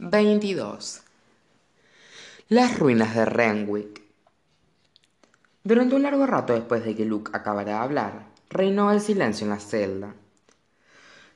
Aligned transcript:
22. 0.00 1.02
Las 2.50 2.78
ruinas 2.78 3.16
de 3.16 3.24
Renwick. 3.24 4.00
Durante 5.64 5.96
un 5.96 6.04
largo 6.04 6.24
rato 6.24 6.54
después 6.54 6.84
de 6.84 6.94
que 6.94 7.04
Luke 7.04 7.32
acabara 7.34 7.72
de 7.72 7.76
hablar, 7.76 8.28
reinó 8.48 8.92
el 8.92 9.00
silencio 9.00 9.44
en 9.44 9.50
la 9.50 9.58
celda. 9.58 10.14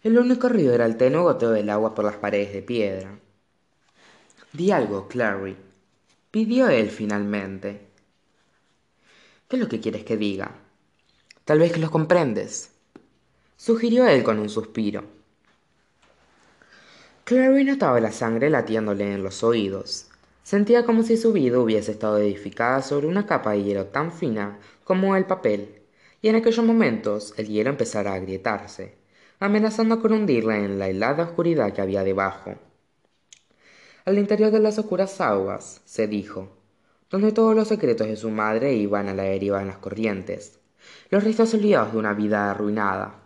El 0.05 0.17
único 0.17 0.49
ruido 0.49 0.73
era 0.73 0.87
el 0.87 0.97
tenue 0.97 1.23
goteo 1.23 1.51
del 1.51 1.71
agua 1.71 1.93
por 1.93 2.05
las 2.05 2.15
paredes 2.15 2.53
de 2.53 2.63
piedra. 2.63 3.19
Di 4.53 4.71
algo, 4.71 5.09
Clary, 5.09 5.57
pidió 6.31 6.69
él 6.69 6.89
finalmente. 6.89 7.89
¿Qué 9.49 9.57
es 9.57 9.61
lo 9.61 9.69
que 9.69 9.81
quieres 9.81 10.05
que 10.05 10.17
diga? 10.17 10.55
Tal 11.45 11.59
vez 11.59 11.73
que 11.73 11.81
los 11.81 11.91
comprendes, 11.91 12.71
sugirió 13.57 14.07
él 14.07 14.23
con 14.23 14.39
un 14.39 14.49
suspiro. 14.49 15.22
Clary 17.33 17.65
notaba 17.65 17.99
la 17.99 18.13
sangre 18.13 18.51
latiéndole 18.51 19.11
en 19.11 19.23
los 19.23 19.43
oídos. 19.43 20.07
Sentía 20.43 20.85
como 20.85 21.03
si 21.03 21.17
su 21.17 21.33
vida 21.33 21.61
hubiese 21.61 21.93
estado 21.93 22.19
edificada 22.19 22.83
sobre 22.83 23.07
una 23.07 23.25
capa 23.25 23.53
de 23.53 23.63
hielo 23.63 23.87
tan 23.87 24.13
fina 24.13 24.59
como 24.85 25.17
el 25.17 25.25
papel, 25.25 25.81
y 26.21 26.29
en 26.29 26.37
aquellos 26.37 26.63
momentos 26.63 27.33
el 27.39 27.49
hielo 27.49 27.71
empezara 27.71 28.13
a 28.13 28.17
agrietarse, 28.17 28.97
amenazando 29.41 30.03
con 30.03 30.13
hundirla 30.13 30.59
en 30.59 30.79
la 30.79 30.91
helada 30.91 31.25
oscuridad 31.25 31.73
que 31.73 31.81
había 31.81 32.05
debajo. 32.05 32.57
Al 34.05 34.19
interior 34.19 34.51
de 34.51 34.61
las 34.61 34.79
oscuras 34.79 35.19
aguas, 35.23 35.81
se 35.87 36.07
dijo, 36.07 36.51
donde 37.09 37.33
todos 37.33 37.57
los 37.57 37.69
secretos 37.69 38.09
de 38.09 38.17
su 38.17 38.29
madre 38.29 38.75
iban 38.75 39.09
a 39.09 39.15
la 39.15 39.23
deriva 39.23 39.63
en 39.63 39.69
las 39.69 39.79
corrientes, 39.79 40.59
los 41.09 41.25
restos 41.25 41.55
olvidados 41.55 41.95
de 41.95 41.99
una 41.99 42.13
vida 42.13 42.51
arruinada. 42.51 43.23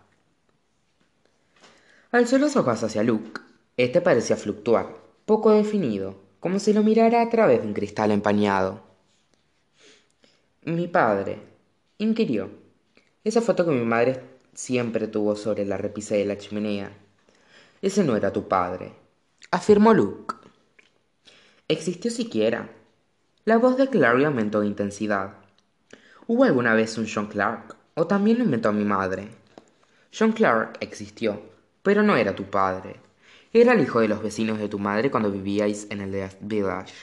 Alzó 2.11 2.37
los 2.37 2.55
ojos 2.55 2.81
hacia 2.81 3.03
Luke. 3.03 3.46
Este 3.77 4.01
parecía 4.01 4.35
fluctuar, 4.35 4.95
poco 5.25 5.51
definido, 5.51 6.15
como 6.39 6.57
si 6.57 6.73
lo 6.73 6.81
mirara 6.81 7.21
a 7.21 7.29
través 7.29 7.61
de 7.61 7.67
un 7.67 7.75
cristal 7.75 8.09
empañado. 8.09 8.81
Mi 10.63 10.87
padre, 10.87 11.37
inquirió. 11.99 12.49
Esa 13.23 13.39
foto 13.39 13.65
que 13.65 13.71
mi 13.71 13.85
madre 13.85 14.19
siempre 14.55 15.07
tuvo 15.07 15.35
sobre 15.35 15.63
la 15.63 15.77
repisa 15.77 16.15
de 16.15 16.25
la 16.25 16.39
chimenea. 16.39 16.91
Ese 17.83 18.03
no 18.03 18.15
era 18.15 18.33
tu 18.33 18.47
padre, 18.47 18.93
afirmó 19.51 19.93
Luke. 19.93 20.33
¿Existió 21.67 22.09
siquiera? 22.09 22.71
La 23.45 23.57
voz 23.57 23.77
de 23.77 23.89
Clary 23.89 24.23
aumentó 24.23 24.61
de 24.61 24.67
intensidad. 24.67 25.35
¿Hubo 26.25 26.45
alguna 26.45 26.73
vez 26.73 26.97
un 26.97 27.07
John 27.07 27.27
Clark? 27.27 27.75
¿O 27.93 28.07
también 28.07 28.39
lo 28.39 28.43
inventó 28.43 28.73
mi 28.73 28.85
madre? 28.85 29.27
John 30.17 30.31
Clark 30.31 30.77
existió, 30.79 31.39
pero 31.83 32.01
no 32.01 32.15
era 32.15 32.35
tu 32.35 32.45
padre. 32.45 33.06
Era 33.59 33.73
el 33.73 33.81
hijo 33.81 34.01
de 34.01 34.07
los 34.07 34.21
vecinos 34.21 34.59
de 34.59 34.69
tu 34.69 34.77
madre 34.77 35.09
cuando 35.09 35.31
vivíais 35.31 35.87
en 35.89 36.01
el 36.01 36.11
Death 36.11 36.37
Village. 36.41 36.93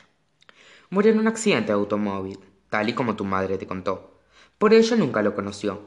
Murió 0.89 1.11
en 1.11 1.19
un 1.19 1.27
accidente 1.27 1.73
de 1.73 1.73
automóvil, 1.73 2.39
tal 2.71 2.89
y 2.89 2.93
como 2.93 3.17
tu 3.17 3.25
madre 3.25 3.59
te 3.59 3.67
contó. 3.67 4.21
Por 4.57 4.73
ello 4.73 4.97
nunca 4.97 5.21
lo 5.21 5.35
conoció. 5.35 5.81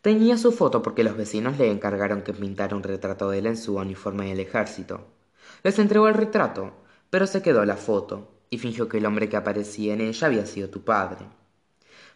Tenía 0.00 0.38
su 0.38 0.52
foto 0.52 0.80
porque 0.80 1.02
los 1.02 1.16
vecinos 1.16 1.58
le 1.58 1.72
encargaron 1.72 2.22
que 2.22 2.32
pintara 2.32 2.76
un 2.76 2.84
retrato 2.84 3.30
de 3.30 3.38
él 3.38 3.46
en 3.46 3.56
su 3.56 3.74
uniforme 3.74 4.28
del 4.28 4.38
ejército. 4.38 5.08
Les 5.64 5.76
entregó 5.80 6.06
el 6.06 6.14
retrato, 6.14 6.74
pero 7.10 7.26
se 7.26 7.42
quedó 7.42 7.64
la 7.64 7.76
foto, 7.76 8.30
y 8.50 8.58
fingió 8.58 8.88
que 8.88 8.98
el 8.98 9.06
hombre 9.06 9.28
que 9.28 9.38
aparecía 9.38 9.92
en 9.92 10.02
ella 10.02 10.28
había 10.28 10.46
sido 10.46 10.70
tu 10.70 10.84
padre. 10.84 11.26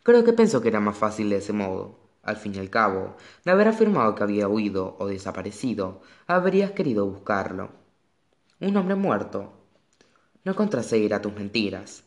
Creo 0.05 0.23
que 0.23 0.33
pensó 0.33 0.63
que 0.63 0.69
era 0.69 0.79
más 0.79 0.97
fácil 0.97 1.29
de 1.29 1.39
ese 1.39 1.53
modo, 1.53 1.99
al 2.23 2.37
fin 2.37 2.55
y 2.55 2.59
al 2.59 2.71
cabo, 2.71 3.17
de 3.45 3.51
haber 3.51 3.69
afirmado 3.69 4.15
que 4.15 4.23
había 4.23 4.49
huido 4.49 4.97
o 4.99 5.07
desaparecido, 5.07 6.03
habrías 6.27 6.73
querido 6.73 7.07
buscarlo. 7.07 7.71
Un 8.61 8.77
hombre 8.77 8.95
muerto. 8.95 9.53
No 10.45 10.55
contraseguirá 10.55 11.21
tus 11.21 11.35
mentiras. 11.35 12.05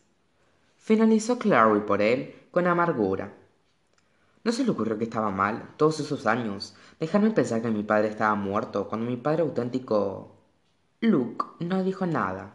Finalizó 0.76 1.38
Clary 1.38 1.80
por 1.80 2.00
él 2.00 2.34
con 2.50 2.66
amargura. 2.66 3.34
¿No 4.44 4.52
se 4.52 4.64
le 4.64 4.70
ocurrió 4.70 4.96
que 4.96 5.04
estaba 5.04 5.30
mal, 5.30 5.74
todos 5.76 6.00
esos 6.00 6.26
años, 6.26 6.74
dejarme 7.00 7.30
pensar 7.30 7.60
que 7.60 7.70
mi 7.70 7.82
padre 7.82 8.08
estaba 8.08 8.34
muerto 8.34 8.88
cuando 8.88 9.10
mi 9.10 9.16
padre 9.16 9.42
auténtico... 9.42 10.32
Luke 11.00 11.44
no 11.60 11.84
dijo 11.84 12.06
nada, 12.06 12.54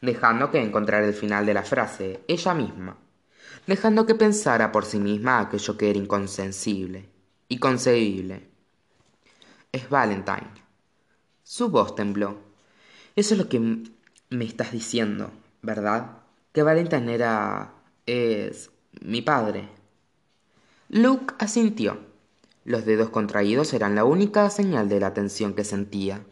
dejando 0.00 0.50
que 0.50 0.62
encontrara 0.62 1.06
el 1.06 1.12
final 1.12 1.44
de 1.44 1.54
la 1.54 1.62
frase 1.62 2.24
ella 2.26 2.54
misma 2.54 2.96
dejando 3.66 4.06
que 4.06 4.14
pensara 4.14 4.72
por 4.72 4.84
sí 4.84 4.98
misma 4.98 5.40
aquello 5.40 5.76
que 5.76 5.90
era 5.90 5.98
inconsensible, 5.98 7.08
inconcebible. 7.48 8.48
Es 9.72 9.88
Valentine. 9.88 10.50
Su 11.42 11.70
voz 11.70 11.94
tembló. 11.94 12.38
Eso 13.16 13.34
es 13.34 13.38
lo 13.38 13.48
que 13.48 13.60
me 13.60 14.44
estás 14.44 14.72
diciendo, 14.72 15.30
¿verdad? 15.62 16.18
Que 16.52 16.62
Valentine 16.62 17.14
era... 17.14 17.72
es... 18.06 18.70
mi 19.00 19.22
padre. 19.22 19.68
Luke 20.88 21.34
asintió. 21.38 22.00
Los 22.64 22.84
dedos 22.84 23.10
contraídos 23.10 23.72
eran 23.72 23.94
la 23.94 24.04
única 24.04 24.50
señal 24.50 24.88
de 24.88 25.00
la 25.00 25.14
tensión 25.14 25.54
que 25.54 25.64
sentía. 25.64 26.24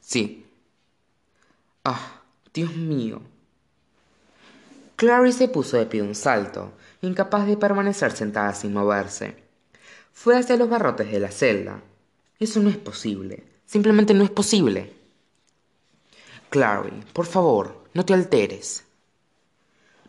Sí. 0.00 0.46
Ah, 1.84 2.22
Dios 2.52 2.74
mío, 2.76 3.22
Clary 4.98 5.30
se 5.30 5.46
puso 5.46 5.76
de 5.76 5.86
pie 5.86 6.02
un 6.02 6.16
salto, 6.16 6.72
incapaz 7.02 7.46
de 7.46 7.56
permanecer 7.56 8.10
sentada 8.10 8.52
sin 8.52 8.72
moverse. 8.72 9.36
Fue 10.12 10.36
hacia 10.36 10.56
los 10.56 10.68
barrotes 10.68 11.12
de 11.12 11.20
la 11.20 11.30
celda. 11.30 11.80
Eso 12.40 12.58
no 12.58 12.68
es 12.68 12.78
posible. 12.78 13.44
Simplemente 13.64 14.12
no 14.12 14.24
es 14.24 14.30
posible. 14.30 14.92
Clary, 16.50 16.90
por 17.12 17.26
favor, 17.26 17.84
no 17.94 18.04
te 18.04 18.12
alteres. 18.12 18.82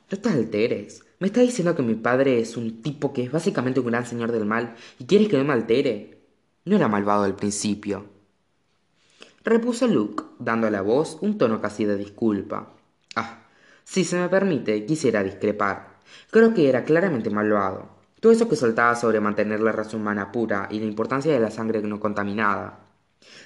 No 0.09 0.17
te 0.17 0.29
alteres. 0.29 1.03
Me 1.19 1.27
está 1.27 1.41
diciendo 1.41 1.75
que 1.75 1.83
mi 1.83 1.93
padre 1.93 2.39
es 2.39 2.57
un 2.57 2.81
tipo 2.81 3.13
que 3.13 3.21
es 3.21 3.31
básicamente 3.31 3.81
un 3.81 3.85
gran 3.85 4.07
señor 4.07 4.31
del 4.31 4.45
mal 4.45 4.75
y 4.97 5.05
quieres 5.05 5.29
que 5.29 5.37
no 5.37 5.43
me 5.43 5.53
altere. 5.53 6.17
No 6.65 6.75
era 6.75 6.87
malvado 6.87 7.25
al 7.25 7.35
principio. 7.35 8.05
Repuso 9.43 9.85
Luke, 9.85 10.23
dando 10.39 10.65
a 10.65 10.71
la 10.71 10.81
voz 10.81 11.19
un 11.21 11.37
tono 11.37 11.61
casi 11.61 11.85
de 11.85 11.95
disculpa. 11.95 12.73
Ah, 13.15 13.43
si 13.89 14.03
se 14.03 14.19
me 14.19 14.29
permite, 14.29 14.85
quisiera 14.85 15.23
discrepar. 15.23 15.97
Creo 16.29 16.53
que 16.53 16.69
era 16.69 16.83
claramente 16.83 17.31
malvado. 17.31 17.89
Todo 18.19 18.31
eso 18.31 18.47
que 18.47 18.55
soltaba 18.55 18.95
sobre 18.95 19.19
mantener 19.19 19.61
la 19.61 19.71
raza 19.71 19.97
humana 19.97 20.31
pura 20.31 20.67
y 20.69 20.79
la 20.79 20.85
importancia 20.85 21.33
de 21.33 21.39
la 21.39 21.49
sangre 21.49 21.81
no 21.81 21.99
contaminada. 21.99 22.81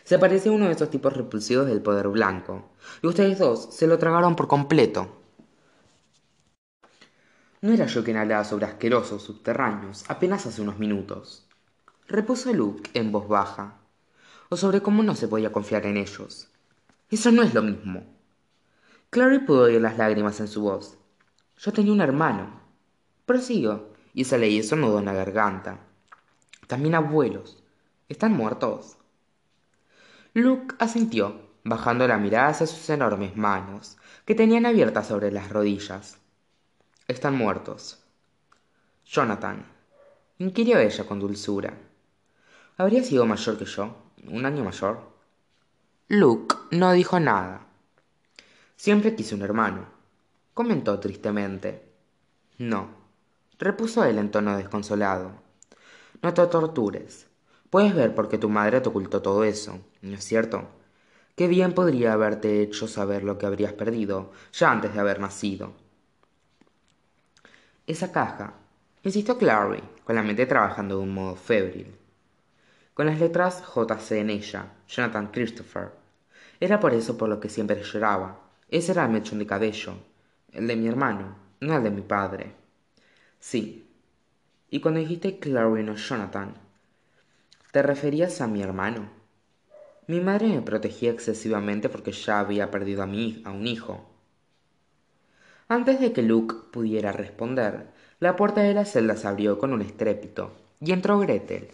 Se 0.04 0.20
parecía 0.20 0.52
a 0.52 0.56
uno 0.56 0.66
de 0.66 0.74
esos 0.74 0.90
tipos 0.90 1.16
repulsivos 1.16 1.66
del 1.66 1.82
poder 1.82 2.10
blanco. 2.10 2.72
Y 3.02 3.08
ustedes 3.08 3.40
dos 3.40 3.74
se 3.74 3.88
lo 3.88 3.98
tragaron 3.98 4.36
por 4.36 4.50
completo. 4.50 5.16
No 7.62 7.72
era 7.72 7.86
yo 7.86 8.04
quien 8.04 8.18
hablaba 8.18 8.44
sobre 8.44 8.66
asquerosos 8.66 9.24
subterráneos 9.24 10.04
apenas 10.10 10.46
hace 10.46 10.62
unos 10.62 10.78
minutos. 10.78 11.48
Repuso 12.10 12.52
Luke 12.52 12.90
en 12.94 13.14
voz 13.14 13.30
baja. 13.30 13.78
O 14.50 14.58
sobre 14.58 14.82
cómo 14.82 15.04
no 15.04 15.16
se 15.16 15.30
podía 15.30 15.54
confiar 15.54 15.86
en 15.86 15.96
ellos. 15.96 16.50
Eso 17.10 17.32
no 17.32 17.44
es 17.44 17.54
lo 17.54 17.62
mismo. 17.62 18.13
Clary 19.14 19.38
pudo 19.38 19.66
oír 19.66 19.80
las 19.80 20.00
lágrimas 20.00 20.40
en 20.40 20.48
su 20.48 20.64
voz. 20.64 20.98
Yo 21.60 21.72
tenía 21.72 21.94
un 21.94 22.02
hermano. 22.02 22.60
Prosigo, 23.28 23.94
y 24.16 24.24
se 24.24 24.40
le 24.40 24.50
hizo 24.50 24.76
nudo 24.76 24.98
en 24.98 25.06
la 25.06 25.14
garganta. 25.14 25.78
También 26.66 26.96
abuelos. 26.96 27.64
¿Están 28.10 28.32
muertos? 28.34 28.98
Luke 30.34 30.74
asintió, 30.80 31.40
bajando 31.64 32.08
la 32.08 32.18
mirada 32.18 32.48
hacia 32.48 32.66
sus 32.66 32.90
enormes 32.90 33.38
manos, 33.38 33.98
que 34.26 34.34
tenían 34.34 34.66
abiertas 34.66 35.10
sobre 35.10 35.32
las 35.32 35.52
rodillas. 35.52 36.18
Están 37.08 37.38
muertos. 37.38 38.04
Jonathan, 39.06 39.64
inquirió 40.40 40.80
ella 40.80 41.04
con 41.06 41.20
dulzura. 41.20 41.78
¿Habría 42.78 43.04
sido 43.04 43.28
mayor 43.28 43.60
que 43.60 43.66
yo? 43.66 43.96
¿Un 44.28 44.48
año 44.48 44.64
mayor? 44.64 45.02
Luke 46.08 46.56
no 46.72 46.92
dijo 46.94 47.20
nada. 47.20 47.68
Siempre 48.84 49.16
quise 49.16 49.34
un 49.34 49.44
hermano, 49.44 49.86
comentó 50.54 51.00
tristemente. 51.00 51.84
No, 52.58 52.90
repuso 53.58 54.04
él 54.04 54.18
en 54.18 54.30
tono 54.30 54.58
desconsolado. 54.58 55.32
No 56.22 56.34
te 56.34 56.46
tortures. 56.48 57.28
Puedes 57.70 57.96
ver 57.96 58.14
por 58.14 58.28
qué 58.28 58.38
tu 58.38 58.50
madre 58.50 58.82
te 58.82 58.90
ocultó 58.90 59.22
todo 59.22 59.46
eso, 59.46 59.80
¿no 60.02 60.16
es 60.16 60.26
cierto? 60.26 60.68
Qué 61.38 61.48
bien 61.48 61.72
podría 61.72 62.12
haberte 62.12 62.62
hecho 62.62 62.90
saber 62.90 63.24
lo 63.24 63.38
que 63.38 63.46
habrías 63.46 63.72
perdido 63.72 64.34
ya 64.52 64.74
antes 64.74 64.94
de 64.94 65.00
haber 65.00 65.22
nacido. 65.22 65.72
Esa 67.88 68.12
caja, 68.12 68.56
insistió 69.02 69.38
Clary, 69.38 69.82
con 70.04 70.18
la 70.18 70.24
mente 70.24 70.46
trabajando 70.46 70.98
de 70.98 71.04
un 71.04 71.14
modo 71.14 71.38
febril. 71.38 71.96
Con 72.94 73.06
las 73.06 73.18
letras 73.18 73.64
JC 73.64 74.20
en 74.20 74.30
ella, 74.30 74.74
Jonathan 74.90 75.28
Christopher. 75.28 75.92
Era 76.60 76.82
por 76.82 76.94
eso 76.94 77.18
por 77.18 77.30
lo 77.30 77.40
que 77.40 77.48
siempre 77.48 77.82
lloraba, 77.82 78.43
ese 78.78 78.92
era 78.94 79.06
el 79.06 79.12
mechón 79.12 79.40
de 79.40 79.46
cabello, 79.46 79.94
el 80.52 80.68
de 80.68 80.76
mi 80.76 80.88
hermano, 80.88 81.36
no 81.60 81.78
el 81.78 81.84
de 81.84 81.92
mi 81.92 82.02
padre. 82.02 82.54
Sí. 83.40 83.88
Y 84.70 84.80
cuando 84.80 85.00
dijiste 85.00 85.38
Clary 85.38 85.88
o 85.88 85.96
Jonathan, 85.96 86.56
¿te 87.72 87.84
referías 87.84 88.42
a 88.42 88.48
mi 88.48 88.64
hermano? 88.64 89.10
Mi 90.08 90.20
madre 90.22 90.48
me 90.48 90.62
protegía 90.62 91.12
excesivamente 91.12 91.88
porque 91.88 92.12
ya 92.12 92.40
había 92.40 92.72
perdido 92.72 93.04
a, 93.04 93.06
mí, 93.06 93.44
a 93.46 93.52
un 93.52 93.68
hijo. 93.68 94.10
Antes 95.68 96.00
de 96.00 96.12
que 96.12 96.24
Luke 96.24 96.56
pudiera 96.72 97.12
responder, 97.12 97.88
la 98.20 98.36
puerta 98.36 98.62
de 98.62 98.74
la 98.74 98.86
celda 98.86 99.16
se 99.16 99.28
abrió 99.28 99.60
con 99.60 99.72
un 99.72 99.82
estrépito 99.82 100.52
y 100.82 100.92
entró 100.92 101.20
Gretel. 101.20 101.70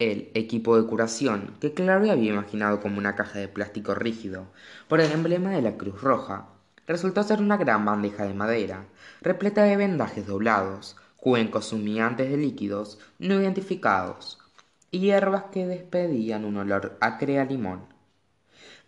El 0.00 0.30
equipo 0.32 0.80
de 0.80 0.88
curación, 0.88 1.52
que 1.60 1.74
Clary 1.74 2.08
había 2.08 2.32
imaginado 2.32 2.80
como 2.80 2.96
una 2.96 3.14
caja 3.16 3.38
de 3.38 3.48
plástico 3.48 3.94
rígido 3.94 4.46
por 4.88 4.98
el 4.98 5.12
emblema 5.12 5.50
de 5.50 5.60
la 5.60 5.76
Cruz 5.76 6.00
Roja, 6.00 6.46
resultó 6.86 7.22
ser 7.22 7.42
una 7.42 7.58
gran 7.58 7.84
bandeja 7.84 8.24
de 8.24 8.32
madera, 8.32 8.86
repleta 9.20 9.62
de 9.64 9.76
vendajes 9.76 10.26
doblados, 10.26 10.96
cuencos 11.18 11.74
humeantes 11.74 12.30
de 12.30 12.38
líquidos 12.38 12.98
no 13.18 13.34
identificados 13.42 14.38
y 14.90 15.00
hierbas 15.00 15.44
que 15.52 15.66
despedían 15.66 16.46
un 16.46 16.56
olor 16.56 16.96
acre 17.02 17.38
a 17.38 17.44
limón. 17.44 17.82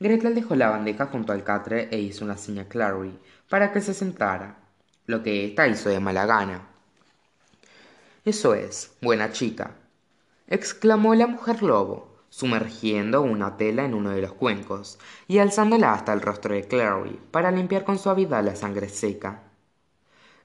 Gretel 0.00 0.34
dejó 0.34 0.54
la 0.54 0.70
bandeja 0.70 1.08
junto 1.08 1.34
al 1.34 1.44
catre 1.44 1.88
e 1.90 2.00
hizo 2.00 2.24
una 2.24 2.38
seña 2.38 2.62
a 2.62 2.68
Clary 2.68 3.18
para 3.50 3.70
que 3.70 3.82
se 3.82 3.92
sentara, 3.92 4.56
lo 5.04 5.22
que 5.22 5.44
ésta 5.44 5.68
hizo 5.68 5.90
de 5.90 6.00
mala 6.00 6.24
gana. 6.24 6.68
Eso 8.24 8.54
es, 8.54 8.96
buena 9.02 9.30
chica, 9.30 9.72
exclamó 10.52 11.14
la 11.14 11.26
mujer 11.26 11.62
lobo, 11.62 12.14
sumergiendo 12.28 13.22
una 13.22 13.56
tela 13.56 13.86
en 13.86 13.94
uno 13.94 14.10
de 14.10 14.20
los 14.20 14.34
cuencos 14.34 14.98
y 15.26 15.38
alzándola 15.38 15.94
hasta 15.94 16.12
el 16.12 16.20
rostro 16.20 16.52
de 16.54 16.68
Clary 16.68 17.18
para 17.30 17.50
limpiar 17.50 17.84
con 17.84 17.98
suavidad 17.98 18.44
la 18.44 18.54
sangre 18.54 18.90
seca. 18.90 19.44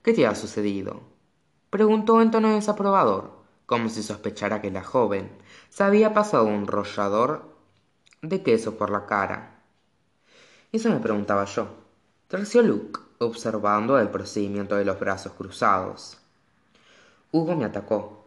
¿Qué 0.02 0.14
te 0.14 0.26
ha 0.26 0.34
sucedido? 0.34 1.02
preguntó 1.70 2.22
en 2.22 2.32
tono 2.32 2.56
desaprobador, 2.56 3.32
como 3.66 3.90
si 3.90 4.02
sospechara 4.02 4.62
que 4.62 4.72
la 4.72 4.82
joven 4.82 5.30
se 5.68 5.84
había 5.84 6.14
pasado 6.14 6.46
un 6.46 6.68
rollador 6.68 7.54
de 8.22 8.42
queso 8.44 8.78
por 8.78 8.90
la 8.90 9.08
cara. 9.08 9.60
Eso 10.72 10.90
me 10.90 11.02
preguntaba 11.02 11.44
yo. 11.44 11.68
Terció 12.30 12.62
Luke, 12.62 13.02
observando 13.20 14.00
el 14.00 14.08
procedimiento 14.08 14.78
de 14.78 14.86
los 14.86 14.98
brazos 15.02 15.34
cruzados. 15.34 16.18
Hugo 17.34 17.58
me 17.58 17.66
atacó, 17.66 18.27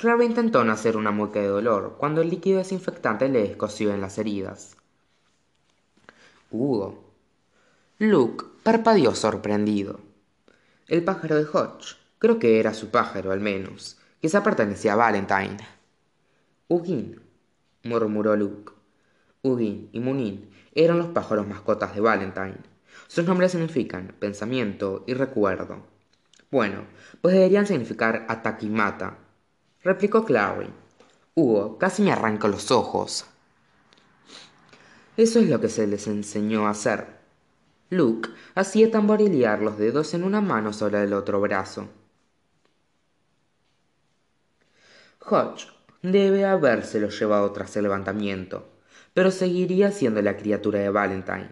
Clara 0.00 0.22
intentó 0.22 0.62
no 0.62 0.72
hacer 0.72 0.96
una 0.96 1.10
mueca 1.10 1.40
de 1.40 1.48
dolor 1.48 1.96
cuando 1.98 2.20
el 2.20 2.30
líquido 2.30 2.58
desinfectante 2.58 3.28
le 3.28 3.44
escoció 3.44 3.92
en 3.92 4.00
las 4.00 4.16
heridas. 4.18 4.76
Hugo. 6.52 7.12
Luke 7.98 8.44
parpadeó 8.62 9.16
sorprendido. 9.16 9.98
El 10.86 11.02
pájaro 11.02 11.34
de 11.34 11.46
Hodge. 11.52 11.96
Creo 12.20 12.38
que 12.38 12.60
era 12.60 12.74
su 12.74 12.90
pájaro, 12.90 13.32
al 13.32 13.40
menos. 13.40 13.98
Quizá 14.20 14.44
pertenecía 14.44 14.92
a 14.92 14.96
Valentine. 14.96 15.58
Hugin, 16.68 17.20
murmuró 17.82 18.36
Luke. 18.36 18.72
Hugin 19.42 19.88
y 19.90 19.98
Munin 19.98 20.48
eran 20.76 20.98
los 20.98 21.08
pájaros 21.08 21.48
mascotas 21.48 21.96
de 21.96 22.00
Valentine. 22.00 22.58
Sus 23.08 23.24
nombres 23.24 23.50
significan 23.50 24.14
pensamiento 24.20 25.02
y 25.08 25.14
recuerdo. 25.14 25.84
Bueno, 26.52 26.84
pues 27.20 27.34
deberían 27.34 27.66
significar 27.66 28.26
ataque 28.28 28.66
y 28.66 28.70
mata, 28.70 29.18
replicó 29.82 30.24
Clary. 30.24 30.70
Hugo 31.34 31.78
casi 31.78 32.02
me 32.02 32.12
arranca 32.12 32.48
los 32.48 32.70
ojos. 32.70 33.26
Eso 35.16 35.38
es 35.40 35.48
lo 35.48 35.60
que 35.60 35.68
se 35.68 35.86
les 35.86 36.06
enseñó 36.06 36.66
a 36.66 36.70
hacer. 36.70 37.06
Luke 37.90 38.28
hacía 38.54 38.90
tamborilear 38.90 39.62
los 39.62 39.78
dedos 39.78 40.14
en 40.14 40.24
una 40.24 40.40
mano 40.40 40.72
sobre 40.72 41.02
el 41.02 41.12
otro 41.12 41.40
brazo. 41.40 41.88
Hodge 45.20 45.68
debe 46.02 46.44
habérselo 46.44 47.08
llevado 47.08 47.52
tras 47.52 47.76
el 47.76 47.84
levantamiento, 47.84 48.68
pero 49.14 49.30
seguiría 49.30 49.90
siendo 49.90 50.22
la 50.22 50.36
criatura 50.36 50.80
de 50.80 50.90
Valentine. 50.90 51.50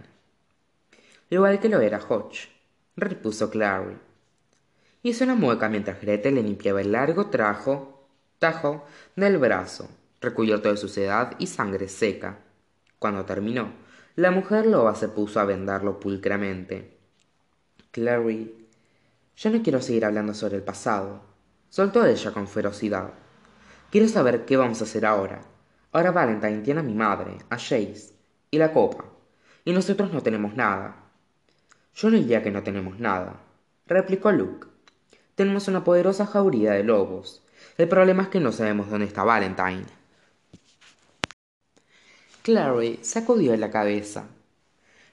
Igual 1.31 1.59
que 1.59 1.69
lo 1.69 1.81
era 1.81 1.99
Hodge, 1.99 2.49
repuso 2.97 3.51
Clary. 3.51 3.97
Hizo 5.03 5.25
una 5.25 5.35
mueca 5.35 5.69
mientras 5.69 6.01
Gretel 6.01 6.37
le 6.37 6.43
limpiaba 6.43 6.81
el 6.81 6.93
largo 6.93 7.31
trajo 7.31 7.96
del 9.17 9.39
brazo, 9.39 9.89
recubierto 10.21 10.69
de 10.69 10.77
suciedad 10.77 11.33
y 11.41 11.49
sangre 11.49 11.89
seca. 11.89 12.39
Cuando 13.01 13.25
terminó, 13.25 13.73
la 14.15 14.31
mujer 14.31 14.67
loba 14.67 14.95
se 14.95 15.09
puso 15.09 15.41
a 15.41 15.45
vendarlo 15.45 15.99
pulcramente. 15.99 16.97
Clary, 17.91 18.69
yo 19.37 19.51
no 19.51 19.63
quiero 19.65 19.83
seguir 19.83 20.05
hablando 20.05 20.33
sobre 20.33 20.57
el 20.57 20.63
pasado, 20.63 21.23
soltó 21.71 22.07
ella 22.07 22.31
con 22.31 22.47
ferocidad. 22.47 23.15
Quiero 23.91 24.07
saber 24.07 24.45
qué 24.45 24.57
vamos 24.57 24.81
a 24.81 24.85
hacer 24.85 25.05
ahora. 25.05 25.41
Ahora 25.91 26.13
Valentine 26.13 26.63
tiene 26.63 26.81
a 26.81 26.85
mi 26.85 26.95
madre, 26.95 27.39
a 27.51 27.57
Jace, 27.57 28.15
y 28.53 28.59
la 28.59 28.73
copa, 28.73 29.07
y 29.65 29.73
nosotros 29.73 30.13
no 30.13 30.23
tenemos 30.23 30.55
nada. 30.55 30.95
Yo 31.97 32.11
no 32.11 32.17
diría 32.17 32.45
que 32.45 32.53
no 32.53 32.63
tenemos 32.63 33.01
nada, 33.01 33.41
replicó 33.87 34.31
Luke. 34.31 34.69
Tenemos 35.35 35.67
una 35.67 35.83
poderosa 35.83 36.27
jauría 36.27 36.73
de 36.73 36.85
lobos, 36.85 37.46
el 37.79 37.89
problema 37.89 38.25
es 38.25 38.29
que 38.29 38.41
no 38.41 38.53
sabemos 38.53 38.89
dónde 38.89 39.07
está 39.07 39.23
Valentine. 39.23 39.85
Clary 42.43 43.01
sacudió 43.03 43.57
la 43.57 43.71
cabeza. 43.71 44.29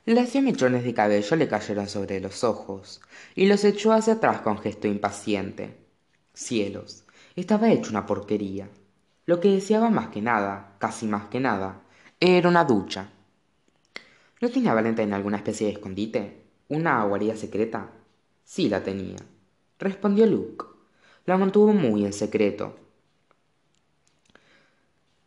Las 0.06 0.36
mechones 0.36 0.84
de 0.84 0.94
cabello 0.94 1.36
le 1.36 1.48
cayeron 1.48 1.88
sobre 1.90 2.20
los 2.20 2.44
ojos 2.44 3.02
y 3.36 3.48
los 3.48 3.64
echó 3.64 3.92
hacia 3.92 4.14
atrás 4.14 4.42
con 4.42 4.58
gesto 4.58 4.88
impaciente. 4.88 5.78
Cielos, 6.34 7.04
estaba 7.36 7.72
hecho 7.72 7.90
una 7.90 8.06
porquería. 8.06 8.70
Lo 9.26 9.40
que 9.40 9.50
deseaba 9.50 9.90
más 9.90 10.10
que 10.10 10.22
nada, 10.22 10.76
casi 10.78 11.08
más 11.08 11.28
que 11.28 11.40
nada, 11.40 11.82
era 12.20 12.50
una 12.50 12.66
ducha. 12.66 13.10
¿No 14.42 14.50
tenía 14.50 14.74
Valentine 14.74 15.16
alguna 15.16 15.38
especie 15.38 15.68
de 15.68 15.74
escondite? 15.74 16.44
¿Una 16.68 17.04
guarida 17.04 17.36
secreta? 17.36 17.90
Sí 18.44 18.70
la 18.70 18.84
tenía, 18.84 19.18
respondió 19.80 20.26
Luke 20.26 20.73
la 21.26 21.38
mantuvo 21.38 21.74
muy 21.74 22.06
en 22.06 22.14
secreto. 22.14 22.76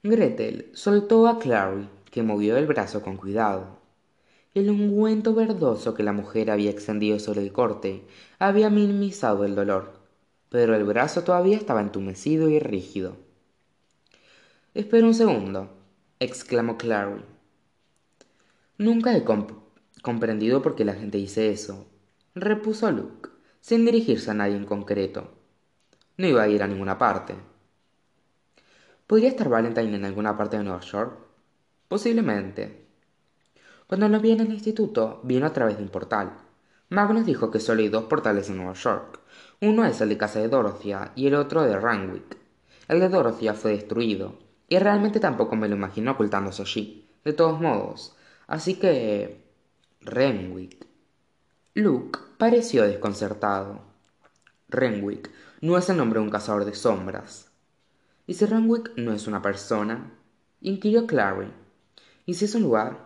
Gretel 0.02 0.70
soltó 0.74 1.26
a 1.26 1.38
Clary, 1.38 1.88
que 2.10 2.22
movió 2.22 2.56
el 2.58 2.66
brazo 2.66 3.02
con 3.02 3.16
cuidado. 3.16 3.78
El 4.54 4.70
ungüento 4.70 5.34
verdoso 5.34 5.94
que 5.94 6.02
la 6.02 6.12
mujer 6.12 6.50
había 6.50 6.70
extendido 6.70 7.18
sobre 7.18 7.42
el 7.42 7.52
corte 7.52 8.04
había 8.38 8.70
minimizado 8.70 9.44
el 9.44 9.54
dolor, 9.54 9.94
pero 10.50 10.74
el 10.74 10.84
brazo 10.84 11.24
todavía 11.24 11.56
estaba 11.56 11.80
entumecido 11.80 12.48
y 12.48 12.58
rígido. 12.58 13.16
Espera 14.74 15.06
un 15.06 15.14
segundo, 15.14 15.70
exclamó 16.20 16.76
Clary. 16.76 17.22
Nunca 18.78 19.16
he 19.16 19.24
comprendido 20.02 20.60
por 20.60 20.74
qué 20.76 20.84
la 20.84 20.94
gente 20.94 21.18
dice 21.18 21.50
eso, 21.50 21.86
repuso 22.34 22.90
Luke, 22.90 23.30
sin 23.60 23.86
dirigirse 23.86 24.30
a 24.30 24.34
nadie 24.34 24.56
en 24.56 24.66
concreto. 24.66 25.35
No 26.16 26.26
iba 26.26 26.42
a 26.42 26.48
ir 26.48 26.62
a 26.62 26.66
ninguna 26.66 26.96
parte. 26.96 27.34
¿Podría 29.06 29.28
estar 29.28 29.48
Valentine 29.48 29.96
en 29.96 30.04
alguna 30.04 30.36
parte 30.36 30.56
de 30.56 30.64
Nueva 30.64 30.80
York? 30.80 31.18
Posiblemente. 31.88 32.86
Cuando 33.86 34.08
nos 34.08 34.22
vi 34.22 34.32
en 34.32 34.40
el 34.40 34.52
instituto, 34.52 35.20
vino 35.22 35.46
a 35.46 35.52
través 35.52 35.76
de 35.76 35.82
un 35.82 35.90
portal. 35.90 36.32
Magnus 36.88 37.26
dijo 37.26 37.50
que 37.50 37.60
solo 37.60 37.82
hay 37.82 37.88
dos 37.88 38.04
portales 38.04 38.48
en 38.48 38.56
Nueva 38.56 38.72
York. 38.72 39.20
Uno 39.60 39.84
es 39.84 40.00
el 40.00 40.08
de 40.08 40.18
casa 40.18 40.40
de 40.40 40.48
Dorothea 40.48 41.12
y 41.14 41.26
el 41.26 41.34
otro 41.34 41.62
de 41.62 41.78
Ranwick. 41.78 42.36
El 42.88 43.00
de 43.00 43.08
Dorothea 43.08 43.54
fue 43.54 43.72
destruido, 43.72 44.38
y 44.68 44.78
realmente 44.78 45.20
tampoco 45.20 45.56
me 45.56 45.68
lo 45.68 45.76
imagino 45.76 46.12
ocultándose 46.12 46.62
allí. 46.62 47.08
De 47.24 47.32
todos 47.32 47.60
modos, 47.60 48.16
así 48.46 48.74
que... 48.74 49.44
Renwick. 50.00 50.86
Luke 51.74 52.18
pareció 52.38 52.84
desconcertado. 52.84 53.80
Renwick 54.68 55.30
no 55.66 55.76
es 55.76 55.88
el 55.88 55.96
nombre 55.96 56.20
de 56.20 56.24
un 56.24 56.30
cazador 56.30 56.64
de 56.64 56.76
sombras. 56.76 57.50
¿Y 58.24 58.34
si 58.34 58.46
Renwick 58.46 58.92
no 58.96 59.12
es 59.12 59.26
una 59.26 59.42
persona? 59.42 60.12
inquirió 60.60 61.08
Clary. 61.08 61.52
¿Y 62.24 62.34
si 62.34 62.44
es 62.44 62.54
un 62.54 62.62
lugar? 62.62 62.98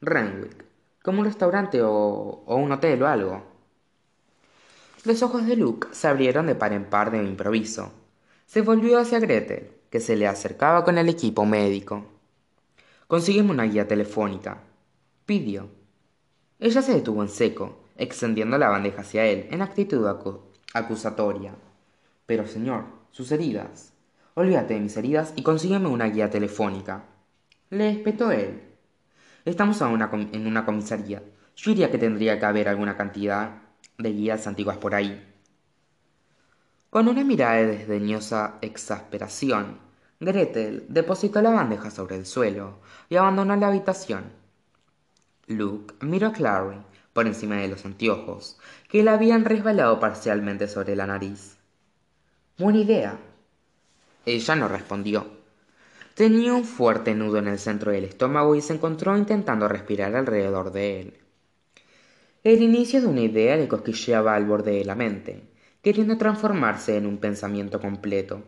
Renwick, 0.00 0.64
como 1.00 1.20
un 1.20 1.26
restaurante 1.26 1.80
o, 1.80 2.42
o 2.44 2.56
un 2.56 2.72
hotel 2.72 3.04
o 3.04 3.06
algo. 3.06 3.46
Los 5.04 5.22
ojos 5.22 5.46
de 5.46 5.54
Luke 5.54 5.86
se 5.92 6.08
abrieron 6.08 6.48
de 6.48 6.56
par 6.56 6.72
en 6.72 6.86
par 6.86 7.12
de 7.12 7.22
improviso. 7.22 7.92
Se 8.46 8.62
volvió 8.62 8.98
hacia 8.98 9.20
Gretel, 9.20 9.70
que 9.88 10.00
se 10.00 10.16
le 10.16 10.26
acercaba 10.26 10.82
con 10.82 10.98
el 10.98 11.08
equipo 11.08 11.46
médico. 11.46 12.04
Consígueme 13.06 13.52
una 13.52 13.62
guía 13.62 13.86
telefónica. 13.86 14.60
Pidió. 15.24 15.68
Ella 16.58 16.82
se 16.82 16.94
detuvo 16.94 17.22
en 17.22 17.28
seco, 17.28 17.78
extendiendo 17.96 18.58
la 18.58 18.70
bandeja 18.70 19.02
hacia 19.02 19.24
él 19.24 19.46
en 19.52 19.62
actitud 19.62 20.04
acusatoria. 20.74 21.54
Pero, 22.28 22.46
señor, 22.46 22.84
sus 23.10 23.32
heridas. 23.32 23.94
Olvídate 24.34 24.74
de 24.74 24.80
mis 24.80 24.94
heridas 24.98 25.32
y 25.34 25.42
consígueme 25.42 25.88
una 25.88 26.10
guía 26.10 26.28
telefónica. 26.28 27.04
Le 27.70 27.88
espetó 27.88 28.30
él. 28.30 28.60
Estamos 29.46 29.80
en 29.80 30.46
una 30.46 30.66
comisaría. 30.66 31.22
Yo 31.56 31.70
diría 31.70 31.90
que 31.90 31.96
tendría 31.96 32.38
que 32.38 32.44
haber 32.44 32.68
alguna 32.68 32.98
cantidad 32.98 33.62
de 33.96 34.12
guías 34.12 34.46
antiguas 34.46 34.76
por 34.76 34.94
ahí. 34.94 35.26
Con 36.90 37.08
una 37.08 37.24
mirada 37.24 37.54
de 37.54 37.66
desdeñosa 37.78 38.58
exasperación, 38.60 39.78
Gretel 40.20 40.84
depositó 40.90 41.40
la 41.40 41.48
bandeja 41.50 41.90
sobre 41.90 42.16
el 42.16 42.26
suelo 42.26 42.80
y 43.08 43.16
abandonó 43.16 43.56
la 43.56 43.68
habitación. 43.68 44.24
Luke 45.46 45.94
miró 46.02 46.26
a 46.26 46.32
Clary 46.34 46.76
por 47.14 47.26
encima 47.26 47.56
de 47.56 47.68
los 47.68 47.86
anteojos, 47.86 48.58
que 48.90 49.02
le 49.02 49.08
habían 49.08 49.46
resbalado 49.46 49.98
parcialmente 49.98 50.68
sobre 50.68 50.94
la 50.94 51.06
nariz. 51.06 51.57
Buena 52.58 52.80
idea. 52.80 53.16
Ella 54.26 54.56
no 54.56 54.66
respondió. 54.66 55.28
Tenía 56.14 56.54
un 56.54 56.64
fuerte 56.64 57.14
nudo 57.14 57.38
en 57.38 57.46
el 57.46 57.60
centro 57.60 57.92
del 57.92 58.02
estómago 58.02 58.56
y 58.56 58.62
se 58.62 58.74
encontró 58.74 59.16
intentando 59.16 59.68
respirar 59.68 60.16
alrededor 60.16 60.72
de 60.72 61.00
él. 61.00 61.18
El 62.42 62.60
inicio 62.60 63.00
de 63.00 63.06
una 63.06 63.20
idea 63.20 63.56
le 63.56 63.68
cosquilleaba 63.68 64.34
al 64.34 64.44
borde 64.44 64.72
de 64.72 64.84
la 64.84 64.96
mente, 64.96 65.44
queriendo 65.82 66.18
transformarse 66.18 66.96
en 66.96 67.06
un 67.06 67.18
pensamiento 67.18 67.78
completo. 67.80 68.42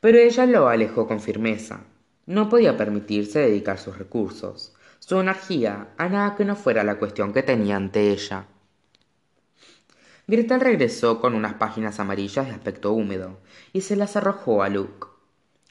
Pero 0.00 0.18
ella 0.18 0.44
lo 0.44 0.68
alejó 0.68 1.08
con 1.08 1.22
firmeza. 1.22 1.84
No 2.26 2.50
podía 2.50 2.76
permitirse 2.76 3.38
dedicar 3.38 3.78
sus 3.78 3.96
recursos, 3.96 4.74
su 4.98 5.18
energía, 5.18 5.88
a 5.96 6.10
nada 6.10 6.36
que 6.36 6.44
no 6.44 6.54
fuera 6.54 6.84
la 6.84 6.98
cuestión 6.98 7.32
que 7.32 7.42
tenía 7.42 7.76
ante 7.76 8.10
ella. 8.10 8.46
Gretel 10.30 10.60
regresó 10.60 11.22
con 11.22 11.34
unas 11.34 11.54
páginas 11.54 12.00
amarillas 12.00 12.46
de 12.46 12.52
aspecto 12.52 12.92
húmedo 12.92 13.38
y 13.72 13.80
se 13.80 13.96
las 13.96 14.14
arrojó 14.14 14.62
a 14.62 14.68
Luke. 14.68 15.06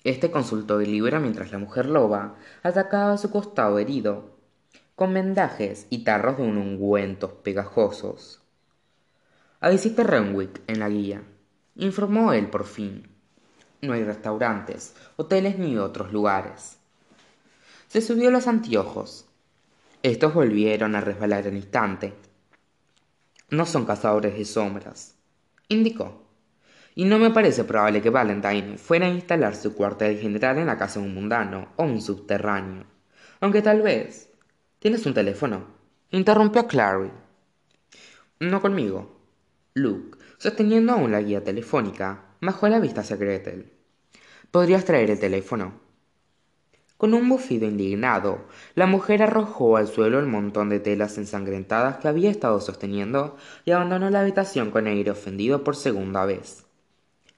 Este 0.04 0.32
consultó 0.32 0.82
el 0.82 0.92
libro 0.92 1.20
mientras 1.20 1.52
la 1.52 1.60
mujer 1.60 1.86
loba 1.86 2.38
atacaba 2.64 3.20
su 3.20 3.30
costado 3.30 3.78
herido, 3.78 4.36
con 4.96 5.14
vendajes 5.14 5.86
y 5.92 6.04
tarros 6.04 6.38
de 6.38 6.44
un 6.44 6.58
ungüentos 6.58 7.34
pegajosos. 7.44 8.42
A 9.60 9.70
visita 9.70 10.02
Renwick 10.02 10.64
en 10.66 10.80
la 10.80 10.90
guía, 10.90 11.22
informó 11.76 12.34
él 12.34 12.50
por 12.50 12.66
fin. 12.66 13.08
No 13.84 13.94
hay 13.94 14.04
restaurantes, 14.04 14.96
hoteles 15.18 15.60
ni 15.60 15.78
otros 15.78 16.12
lugares. 16.12 16.80
Se 17.90 18.02
subió 18.02 18.32
los 18.32 18.48
anteojos. 18.48 19.28
Estos 20.02 20.34
volvieron 20.34 20.96
a 20.96 21.02
resbalar 21.02 21.46
en 21.46 21.58
instante. 21.58 22.16
No 23.50 23.66
son 23.66 23.86
cazadores 23.86 24.38
de 24.38 24.44
sombras, 24.44 25.16
indicó. 25.70 26.28
Y 26.96 27.06
no 27.06 27.18
me 27.18 27.30
parece 27.30 27.64
probable 27.64 28.02
que 28.02 28.10
Valentine 28.10 28.78
fuera 28.78 29.06
a 29.06 29.10
instalar 29.10 29.56
su 29.56 29.74
cuartel 29.74 30.20
general 30.20 30.58
en 30.58 30.66
la 30.66 30.78
casa 30.78 31.00
de 31.00 31.06
un 31.06 31.14
mundano 31.14 31.70
o 31.78 31.84
un 31.84 32.02
subterráneo. 32.02 32.86
Aunque 33.40 33.62
tal 33.62 33.82
vez. 33.82 34.30
¿Tienes 34.80 35.06
un 35.06 35.14
teléfono? 35.14 35.66
Interrumpió 36.12 36.68
Clary. 36.68 37.12
No 38.42 38.62
conmigo. 38.62 39.18
Luke, 39.76 40.18
sosteniendo 40.38 40.92
aún 40.92 41.12
la 41.12 41.22
guía 41.22 41.44
telefónica, 41.44 42.36
bajó 42.42 42.68
la 42.68 42.80
vista 42.80 43.02
hacia 43.02 43.16
Gretel. 43.16 43.72
¿Podrías 44.52 44.84
traer 44.84 45.10
el 45.10 45.20
teléfono? 45.20 45.87
Con 46.98 47.14
un 47.14 47.30
bufido 47.30 47.68
indignado, 47.68 48.46
la 48.74 48.88
mujer 48.88 49.22
arrojó 49.22 49.78
al 49.78 49.88
suelo 49.88 50.20
el 50.20 50.26
montón 50.26 50.70
de 50.70 50.80
telas 50.80 51.20
ensangrentadas 51.20 51.98
que 51.98 52.08
había 52.08 52.32
estado 52.32 52.60
sosteniendo 52.60 53.38
y 53.66 53.72
abandonó 53.72 54.10
la 54.10 54.22
habitación 54.22 54.72
con 54.72 54.88
aire 54.88 55.12
ofendido 55.12 55.64
por 55.64 55.76
segunda 55.76 56.26
vez. 56.26 56.66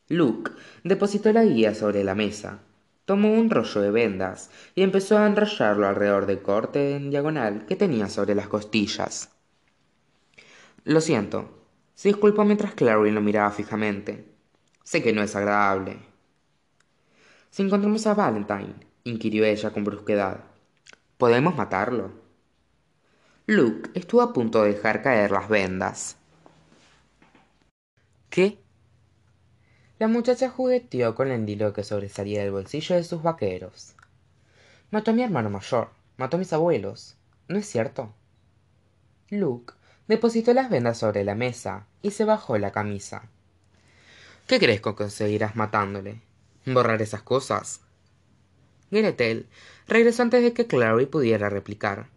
Luke 0.07 0.51
depositó 0.85 1.33
la 1.33 1.43
guía 1.43 1.75
sobre 1.75 2.05
la 2.05 2.15
mesa, 2.15 2.59
tomó 3.03 3.33
un 3.33 3.49
rollo 3.49 3.81
de 3.81 3.91
vendas 3.91 4.49
y 4.75 4.81
empezó 4.81 5.17
a 5.17 5.27
enrollarlo 5.27 5.87
alrededor 5.87 6.25
del 6.25 6.41
corte 6.41 6.95
en 6.95 7.09
diagonal 7.09 7.65
que 7.65 7.75
tenía 7.75 8.07
sobre 8.07 8.35
las 8.35 8.47
costillas. 8.47 9.29
Lo 10.85 11.01
siento, 11.01 11.49
se 11.95 12.07
disculpó 12.07 12.45
mientras 12.45 12.75
Clary 12.75 13.11
lo 13.11 13.19
miraba 13.19 13.51
fijamente. 13.51 14.25
Sé 14.83 15.03
que 15.03 15.11
no 15.11 15.21
es 15.21 15.35
agradable. 15.35 15.99
Si 17.49 17.61
encontramos 17.61 18.07
a 18.07 18.13
Valentine, 18.13 18.88
inquirió 19.03 19.45
ella 19.45 19.71
con 19.71 19.83
brusquedad. 19.83 20.41
¿Podemos 21.17 21.55
matarlo? 21.55 22.11
Luke 23.45 23.89
estuvo 23.93 24.21
a 24.21 24.31
punto 24.31 24.63
de 24.63 24.73
dejar 24.73 25.01
caer 25.01 25.31
las 25.31 25.49
vendas. 25.49 26.17
¿Qué? 28.29 28.59
La 29.97 30.07
muchacha 30.07 30.49
jugueteó 30.49 31.15
con 31.15 31.29
el 31.29 31.49
hilo 31.49 31.73
que 31.73 31.83
sobresalía 31.83 32.41
del 32.41 32.51
bolsillo 32.51 32.95
de 32.95 33.03
sus 33.03 33.21
vaqueros. 33.21 33.95
Mató 34.91 35.11
a 35.11 35.13
mi 35.13 35.23
hermano 35.23 35.49
mayor, 35.49 35.89
mató 36.17 36.37
a 36.37 36.39
mis 36.39 36.53
abuelos. 36.53 37.17
¿No 37.47 37.57
es 37.57 37.65
cierto? 37.65 38.13
Luke 39.29 39.73
depositó 40.07 40.53
las 40.53 40.69
vendas 40.69 40.99
sobre 40.99 41.23
la 41.23 41.35
mesa 41.35 41.87
y 42.01 42.11
se 42.11 42.25
bajó 42.25 42.57
la 42.57 42.71
camisa. 42.71 43.23
¿Qué 44.47 44.57
crees 44.57 44.81
que 44.81 44.95
conseguirás 44.95 45.55
matándole? 45.55 46.21
¿Borrar 46.65 47.01
esas 47.01 47.23
cosas? 47.23 47.81
Gretel 48.91 49.47
regresó 49.87 50.23
antes 50.23 50.43
de 50.43 50.53
que 50.53 50.67
Clary 50.67 51.05
pudiera 51.05 51.49
replicar. 51.49 52.09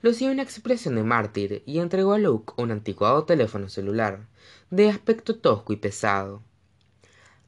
Lucía 0.00 0.30
una 0.30 0.42
expresión 0.42 0.94
de 0.94 1.02
mártir 1.02 1.62
y 1.66 1.78
entregó 1.78 2.12
a 2.12 2.18
Luke 2.18 2.52
un 2.56 2.70
anticuado 2.70 3.24
teléfono 3.24 3.68
celular, 3.68 4.26
de 4.70 4.88
aspecto 4.88 5.36
tosco 5.38 5.72
y 5.72 5.76
pesado. 5.76 6.42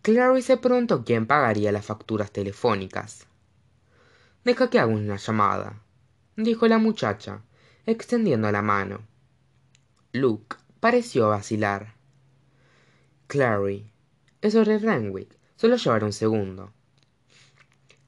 Clary 0.03 0.43
se 0.43 0.57
preguntó 0.57 1.05
quién 1.05 1.27
pagaría 1.27 1.73
las 1.73 1.87
facturas 1.87 2.33
telefónicas. 2.33 3.27
Deja 4.45 4.71
que 4.71 4.79
haga 4.79 4.93
una 4.93 5.17
llamada, 5.17 5.83
dijo 6.37 6.67
la 6.67 6.79
muchacha, 6.79 7.43
extendiendo 7.87 8.51
la 8.51 8.63
mano. 8.63 9.01
Luke 10.13 10.57
pareció 10.81 11.29
vacilar. 11.29 11.95
Clary, 13.27 13.93
es 14.41 14.55
sobre 14.55 14.79
Renwick. 14.79 15.39
Solo 15.57 15.77
llevará 15.77 16.07
un 16.07 16.13
segundo. 16.13 16.73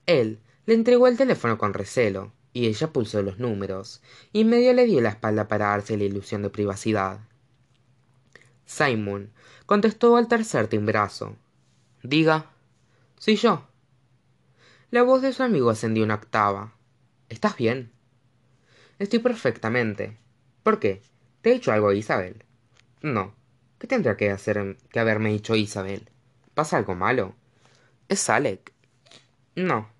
Él 0.06 0.40
le 0.66 0.74
entregó 0.74 1.06
el 1.06 1.16
teléfono 1.16 1.58
con 1.58 1.74
recelo, 1.74 2.32
y 2.52 2.66
ella 2.66 2.92
pulsó 2.92 3.22
los 3.22 3.38
números, 3.38 4.02
y 4.32 4.44
medio 4.44 4.72
le 4.72 4.84
dio 4.84 5.00
la 5.00 5.10
espalda 5.10 5.48
para 5.48 5.68
darse 5.68 5.96
la 5.96 6.04
ilusión 6.04 6.42
de 6.42 6.50
privacidad. 6.50 7.20
Simon 8.66 9.32
contestó 9.66 10.16
al 10.16 10.28
tercer 10.28 10.68
timbrazo. 10.68 11.36
Diga. 12.02 12.50
Soy 13.18 13.36
yo. 13.36 13.66
La 14.90 15.02
voz 15.02 15.22
de 15.22 15.32
su 15.32 15.42
amigo 15.42 15.70
ascendió 15.70 16.04
una 16.04 16.16
octava. 16.16 16.74
¿Estás 17.28 17.56
bien? 17.56 17.92
Estoy 18.98 19.20
perfectamente. 19.20 20.16
¿Por 20.62 20.78
qué? 20.78 21.02
¿Te 21.40 21.50
he 21.50 21.54
dicho 21.54 21.72
algo, 21.72 21.92
Isabel? 21.92 22.44
No. 23.00 23.34
¿Qué 23.78 23.86
tendría 23.86 24.16
que 24.16 24.30
hacer 24.30 24.76
que 24.90 25.00
haberme 25.00 25.30
dicho 25.30 25.54
Isabel? 25.54 26.08
¿Pasa 26.54 26.76
algo 26.76 26.94
malo? 26.94 27.34
¿Es 28.08 28.28
Alec? 28.28 28.72
No, 29.54 29.91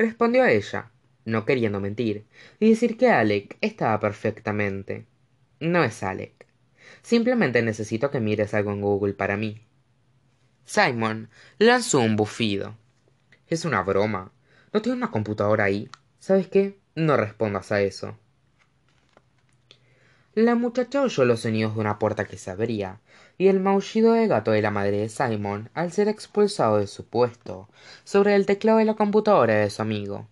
respondió 0.00 0.46
ella, 0.46 0.90
no 1.24 1.44
queriendo 1.44 1.80
mentir, 1.80 2.24
y 2.58 2.70
decir 2.70 2.96
que 2.96 3.10
Alec 3.10 3.56
estaba 3.60 4.00
perfectamente. 4.00 5.06
No 5.60 5.84
es 5.84 6.02
Alec. 6.02 6.46
Simplemente 7.02 7.62
necesito 7.62 8.10
que 8.10 8.20
mires 8.20 8.54
algo 8.54 8.72
en 8.72 8.80
Google 8.80 9.14
para 9.14 9.36
mí. 9.36 9.60
Simon 10.64 11.28
lanzó 11.58 12.00
un 12.00 12.16
bufido. 12.16 12.76
Es 13.46 13.64
una 13.64 13.82
broma. 13.82 14.32
¿No 14.72 14.80
tengo 14.80 14.96
una 14.96 15.10
computadora 15.10 15.64
ahí? 15.64 15.90
¿Sabes 16.18 16.48
qué? 16.48 16.78
No 16.94 17.16
respondas 17.16 17.72
a 17.72 17.82
eso. 17.82 18.16
La 20.34 20.54
muchacha 20.54 21.02
oyó 21.02 21.24
los 21.24 21.40
sonidos 21.40 21.74
de 21.74 21.80
una 21.80 21.98
puerta 21.98 22.24
que 22.24 22.38
se 22.38 22.50
abría, 22.50 23.00
y 23.40 23.48
el 23.48 23.58
maullido 23.58 24.12
del 24.12 24.28
gato 24.28 24.50
de 24.50 24.60
la 24.60 24.70
madre 24.70 24.98
de 24.98 25.08
Simon 25.08 25.70
al 25.72 25.92
ser 25.92 26.08
expulsado 26.08 26.76
de 26.76 26.86
su 26.86 27.06
puesto, 27.06 27.70
sobre 28.04 28.34
el 28.34 28.44
teclado 28.44 28.76
de 28.76 28.84
la 28.84 28.96
computadora 28.96 29.54
de 29.54 29.70
su 29.70 29.80
amigo. 29.80 30.28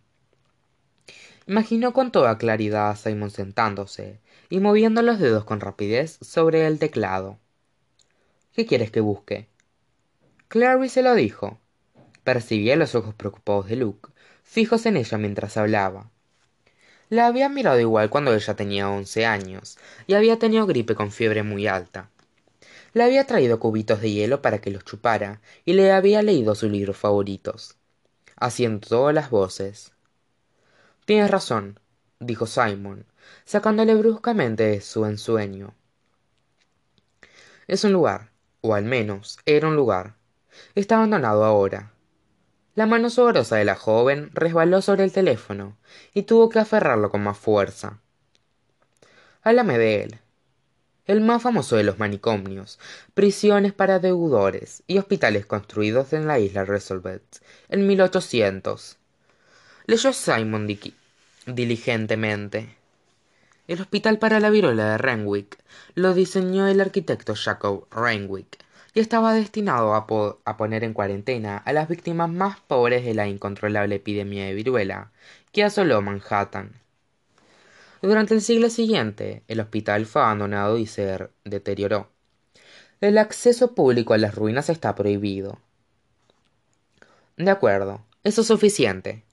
Imaginó 1.46 1.94
con 1.94 2.12
toda 2.12 2.36
claridad 2.36 2.90
a 2.90 2.96
Simon 2.96 3.30
sentándose 3.30 4.20
y 4.50 4.60
moviendo 4.60 5.00
los 5.00 5.18
dedos 5.18 5.44
con 5.44 5.60
rapidez 5.60 6.18
sobre 6.20 6.66
el 6.66 6.78
teclado. 6.78 7.38
¿Qué 8.52 8.66
quieres 8.66 8.90
que 8.90 9.00
busque? 9.00 9.48
Clary 10.48 10.90
se 10.90 11.02
lo 11.02 11.14
dijo. 11.14 11.58
Percibía 12.24 12.76
los 12.76 12.94
ojos 12.94 13.14
preocupados 13.14 13.68
de 13.68 13.76
Luke, 13.76 14.10
fijos 14.42 14.84
en 14.84 14.98
ella 14.98 15.16
mientras 15.16 15.56
hablaba. 15.56 16.10
La 17.08 17.26
había 17.26 17.48
mirado 17.48 17.80
igual 17.80 18.10
cuando 18.10 18.34
ella 18.34 18.54
tenía 18.54 18.90
once 18.90 19.24
años 19.24 19.78
y 20.06 20.12
había 20.12 20.38
tenido 20.38 20.66
gripe 20.66 20.94
con 20.94 21.10
fiebre 21.10 21.42
muy 21.42 21.66
alta. 21.66 22.10
Le 22.92 23.04
había 23.04 23.26
traído 23.26 23.59
cubitos 23.59 24.00
de 24.00 24.11
hielo 24.11 24.42
para 24.42 24.61
que 24.61 24.71
los 24.71 24.85
chupara 24.85 25.40
y 25.64 25.75
le 25.75 25.92
había 25.92 26.23
leído 26.23 26.54
sus 26.54 26.71
libros 26.71 26.97
favoritos, 26.97 27.76
haciendo 28.37 28.87
todas 28.87 29.14
las 29.14 29.30
voces. 29.30 29.92
Tienes 31.04 31.30
razón, 31.30 31.80
dijo 32.21 32.47
Simon, 32.47 33.07
sacándole 33.45 33.95
bruscamente 33.95 34.64
de 34.64 34.80
su 34.80 35.04
ensueño. 35.04 35.75
Es 37.66 37.85
un 37.85 37.92
lugar, 37.92 38.30
o 38.61 38.75
al 38.75 38.85
menos 38.85 39.38
era 39.45 39.68
un 39.68 39.76
lugar. 39.76 40.14
Está 40.75 40.97
abandonado 40.97 41.45
ahora. 41.45 41.92
La 42.75 42.87
mano 42.87 43.11
sudorosa 43.11 43.57
de 43.57 43.64
la 43.64 43.75
joven 43.75 44.30
resbaló 44.35 44.83
sobre 44.83 45.04
el 45.04 45.12
teléfono 45.12 45.76
y 46.14 46.23
tuvo 46.23 46.49
que 46.49 46.61
aferrarlo 46.61 47.11
con 47.11 47.23
más 47.23 47.37
fuerza. 47.37 48.00
Háblame 49.42 49.78
de 49.78 50.02
él. 50.04 50.21
El 51.08 51.22
más 51.22 51.42
famoso 51.42 51.76
de 51.76 51.84
los 51.84 51.98
manicomios, 51.98 52.78
prisiones 53.14 53.72
para 53.72 53.98
deudores 53.98 54.82
y 54.86 54.98
hospitales 54.98 55.46
construidos 55.46 56.12
en 56.12 56.26
la 56.26 56.38
isla 56.38 56.66
Resolvet 56.66 57.22
en 57.70 57.86
1800. 57.86 58.98
Leyó 59.86 60.12
Simon 60.12 60.68
diligentemente. 61.46 62.76
El 63.66 63.80
hospital 63.80 64.18
para 64.18 64.38
la 64.38 64.50
viruela 64.50 64.92
de 64.92 64.98
Renwick 64.98 65.58
lo 65.94 66.12
diseñó 66.12 66.68
el 66.68 66.80
arquitecto 66.80 67.34
Jacob 67.34 67.86
Renwick 67.90 68.62
y 68.92 69.00
estaba 69.00 69.32
destinado 69.32 69.94
a, 69.94 70.06
a, 70.44 70.56
poner 70.58 70.84
en 70.84 70.92
cuarentena 70.92 71.56
a 71.56 71.72
las 71.72 71.88
víctimas 71.88 72.28
más 72.28 72.60
pobres 72.60 73.02
de 73.04 73.14
la 73.14 73.28
incontrolable 73.28 73.94
epidemia 73.94 74.44
de 74.44 74.52
viruela 74.52 75.10
que 75.52 75.64
asoló 75.64 76.02
Manhattan. 76.02 76.72
Durante 78.00 78.35
el 78.35 78.40
siglo 78.40 78.71
siguiente, 78.71 79.43
el 79.49 79.61
hospital 79.61 80.07
fue 80.07 80.23
abandonado 80.23 80.78
y 80.78 80.87
se 80.87 81.28
deterioró. 81.45 82.11
El 83.00 83.19
acceso 83.19 83.75
público 83.75 84.14
a 84.14 84.19
las 84.19 84.35
ruinas 84.35 84.69
está 84.69 84.95
prohibido. 84.95 85.59
De 87.37 87.50
acuerdo, 87.50 88.05
eso 88.25 88.40
es 88.40 88.47
suficiente, 88.47 89.25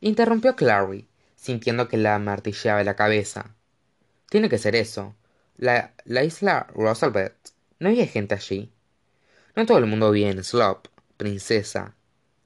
interrumpió 0.00 0.56
Clary, 0.56 1.06
sintiendo 1.36 1.88
que 1.88 1.96
la 1.96 2.18
martilleaba 2.18 2.84
la 2.84 2.96
cabeza. 2.96 3.54
Tiene 4.28 4.48
que 4.48 4.58
ser 4.58 4.76
eso. 4.76 5.14
La, 5.56 5.92
la 6.04 6.24
isla 6.24 6.66
Roosevelt. 6.74 7.34
¿No 7.78 7.88
había 7.88 8.06
gente 8.06 8.34
allí? 8.34 8.70
No 9.56 9.66
todo 9.66 9.78
el 9.78 9.86
mundo 9.86 10.10
vive 10.10 10.30
en 10.30 10.44
Slop, 10.44 10.88
princesa, 11.16 11.94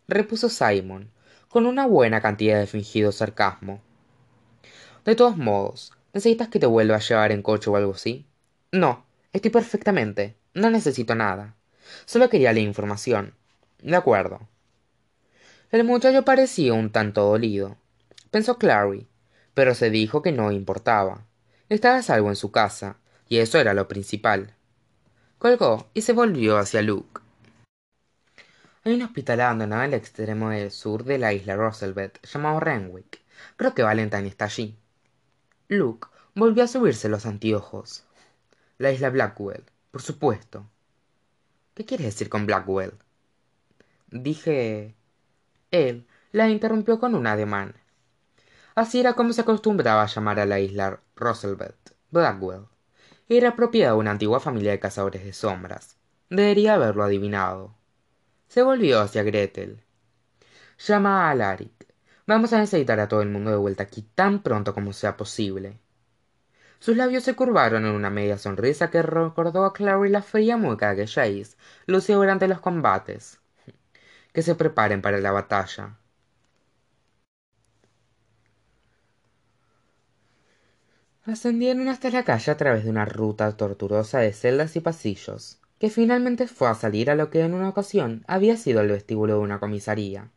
repuso 0.09 0.49
Simon, 0.49 1.11
con 1.49 1.67
una 1.67 1.87
buena 1.87 2.21
cantidad 2.21 2.59
de 2.59 2.67
fingido 2.67 3.13
sarcasmo. 3.13 3.81
De 5.05 5.15
todos 5.15 5.37
modos, 5.37 5.93
¿necesitas 6.15 6.49
que 6.49 6.59
te 6.59 6.67
vuelva 6.67 6.97
a 6.97 7.01
llevar 7.01 7.31
en 7.31 7.43
coche 7.43 7.69
o 7.69 7.77
algo 7.77 7.93
así? 7.93 8.27
No, 8.73 9.05
estoy 9.33 9.51
perfectamente. 9.51 10.37
No 10.55 10.71
necesito 10.71 11.15
nada. 11.15 11.57
Solo 12.07 12.31
quería 12.31 12.53
la 12.53 12.61
información. 12.61 13.35
De 13.83 13.97
acuerdo. 13.97 14.49
El 15.71 15.85
muchacho 15.85 16.25
parecía 16.25 16.73
un 16.73 16.91
tanto 16.91 17.25
dolido. 17.25 17.77
Pensó 18.31 18.57
Clary, 18.57 19.07
pero 19.53 19.75
se 19.75 19.91
dijo 19.91 20.23
que 20.23 20.33
no 20.33 20.53
importaba. 20.53 21.27
Estaba 21.69 22.01
salvo 22.01 22.31
en 22.31 22.37
su 22.37 22.51
casa, 22.51 22.97
y 23.29 23.39
eso 23.39 23.59
era 23.59 23.75
lo 23.75 23.89
principal. 23.89 24.55
Colgó 25.39 25.91
y 25.93 26.03
se 26.03 26.13
volvió 26.13 26.57
hacia 26.57 26.81
Luke. 26.81 27.21
Hay 28.85 28.95
un 28.95 29.03
hospital 29.03 29.41
abandonado 29.41 29.83
el 29.83 29.95
extremo 29.95 30.51
del 30.51 30.71
sur 30.71 31.05
de 31.05 31.19
la 31.19 31.33
isla 31.33 31.57
Roosevelt 31.57 32.25
llamado 32.25 32.61
Renwick. 32.61 33.21
Creo 33.57 33.75
que 33.75 33.83
Valentine 33.83 34.29
está 34.29 34.47
allí. 34.47 34.79
Luke 35.69 36.09
volvió 36.35 36.65
a 36.65 36.69
subirse 36.69 37.09
los 37.09 37.25
anteojos. 37.25 38.05
La 38.77 38.91
isla 38.91 39.09
Blackwell, 39.09 39.65
por 39.91 40.03
supuesto. 40.03 40.67
¿Qué 41.75 41.87
quieres 41.87 42.07
decir 42.07 42.29
con 42.29 42.47
Blackwell? 42.47 42.93
Dije. 44.11 44.95
Él 45.71 46.07
la 46.33 46.51
interrumpió 46.51 46.99
con 47.01 47.15
un 47.15 47.27
ademán. 47.27 47.75
Así 48.75 49.01
era 49.01 49.15
como 49.15 49.33
se 49.33 49.41
acostumbraba 49.41 50.03
a 50.03 50.07
llamar 50.07 50.39
a 50.39 50.47
la 50.47 50.61
isla 50.61 51.01
Roosevelt, 51.17 51.93
Blackwell. 52.11 52.67
Era 53.29 53.57
propiedad 53.57 53.93
de 53.93 53.99
una 53.99 54.11
antigua 54.11 54.41
familia 54.41 54.73
de 54.73 54.81
cazadores 54.81 55.25
de 55.25 55.33
sombras. 55.33 55.97
Debería 56.29 56.75
haberlo 56.75 57.05
adivinado. 57.05 57.75
Se 58.49 58.63
volvió 58.63 59.01
hacia 59.01 59.23
Gretel. 59.23 59.83
Llama 60.79 61.27
a 61.27 61.31
Alaric. 61.31 61.84
Vamos 62.27 62.53
a 62.53 62.59
necesitar 62.59 63.01
a 63.01 63.09
todo 63.09 63.23
el 63.23 63.29
mundo 63.29 63.51
de 63.51 63.57
vuelta 63.57 63.83
aquí 63.83 64.03
tan 64.15 64.43
pronto 64.43 64.73
como 64.75 64.93
sea 64.93 65.17
posible. 65.17 65.79
Sus 66.79 66.97
labios 66.97 67.25
se 67.25 67.35
curvaron 67.35 67.85
en 67.87 67.93
una 67.93 68.11
media 68.11 68.39
sonrisa 68.39 68.91
que 68.91 69.03
recordó 69.03 69.65
a 69.65 69.73
Clary 69.73 70.11
la 70.11 70.23
fría 70.23 70.57
mueca 70.57 70.95
que 70.95 71.07
Jace 71.07 71.57
lució 71.87 72.17
durante 72.17 72.49
los 72.49 72.61
combates. 72.61 73.41
Que 74.33 74.43
se 74.43 74.55
preparen 74.55 75.03
para 75.03 75.19
la 75.19 75.33
batalla. 75.33 75.97
Ascendieron 81.25 81.89
hasta 81.89 82.11
la 82.11 82.25
calle 82.25 82.53
a 82.53 82.57
través 82.57 82.85
de 82.85 82.91
una 82.91 83.05
ruta 83.07 83.57
tortuosa 83.57 84.19
de 84.21 84.33
celdas 84.33 84.77
y 84.77 84.81
pasillos, 84.81 85.59
que 85.79 85.91
finalmente 85.91 86.47
fue 86.47 86.69
a 86.69 86.75
salir 86.75 87.11
a 87.11 87.15
lo 87.15 87.31
que 87.31 87.41
en 87.41 87.55
una 87.55 87.69
ocasión 87.69 88.25
había 88.29 88.57
sido 88.57 88.81
el 88.83 88.89
vestíbulo 88.89 89.35
de 89.35 89.41
una 89.41 89.59
comisaría. 89.59 90.31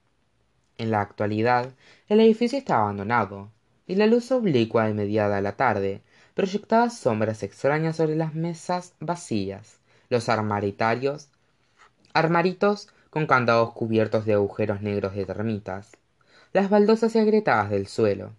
En 0.77 0.91
la 0.91 1.01
actualidad, 1.01 1.73
el 2.07 2.19
edificio 2.19 2.57
está 2.57 2.77
abandonado, 2.77 3.49
y 3.87 3.95
la 3.95 4.05
luz 4.05 4.31
oblicua 4.31 4.89
y 4.89 4.93
mediada 4.93 5.41
la 5.41 5.55
tarde 5.55 6.01
proyectaba 6.35 6.89
sombras 6.89 7.41
extrañas 7.41 7.95
sobre 7.95 8.15
las 8.15 8.35
mesas 8.35 8.93
vacías, 8.99 9.79
los 10.09 10.29
armaritarios, 10.29 11.29
armaritos 12.13 12.89
con 13.09 13.25
candados 13.25 13.73
cubiertos 13.73 14.25
de 14.25 14.33
agujeros 14.33 14.81
negros 14.81 15.15
de 15.15 15.25
termitas, 15.25 15.97
las 16.53 16.69
baldosas 16.69 17.15
y 17.15 17.19
agrietadas 17.19 17.71
del 17.71 17.87
suelo, 17.87 18.33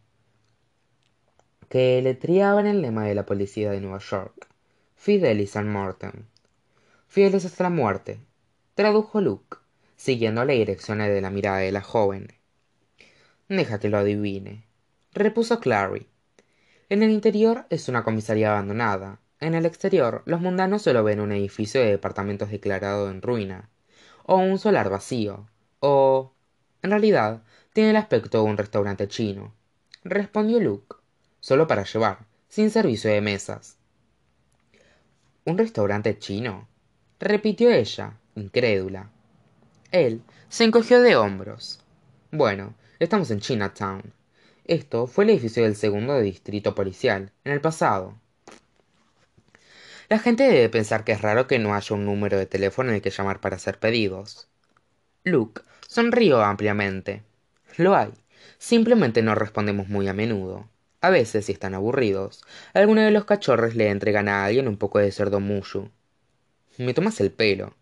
que 1.68 2.00
letriaban 2.02 2.66
el 2.66 2.82
lema 2.82 3.04
de 3.04 3.14
la 3.14 3.26
policía 3.26 3.72
de 3.72 3.80
Nueva 3.80 3.98
York, 3.98 4.46
Fidelis 4.94 5.56
and 5.56 5.70
Mortem. 5.70 6.24
Fieles 7.08 7.44
hasta 7.44 7.64
la 7.64 7.70
muerte, 7.70 8.20
tradujo 8.74 9.20
Luke 9.20 9.56
siguiendo 9.98 10.44
la 10.44 10.54
dirección 10.54 10.98
de 10.98 11.20
la 11.20 11.28
mirada 11.28 11.58
de 11.58 11.72
la 11.72 11.82
joven. 11.82 12.28
Deja 13.48 13.78
que 13.78 13.90
lo 13.90 13.98
adivine, 13.98 14.64
repuso 15.12 15.60
Clary. 15.60 16.06
En 16.88 17.02
el 17.02 17.10
interior 17.10 17.66
es 17.68 17.88
una 17.88 18.04
comisaría 18.04 18.52
abandonada. 18.52 19.20
En 19.40 19.54
el 19.54 19.66
exterior, 19.66 20.22
los 20.24 20.40
mundanos 20.40 20.82
solo 20.82 21.04
ven 21.04 21.20
un 21.20 21.32
edificio 21.32 21.80
de 21.80 21.90
departamentos 21.90 22.50
declarado 22.50 23.10
en 23.10 23.20
ruina, 23.20 23.68
o 24.24 24.36
un 24.36 24.58
solar 24.58 24.88
vacío, 24.88 25.48
o. 25.80 26.32
En 26.82 26.90
realidad, 26.90 27.42
tiene 27.72 27.90
el 27.90 27.96
aspecto 27.96 28.38
de 28.38 28.44
un 28.44 28.56
restaurante 28.56 29.08
chino, 29.08 29.52
respondió 30.04 30.60
Luke, 30.60 30.96
solo 31.40 31.66
para 31.66 31.84
llevar, 31.84 32.26
sin 32.48 32.70
servicio 32.70 33.10
de 33.10 33.20
mesas. 33.20 33.76
¿Un 35.44 35.58
restaurante 35.58 36.18
chino? 36.18 36.68
repitió 37.18 37.70
ella, 37.70 38.18
incrédula. 38.36 39.10
Él 39.90 40.20
se 40.50 40.64
encogió 40.64 41.00
de 41.00 41.16
hombros. 41.16 41.80
Bueno, 42.30 42.74
estamos 42.98 43.30
en 43.30 43.40
Chinatown. 43.40 44.12
Esto 44.66 45.06
fue 45.06 45.24
el 45.24 45.30
edificio 45.30 45.62
del 45.62 45.76
segundo 45.76 46.20
distrito 46.20 46.74
policial, 46.74 47.32
en 47.44 47.52
el 47.52 47.62
pasado. 47.62 48.14
La 50.10 50.18
gente 50.18 50.44
debe 50.44 50.68
pensar 50.68 51.04
que 51.04 51.12
es 51.12 51.22
raro 51.22 51.46
que 51.46 51.58
no 51.58 51.74
haya 51.74 51.96
un 51.96 52.04
número 52.04 52.36
de 52.36 52.44
teléfono 52.44 52.90
en 52.90 52.96
el 52.96 53.02
que 53.02 53.08
llamar 53.08 53.40
para 53.40 53.56
hacer 53.56 53.78
pedidos. 53.78 54.48
Luke 55.24 55.62
sonrió 55.86 56.42
ampliamente. 56.42 57.22
Lo 57.78 57.96
hay. 57.96 58.12
Simplemente 58.58 59.22
no 59.22 59.34
respondemos 59.34 59.88
muy 59.88 60.06
a 60.08 60.12
menudo. 60.12 60.68
A 61.00 61.08
veces, 61.08 61.46
si 61.46 61.52
están 61.52 61.74
aburridos, 61.74 62.42
alguno 62.74 63.00
de 63.00 63.10
los 63.10 63.24
cachorros 63.24 63.74
le 63.74 63.88
entregan 63.88 64.28
a 64.28 64.44
alguien 64.44 64.68
un 64.68 64.76
poco 64.76 64.98
de 64.98 65.12
cerdo 65.12 65.40
mushu. 65.40 65.90
Me 66.76 66.92
tomas 66.92 67.20
el 67.20 67.30
pelo. 67.30 67.77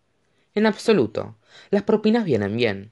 En 0.56 0.64
absoluto. 0.64 1.36
Las 1.68 1.82
propinas 1.82 2.24
vienen 2.24 2.56
bien. 2.56 2.90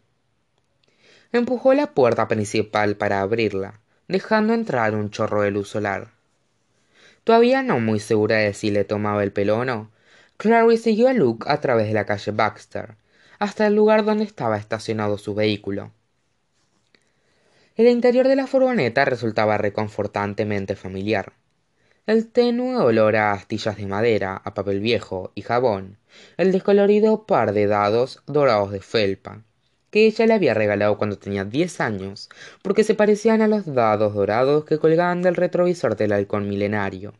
Empujó 1.32 1.72
la 1.72 1.94
puerta 1.94 2.28
principal 2.28 2.96
para 2.96 3.22
abrirla, 3.22 3.80
dejando 4.06 4.52
entrar 4.52 4.94
un 4.94 5.08
chorro 5.08 5.40
de 5.40 5.50
luz 5.50 5.70
solar. 5.70 6.10
Todavía 7.24 7.62
no 7.62 7.80
muy 7.80 8.00
segura 8.00 8.36
de 8.36 8.52
si 8.52 8.70
le 8.70 8.84
tomaba 8.84 9.22
el 9.24 9.32
pelo 9.32 9.60
o 9.60 9.64
no, 9.64 9.90
Clary 10.36 10.76
siguió 10.76 11.08
a 11.08 11.14
Luke 11.14 11.46
a 11.48 11.62
través 11.62 11.88
de 11.88 11.94
la 11.94 12.04
calle 12.04 12.32
Baxter, 12.32 12.96
hasta 13.38 13.66
el 13.66 13.74
lugar 13.74 14.04
donde 14.04 14.24
estaba 14.24 14.58
estacionado 14.58 15.16
su 15.16 15.34
vehículo. 15.34 15.90
El 17.76 17.88
interior 17.88 18.28
de 18.28 18.36
la 18.36 18.46
furgoneta 18.46 19.06
resultaba 19.06 19.56
reconfortantemente 19.56 20.76
familiar. 20.76 21.32
El 22.06 22.30
tenue 22.30 22.76
olor 22.76 23.16
a 23.16 23.32
astillas 23.32 23.78
de 23.78 23.86
madera, 23.86 24.36
a 24.44 24.52
papel 24.52 24.80
viejo 24.80 25.32
y 25.34 25.40
jabón, 25.40 25.96
el 26.36 26.52
descolorido 26.52 27.24
par 27.24 27.54
de 27.54 27.66
dados 27.66 28.22
dorados 28.26 28.72
de 28.72 28.82
felpa, 28.82 29.40
que 29.90 30.04
ella 30.04 30.26
le 30.26 30.34
había 30.34 30.52
regalado 30.52 30.98
cuando 30.98 31.16
tenía 31.16 31.46
diez 31.46 31.80
años, 31.80 32.28
porque 32.60 32.84
se 32.84 32.94
parecían 32.94 33.40
a 33.40 33.48
los 33.48 33.72
dados 33.72 34.12
dorados 34.12 34.66
que 34.66 34.78
colgaban 34.78 35.22
del 35.22 35.34
retrovisor 35.34 35.96
del 35.96 36.12
halcón 36.12 36.46
milenario. 36.46 37.14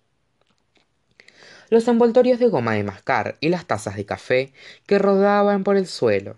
Los 1.70 1.88
envoltorios 1.88 2.38
de 2.38 2.48
goma 2.48 2.74
de 2.74 2.84
mascar 2.84 3.38
y 3.40 3.48
las 3.48 3.64
tazas 3.64 3.96
de 3.96 4.04
café 4.04 4.52
que 4.84 4.98
rodaban 4.98 5.64
por 5.64 5.78
el 5.78 5.86
suelo. 5.86 6.36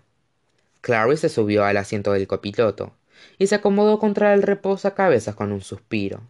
Clary 0.79 1.17
se 1.17 1.27
subió 1.27 1.65
al 1.65 1.75
asiento 1.75 2.13
del 2.13 2.27
copiloto 2.27 2.93
y 3.37 3.47
se 3.47 3.55
acomodó 3.55 3.99
contra 3.99 4.33
el 4.33 4.41
reposacabezas 4.41 5.35
con 5.35 5.51
un 5.51 5.59
suspiro. 5.59 6.21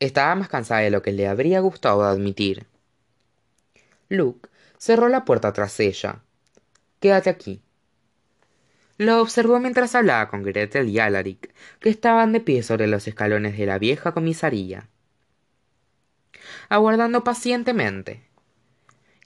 Estaba 0.00 0.34
más 0.36 0.48
cansada 0.48 0.80
de 0.80 0.90
lo 0.90 1.02
que 1.02 1.12
le 1.12 1.26
habría 1.26 1.60
gustado 1.60 2.04
admitir. 2.04 2.66
Luke 4.08 4.48
cerró 4.78 5.08
la 5.08 5.24
puerta 5.24 5.52
tras 5.52 5.78
ella. 5.80 6.20
Quédate 7.00 7.30
aquí. 7.30 7.60
Lo 8.96 9.20
observó 9.20 9.60
mientras 9.60 9.94
hablaba 9.94 10.28
con 10.28 10.42
Gretel 10.42 10.88
y 10.88 10.98
Alaric, 10.98 11.52
que 11.80 11.88
estaban 11.88 12.32
de 12.32 12.40
pie 12.40 12.62
sobre 12.62 12.86
los 12.86 13.06
escalones 13.06 13.56
de 13.56 13.66
la 13.66 13.78
vieja 13.78 14.12
comisaría. 14.12 14.88
Aguardando 16.68 17.22
pacientemente. 17.22 18.22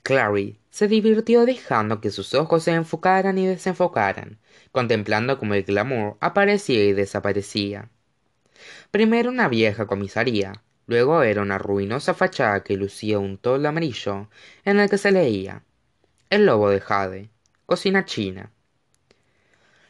Clary 0.03 0.59
se 0.69 0.87
divirtió 0.87 1.45
dejando 1.45 2.01
que 2.01 2.11
sus 2.11 2.33
ojos 2.33 2.63
se 2.63 2.73
enfocaran 2.73 3.37
y 3.37 3.45
desenfocaran, 3.47 4.39
contemplando 4.71 5.39
cómo 5.39 5.53
el 5.53 5.63
glamour 5.63 6.17
aparecía 6.19 6.83
y 6.83 6.93
desaparecía. 6.93 7.89
Primero 8.91 9.29
una 9.29 9.47
vieja 9.47 9.87
comisaría, 9.87 10.61
luego 10.87 11.23
era 11.23 11.41
una 11.41 11.57
ruinosa 11.57 12.13
fachada 12.13 12.63
que 12.63 12.77
lucía 12.77 13.19
un 13.19 13.37
toldo 13.37 13.69
amarillo 13.69 14.29
en 14.65 14.79
el 14.79 14.89
que 14.89 14.97
se 14.97 15.11
leía 15.11 15.63
El 16.29 16.45
lobo 16.45 16.69
de 16.69 16.79
Jade, 16.79 17.29
cocina 17.65 18.05
china. 18.05 18.51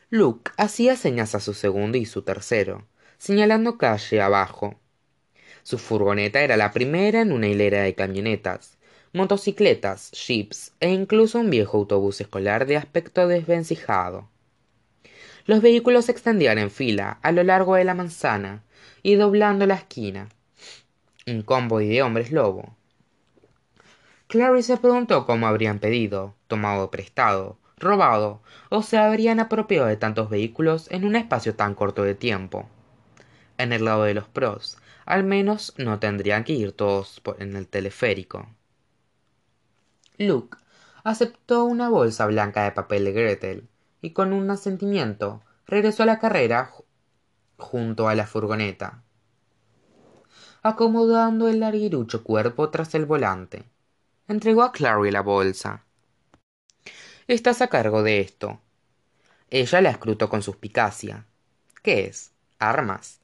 Luke 0.09 0.51
hacía 0.57 0.95
señas 0.95 1.33
a 1.35 1.39
su 1.39 1.53
segundo 1.53 1.97
y 1.97 2.05
su 2.05 2.21
tercero, 2.21 2.85
señalando 3.17 3.77
calle 3.77 4.21
abajo. 4.21 4.79
Su 5.63 5.77
furgoneta 5.77 6.41
era 6.41 6.57
la 6.57 6.71
primera 6.71 7.21
en 7.21 7.31
una 7.31 7.47
hilera 7.47 7.81
de 7.81 7.95
camionetas, 7.95 8.77
motocicletas, 9.13 10.11
jeeps 10.11 10.73
e 10.79 10.89
incluso 10.89 11.39
un 11.39 11.49
viejo 11.49 11.77
autobús 11.77 12.19
escolar 12.21 12.65
de 12.65 12.77
aspecto 12.77 13.27
desvencijado. 13.27 14.29
Los 15.45 15.61
vehículos 15.61 16.05
se 16.05 16.13
extendían 16.13 16.57
en 16.57 16.71
fila 16.71 17.19
a 17.21 17.31
lo 17.33 17.43
largo 17.43 17.75
de 17.75 17.83
la 17.83 17.93
manzana 17.93 18.63
y 19.01 19.15
doblando 19.15 19.65
la 19.65 19.75
esquina. 19.75 20.29
Un 21.27 21.41
convoy 21.41 21.89
de 21.89 22.01
hombres 22.01 22.31
lobo. 22.31 22.77
Clary 24.27 24.63
se 24.63 24.77
preguntó 24.77 25.25
cómo 25.25 25.47
habrían 25.47 25.79
pedido, 25.79 26.33
tomado 26.47 26.89
prestado, 26.91 27.57
robado 27.77 28.41
o 28.69 28.81
se 28.81 28.97
habrían 28.97 29.41
apropiado 29.41 29.87
de 29.87 29.97
tantos 29.97 30.29
vehículos 30.29 30.89
en 30.89 31.03
un 31.03 31.17
espacio 31.17 31.55
tan 31.55 31.75
corto 31.75 32.03
de 32.03 32.15
tiempo. 32.15 32.69
En 33.57 33.73
el 33.73 33.83
lado 33.83 34.03
de 34.03 34.13
los 34.13 34.29
pros, 34.29 34.77
al 35.05 35.25
menos 35.25 35.73
no 35.77 35.99
tendrían 35.99 36.45
que 36.45 36.53
ir 36.53 36.71
todos 36.71 37.21
en 37.39 37.57
el 37.57 37.67
teleférico. 37.67 38.47
Luke 40.17 40.57
aceptó 41.03 41.65
una 41.65 41.89
bolsa 41.89 42.25
blanca 42.27 42.63
de 42.63 42.71
papel 42.71 43.03
de 43.03 43.11
Gretel 43.11 43.69
y 44.03 44.11
con 44.11 44.33
un 44.33 44.51
asentimiento 44.51 45.41
regresó 45.65 46.03
a 46.03 46.05
la 46.05 46.19
carrera 46.19 46.73
junto 47.57 48.09
a 48.09 48.15
la 48.15 48.27
furgoneta, 48.27 49.01
acomodando 50.61 51.47
el 51.47 51.61
larguirucho 51.61 52.21
cuerpo 52.21 52.69
tras 52.69 52.93
el 52.95 53.05
volante. 53.05 53.63
Entregó 54.27 54.63
a 54.63 54.73
Clary 54.73 55.09
la 55.09 55.21
bolsa. 55.21 55.85
Estás 57.27 57.61
a 57.61 57.69
cargo 57.69 58.03
de 58.03 58.19
esto. 58.19 58.59
Ella 59.49 59.79
la 59.79 59.91
escrutó 59.91 60.27
con 60.27 60.43
suspicacia. 60.43 61.25
¿Qué 61.81 62.05
es? 62.05 62.33
¿Armas? 62.59 63.21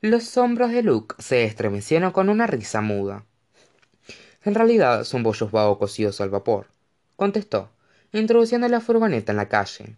Los 0.00 0.36
hombros 0.36 0.70
de 0.70 0.84
Luke 0.84 1.16
se 1.18 1.42
estremecieron 1.44 2.12
con 2.12 2.28
una 2.28 2.46
risa 2.46 2.80
muda. 2.80 3.24
En 4.44 4.54
realidad 4.54 5.02
son 5.02 5.24
bollos 5.24 5.50
vago 5.50 5.80
cocidos 5.80 6.20
al 6.20 6.30
vapor, 6.30 6.68
contestó, 7.16 7.70
introduciendo 8.12 8.68
la 8.68 8.80
furgoneta 8.80 9.32
en 9.32 9.36
la 9.36 9.48
calle. 9.48 9.96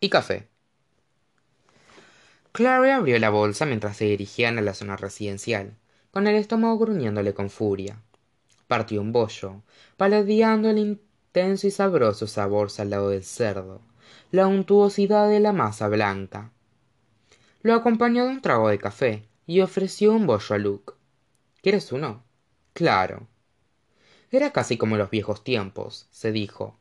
Y 0.00 0.08
café. 0.08 0.48
Clary 2.52 2.90
abrió 2.90 3.18
la 3.18 3.30
bolsa 3.30 3.66
mientras 3.66 3.96
se 3.96 4.06
dirigían 4.06 4.58
a 4.58 4.62
la 4.62 4.74
zona 4.74 4.96
residencial, 4.96 5.76
con 6.10 6.26
el 6.26 6.34
estómago 6.34 6.78
gruñéndole 6.78 7.34
con 7.34 7.50
furia. 7.50 8.00
Partió 8.66 9.00
un 9.00 9.12
bollo, 9.12 9.62
paladeando 9.96 10.70
el 10.70 10.78
intenso 10.78 11.66
y 11.66 11.70
sabroso 11.70 12.26
sabor 12.26 12.70
salado 12.70 13.10
del 13.10 13.24
cerdo, 13.24 13.80
la 14.30 14.46
untuosidad 14.46 15.28
de 15.28 15.40
la 15.40 15.52
masa 15.52 15.88
blanca. 15.88 16.50
Lo 17.62 17.74
acompañó 17.74 18.24
de 18.24 18.30
un 18.30 18.42
trago 18.42 18.68
de 18.68 18.78
café 18.78 19.28
y 19.46 19.60
ofreció 19.60 20.12
un 20.12 20.26
bollo 20.26 20.54
a 20.54 20.58
Luke. 20.58 20.94
¿Quieres 21.62 21.92
uno? 21.92 22.24
Claro. 22.72 23.28
Era 24.30 24.52
casi 24.52 24.76
como 24.78 24.96
los 24.96 25.10
viejos 25.10 25.44
tiempos, 25.44 26.06
se 26.10 26.32
dijo, 26.32 26.79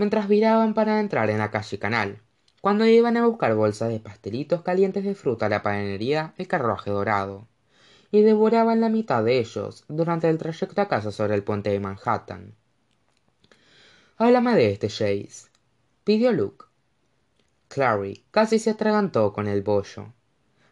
mientras 0.00 0.28
viraban 0.28 0.72
para 0.72 0.98
entrar 0.98 1.28
en 1.28 1.36
la 1.36 1.50
calle 1.50 1.78
Canal, 1.78 2.22
cuando 2.62 2.86
iban 2.86 3.18
a 3.18 3.26
buscar 3.26 3.54
bolsas 3.54 3.90
de 3.90 4.00
pastelitos 4.00 4.62
calientes 4.62 5.04
de 5.04 5.14
fruta 5.14 5.44
a 5.44 5.48
la 5.50 5.62
panadería 5.62 6.32
El 6.38 6.48
Carruaje 6.48 6.90
Dorado, 6.90 7.46
y 8.10 8.22
devoraban 8.22 8.80
la 8.80 8.88
mitad 8.88 9.22
de 9.22 9.38
ellos 9.38 9.84
durante 9.88 10.30
el 10.30 10.38
trayecto 10.38 10.80
a 10.80 10.88
casa 10.88 11.12
sobre 11.12 11.34
el 11.34 11.42
puente 11.42 11.68
de 11.68 11.80
Manhattan. 11.80 12.54
Háblame 14.16 14.54
de 14.54 14.72
este, 14.72 14.88
Jace, 14.88 15.50
pidió 16.02 16.32
Luke. 16.32 16.64
Clary 17.68 18.24
casi 18.30 18.58
se 18.58 18.70
atragantó 18.70 19.34
con 19.34 19.48
el 19.48 19.60
bollo. 19.60 20.14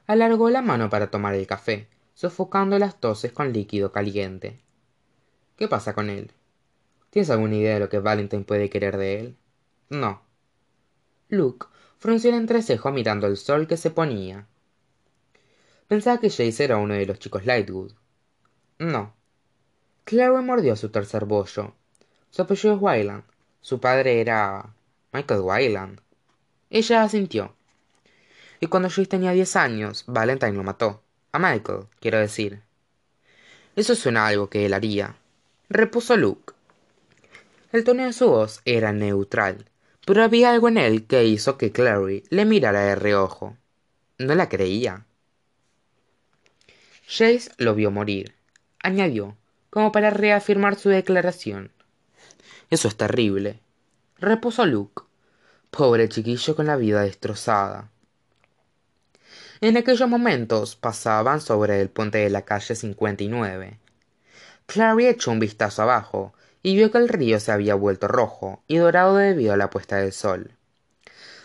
Alargó 0.06 0.48
la 0.48 0.62
mano 0.62 0.88
para 0.88 1.10
tomar 1.10 1.34
el 1.34 1.46
café, 1.46 1.86
sofocando 2.14 2.78
las 2.78 2.98
toses 2.98 3.32
con 3.32 3.52
líquido 3.52 3.92
caliente. 3.92 4.62
¿Qué 5.56 5.68
pasa 5.68 5.92
con 5.92 6.08
él? 6.08 6.32
¿Tienes 7.10 7.30
alguna 7.30 7.56
idea 7.56 7.74
de 7.74 7.80
lo 7.80 7.88
que 7.88 7.98
Valentine 7.98 8.44
puede 8.44 8.70
querer 8.70 8.96
de 8.96 9.20
él? 9.20 9.36
No. 9.88 10.22
Luke 11.28 11.66
frunció 11.98 12.30
el 12.30 12.36
entrecejo 12.36 12.90
mirando 12.92 13.26
el 13.26 13.36
sol 13.36 13.66
que 13.66 13.76
se 13.76 13.90
ponía. 13.90 14.46
Pensaba 15.88 16.18
que 16.18 16.30
Jace 16.30 16.64
era 16.64 16.76
uno 16.76 16.94
de 16.94 17.06
los 17.06 17.18
chicos 17.18 17.46
Lightwood. 17.46 17.92
No. 18.78 19.14
Clary 20.04 20.42
mordió 20.42 20.76
su 20.76 20.90
tercer 20.90 21.24
bollo. 21.24 21.74
Su 22.30 22.42
apellido 22.42 22.74
es 22.74 22.80
Wyland. 22.80 23.24
Su 23.60 23.80
padre 23.80 24.20
era. 24.20 24.74
Michael 25.12 25.40
Wyland. 25.40 26.00
Ella 26.70 27.02
asintió. 27.02 27.54
Y 28.60 28.66
cuando 28.66 28.90
Jace 28.90 29.06
tenía 29.06 29.32
diez 29.32 29.56
años, 29.56 30.04
Valentine 30.06 30.52
lo 30.52 30.62
mató. 30.62 31.02
A 31.32 31.38
Michael, 31.38 31.86
quiero 32.00 32.18
decir. 32.18 32.62
Eso 33.76 33.94
suena 33.94 34.26
algo 34.26 34.50
que 34.50 34.66
él 34.66 34.74
haría 34.74 35.16
repuso 35.68 36.16
Luke. 36.16 36.54
El 37.70 37.84
tono 37.84 38.04
de 38.04 38.14
su 38.14 38.28
voz 38.28 38.62
era 38.64 38.92
neutral, 38.92 39.66
pero 40.06 40.22
había 40.22 40.50
algo 40.50 40.68
en 40.68 40.78
él 40.78 41.06
que 41.06 41.26
hizo 41.26 41.58
que 41.58 41.70
Clary 41.70 42.24
le 42.30 42.46
mirara 42.46 42.80
de 42.80 42.94
reojo. 42.94 43.58
No 44.16 44.34
la 44.34 44.48
creía. 44.48 45.04
Jace 47.06 47.50
lo 47.58 47.74
vio 47.74 47.90
morir, 47.90 48.34
añadió, 48.82 49.36
como 49.68 49.92
para 49.92 50.08
reafirmar 50.08 50.76
su 50.76 50.88
declaración. 50.88 51.70
Eso 52.70 52.88
es 52.88 52.96
terrible, 52.96 53.60
repuso 54.18 54.64
Luke. 54.64 55.02
Pobre 55.70 56.08
chiquillo 56.08 56.56
con 56.56 56.66
la 56.66 56.76
vida 56.76 57.02
destrozada. 57.02 57.90
En 59.60 59.76
aquellos 59.76 60.08
momentos 60.08 60.74
pasaban 60.74 61.42
sobre 61.42 61.82
el 61.82 61.90
puente 61.90 62.16
de 62.18 62.30
la 62.30 62.46
calle 62.46 62.74
59, 62.74 63.78
Clary 64.64 65.06
echó 65.06 65.30
un 65.30 65.40
vistazo 65.40 65.82
abajo 65.82 66.32
y 66.68 66.76
vio 66.76 66.90
que 66.90 66.98
el 66.98 67.08
río 67.08 67.40
se 67.40 67.50
había 67.50 67.74
vuelto 67.74 68.08
rojo 68.08 68.62
y 68.66 68.76
dorado 68.76 69.16
debido 69.16 69.54
a 69.54 69.56
la 69.56 69.70
puesta 69.70 69.96
del 69.96 70.12
sol. 70.12 70.52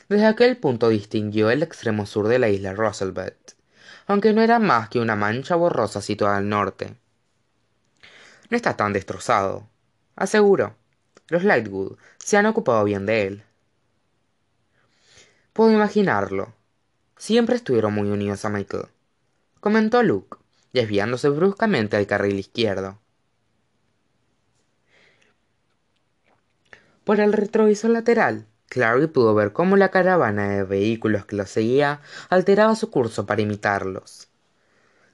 Desde 0.09 0.25
aquel 0.25 0.57
punto 0.57 0.89
distinguió 0.89 1.49
el 1.49 1.63
extremo 1.63 2.05
sur 2.05 2.27
de 2.27 2.39
la 2.39 2.49
isla 2.49 2.73
Roosevelt, 2.73 3.53
aunque 4.05 4.33
no 4.33 4.41
era 4.41 4.59
más 4.59 4.89
que 4.89 4.99
una 4.99 5.15
mancha 5.15 5.55
borrosa 5.55 6.01
situada 6.01 6.35
al 6.35 6.49
norte. 6.49 6.97
No 8.49 8.57
está 8.57 8.75
tan 8.75 8.91
destrozado, 8.91 9.69
aseguró. 10.17 10.75
Los 11.29 11.45
Lightwood 11.45 11.97
se 12.17 12.35
han 12.35 12.45
ocupado 12.45 12.83
bien 12.83 13.05
de 13.05 13.25
él. 13.25 13.43
Puedo 15.53 15.71
imaginarlo. 15.71 16.53
Siempre 17.15 17.55
estuvieron 17.55 17.93
muy 17.93 18.09
unidos 18.09 18.43
a 18.43 18.49
Michael, 18.49 18.87
comentó 19.61 20.03
Luke, 20.03 20.35
desviándose 20.73 21.29
bruscamente 21.29 21.95
al 21.95 22.07
carril 22.07 22.37
izquierdo. 22.37 22.99
Por 27.03 27.19
el 27.19 27.33
retrovisor 27.33 27.91
lateral, 27.91 28.45
Clary 28.69 29.07
pudo 29.07 29.35
ver 29.35 29.51
cómo 29.51 29.75
la 29.75 29.91
caravana 29.91 30.47
de 30.51 30.63
vehículos 30.63 31.25
que 31.25 31.35
los 31.35 31.49
seguía 31.49 31.99
alteraba 32.29 32.75
su 32.75 32.89
curso 32.89 33.25
para 33.25 33.41
imitarlos. 33.41 34.29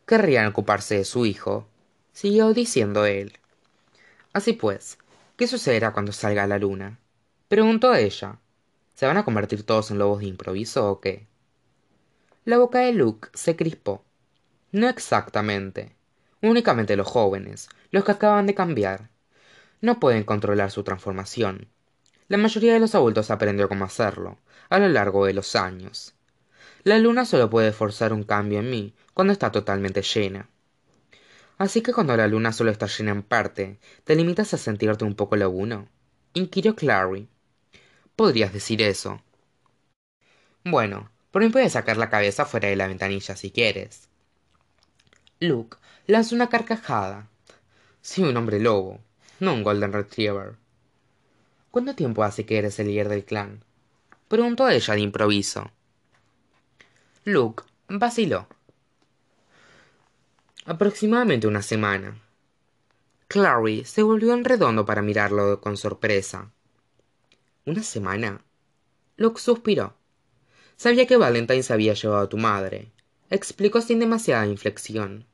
Querrían 0.05 0.45
ocuparse 0.45 0.99
de 0.99 1.03
su 1.03 1.25
hijo, 1.25 1.67
siguió 2.13 2.53
diciendo 2.53 3.05
él. 3.07 3.39
Así 4.33 4.53
pues, 4.53 4.99
¿qué 5.35 5.47
sucederá 5.47 5.91
cuando 5.91 6.11
salga 6.11 6.45
la 6.45 6.59
luna? 6.59 6.99
preguntó 7.47 7.95
ella. 7.95 8.37
¿Se 8.93 9.07
van 9.07 9.17
a 9.17 9.25
convertir 9.25 9.63
todos 9.63 9.89
en 9.89 9.97
lobos 9.97 10.19
de 10.19 10.27
improviso 10.27 10.91
o 10.91 11.01
qué? 11.01 11.25
La 12.45 12.59
boca 12.59 12.81
de 12.81 12.93
Luke 12.93 13.29
se 13.33 13.55
crispó. 13.55 14.05
No 14.71 14.87
exactamente. 14.89 15.95
Únicamente 16.43 16.95
los 16.95 17.07
jóvenes, 17.07 17.67
los 17.89 18.05
que 18.05 18.11
acaban 18.11 18.45
de 18.45 18.53
cambiar. 18.53 19.09
No 19.81 19.99
pueden 19.99 20.23
controlar 20.23 20.69
su 20.69 20.83
transformación 20.83 21.67
la 22.29 22.37
mayoría 22.37 22.73
de 22.73 22.79
los 22.79 22.93
adultos 22.93 23.31
aprendió 23.31 23.67
cómo 23.67 23.85
hacerlo, 23.85 24.37
a 24.69 24.77
lo 24.77 24.87
largo 24.87 25.25
de 25.25 25.33
los 25.33 25.55
años. 25.55 26.13
La 26.83 26.99
luna 26.99 27.25
solo 27.25 27.49
puede 27.49 27.73
forzar 27.73 28.13
un 28.13 28.23
cambio 28.23 28.59
en 28.59 28.69
mí 28.69 28.93
cuando 29.15 29.33
está 29.33 29.51
totalmente 29.51 30.03
llena. 30.03 30.47
Así 31.57 31.81
que 31.81 31.91
cuando 31.91 32.15
la 32.15 32.27
luna 32.27 32.53
solo 32.53 32.69
está 32.69 32.85
llena 32.85 33.11
en 33.11 33.23
parte, 33.23 33.79
¿te 34.03 34.15
limitas 34.15 34.53
a 34.53 34.57
sentirte 34.57 35.03
un 35.03 35.15
poco 35.15 35.35
laguno? 35.35 35.89
inquirió 36.33 36.75
Clary. 36.75 37.27
Podrías 38.15 38.53
decir 38.53 38.81
eso. 38.83 39.21
Bueno, 40.63 41.09
por 41.31 41.41
mí 41.41 41.49
puedes 41.49 41.73
sacar 41.73 41.97
la 41.97 42.11
cabeza 42.11 42.45
fuera 42.45 42.69
de 42.69 42.75
la 42.75 42.87
ventanilla 42.87 43.35
si 43.35 43.49
quieres. 43.49 44.07
Luke 45.39 45.77
lanzó 46.05 46.35
una 46.35 46.47
carcajada. 46.47 47.27
Soy 48.01 48.25
un 48.25 48.37
hombre 48.37 48.59
lobo, 48.59 48.99
no 49.39 49.53
un 49.53 49.63
golden 49.63 49.93
retriever, 49.93 50.58
¿Cuánto 51.71 51.93
tiempo 51.93 52.23
hace 52.23 52.45
que 52.45 52.57
eres 52.57 52.79
el 52.79 52.87
líder 52.87 53.09
del 53.09 53.25
clan? 53.25 53.63
Preguntó 54.27 54.67
ella 54.67 54.93
de 54.95 55.01
improviso. 55.01 55.69
Luke 57.25 57.63
vaciló. 57.87 58.47
Aproximadamente 60.65 61.47
una 61.47 61.61
semana. 61.61 62.19
Clary 63.27 63.85
se 63.85 64.01
volvió 64.01 64.33
en 64.33 64.45
redondo 64.45 64.85
para 64.85 65.03
mirarlo 65.03 65.61
con 65.61 65.77
sorpresa. 65.77 66.51
¿Una 67.65 67.83
semana? 67.83 68.41
Luke 69.17 69.39
suspiró. 69.39 69.93
Sabía 70.75 71.05
que 71.05 71.17
Valentine 71.17 71.61
se 71.61 71.73
había 71.73 71.93
llevado 71.93 72.23
a 72.23 72.29
tu 72.29 72.37
madre. 72.37 72.91
Explicó 73.29 73.81
sin 73.81 73.99
demasiada 73.99 74.47
inflexión. 74.47 75.25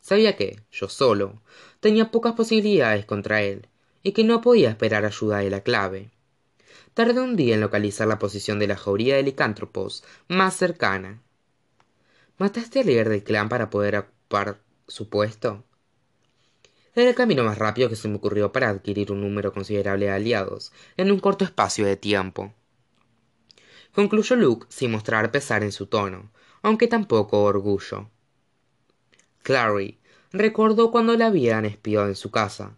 Sabía 0.00 0.36
que, 0.36 0.60
yo 0.70 0.88
solo, 0.88 1.42
tenía 1.80 2.12
pocas 2.12 2.34
posibilidades 2.34 3.06
contra 3.06 3.42
él, 3.42 3.66
y 4.02 4.12
que 4.12 4.24
no 4.24 4.40
podía 4.40 4.70
esperar 4.70 5.04
ayuda 5.04 5.38
de 5.38 5.50
la 5.50 5.60
clave. 5.60 6.10
Tardé 6.94 7.20
un 7.20 7.36
día 7.36 7.54
en 7.54 7.60
localizar 7.60 8.08
la 8.08 8.18
posición 8.18 8.58
de 8.58 8.66
la 8.66 8.76
jauría 8.76 9.16
de 9.16 9.22
licántropos 9.22 10.04
más 10.28 10.56
cercana. 10.56 11.22
¿Mataste 12.38 12.80
al 12.80 12.86
líder 12.86 13.08
del 13.08 13.22
clan 13.22 13.48
para 13.48 13.70
poder 13.70 13.96
ocupar 13.96 14.60
su 14.88 15.08
puesto? 15.08 15.64
Era 16.94 17.10
el 17.10 17.14
camino 17.14 17.44
más 17.44 17.58
rápido 17.58 17.88
que 17.88 17.96
se 17.96 18.08
me 18.08 18.16
ocurrió 18.16 18.50
para 18.50 18.68
adquirir 18.68 19.12
un 19.12 19.20
número 19.20 19.52
considerable 19.52 20.06
de 20.06 20.12
aliados 20.12 20.72
en 20.96 21.12
un 21.12 21.20
corto 21.20 21.44
espacio 21.44 21.86
de 21.86 21.96
tiempo. 21.96 22.52
Concluyó 23.94 24.36
Luke 24.36 24.66
sin 24.68 24.90
mostrar 24.90 25.30
pesar 25.30 25.62
en 25.62 25.72
su 25.72 25.86
tono, 25.86 26.30
aunque 26.62 26.88
tampoco 26.88 27.42
orgullo. 27.42 28.08
Clary 29.42 29.98
recordó 30.32 30.90
cuando 30.90 31.16
la 31.16 31.26
habían 31.26 31.64
espiado 31.64 32.08
en 32.08 32.16
su 32.16 32.30
casa. 32.30 32.76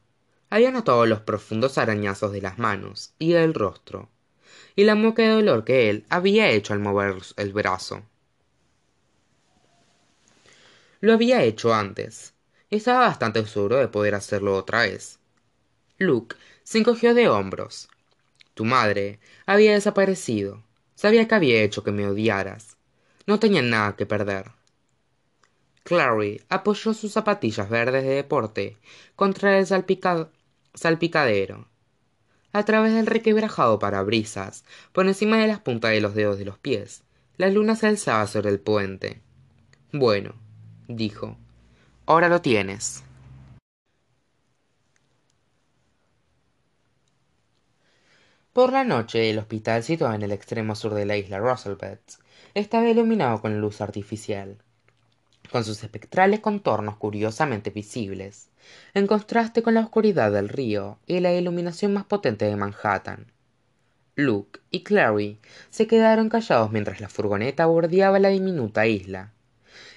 Había 0.52 0.70
notado 0.70 1.06
los 1.06 1.20
profundos 1.20 1.78
arañazos 1.78 2.30
de 2.30 2.42
las 2.42 2.58
manos 2.58 3.14
y 3.18 3.32
del 3.32 3.54
rostro, 3.54 4.10
y 4.76 4.84
la 4.84 4.94
mueca 4.94 5.22
de 5.22 5.30
dolor 5.30 5.64
que 5.64 5.88
él 5.88 6.04
había 6.10 6.50
hecho 6.50 6.74
al 6.74 6.78
mover 6.78 7.22
el 7.38 7.54
brazo. 7.54 8.02
Lo 11.00 11.14
había 11.14 11.42
hecho 11.42 11.72
antes. 11.72 12.34
Estaba 12.68 13.06
bastante 13.06 13.46
seguro 13.46 13.78
de 13.78 13.88
poder 13.88 14.14
hacerlo 14.14 14.54
otra 14.54 14.82
vez. 14.82 15.20
Luke 15.96 16.36
se 16.64 16.80
encogió 16.80 17.14
de 17.14 17.30
hombros. 17.30 17.88
Tu 18.52 18.66
madre 18.66 19.20
había 19.46 19.72
desaparecido. 19.72 20.62
Sabía 20.94 21.26
que 21.26 21.34
había 21.34 21.62
hecho 21.62 21.82
que 21.82 21.92
me 21.92 22.06
odiaras. 22.06 22.76
No 23.26 23.40
tenía 23.40 23.62
nada 23.62 23.96
que 23.96 24.04
perder. 24.04 24.50
Clary 25.84 26.42
apoyó 26.50 26.92
sus 26.92 27.12
zapatillas 27.12 27.70
verdes 27.70 28.04
de 28.04 28.10
deporte 28.16 28.76
contra 29.16 29.58
el 29.58 29.66
salpicadero. 30.74 31.68
A 32.52 32.64
través 32.64 32.92
del 32.92 33.06
requebrajado 33.06 33.78
parabrisas, 33.78 34.64
por 34.92 35.06
encima 35.06 35.38
de 35.38 35.46
las 35.46 35.60
puntas 35.60 35.90
de 35.92 36.00
los 36.00 36.14
dedos 36.14 36.38
de 36.38 36.44
los 36.44 36.58
pies, 36.58 37.02
la 37.36 37.48
luna 37.48 37.76
se 37.76 37.86
alzaba 37.86 38.26
sobre 38.26 38.50
el 38.50 38.60
puente. 38.60 39.20
Bueno, 39.92 40.34
dijo. 40.88 41.36
Ahora 42.06 42.28
lo 42.28 42.40
tienes. 42.42 43.04
Por 48.52 48.72
la 48.72 48.84
noche, 48.84 49.30
el 49.30 49.38
hospital 49.38 49.82
situado 49.82 50.14
en 50.14 50.22
el 50.22 50.32
extremo 50.32 50.74
sur 50.74 50.92
de 50.92 51.06
la 51.06 51.16
isla 51.16 51.38
Roosevelt 51.38 52.02
estaba 52.54 52.88
iluminado 52.88 53.40
con 53.40 53.60
luz 53.60 53.80
artificial, 53.80 54.61
con 55.52 55.64
sus 55.64 55.84
espectrales 55.84 56.40
contornos 56.40 56.96
curiosamente 56.96 57.70
visibles, 57.70 58.48
en 58.94 59.06
contraste 59.06 59.62
con 59.62 59.74
la 59.74 59.82
oscuridad 59.82 60.32
del 60.32 60.48
río 60.48 60.98
y 61.06 61.20
la 61.20 61.32
iluminación 61.32 61.92
más 61.92 62.04
potente 62.04 62.46
de 62.46 62.56
Manhattan. 62.56 63.26
Luke 64.16 64.60
y 64.70 64.82
Clary 64.82 65.38
se 65.70 65.86
quedaron 65.86 66.28
callados 66.28 66.72
mientras 66.72 67.00
la 67.00 67.08
furgoneta 67.08 67.66
bordeaba 67.66 68.18
la 68.18 68.30
diminuta 68.30 68.86
isla 68.86 69.32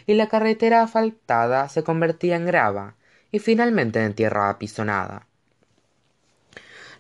y 0.06 0.14
la 0.14 0.28
carretera 0.28 0.84
asfaltada 0.84 1.68
se 1.70 1.84
convertía 1.84 2.36
en 2.36 2.46
grava 2.46 2.96
y 3.32 3.40
finalmente 3.40 4.04
en 4.04 4.14
tierra 4.14 4.50
apisonada. 4.50 5.28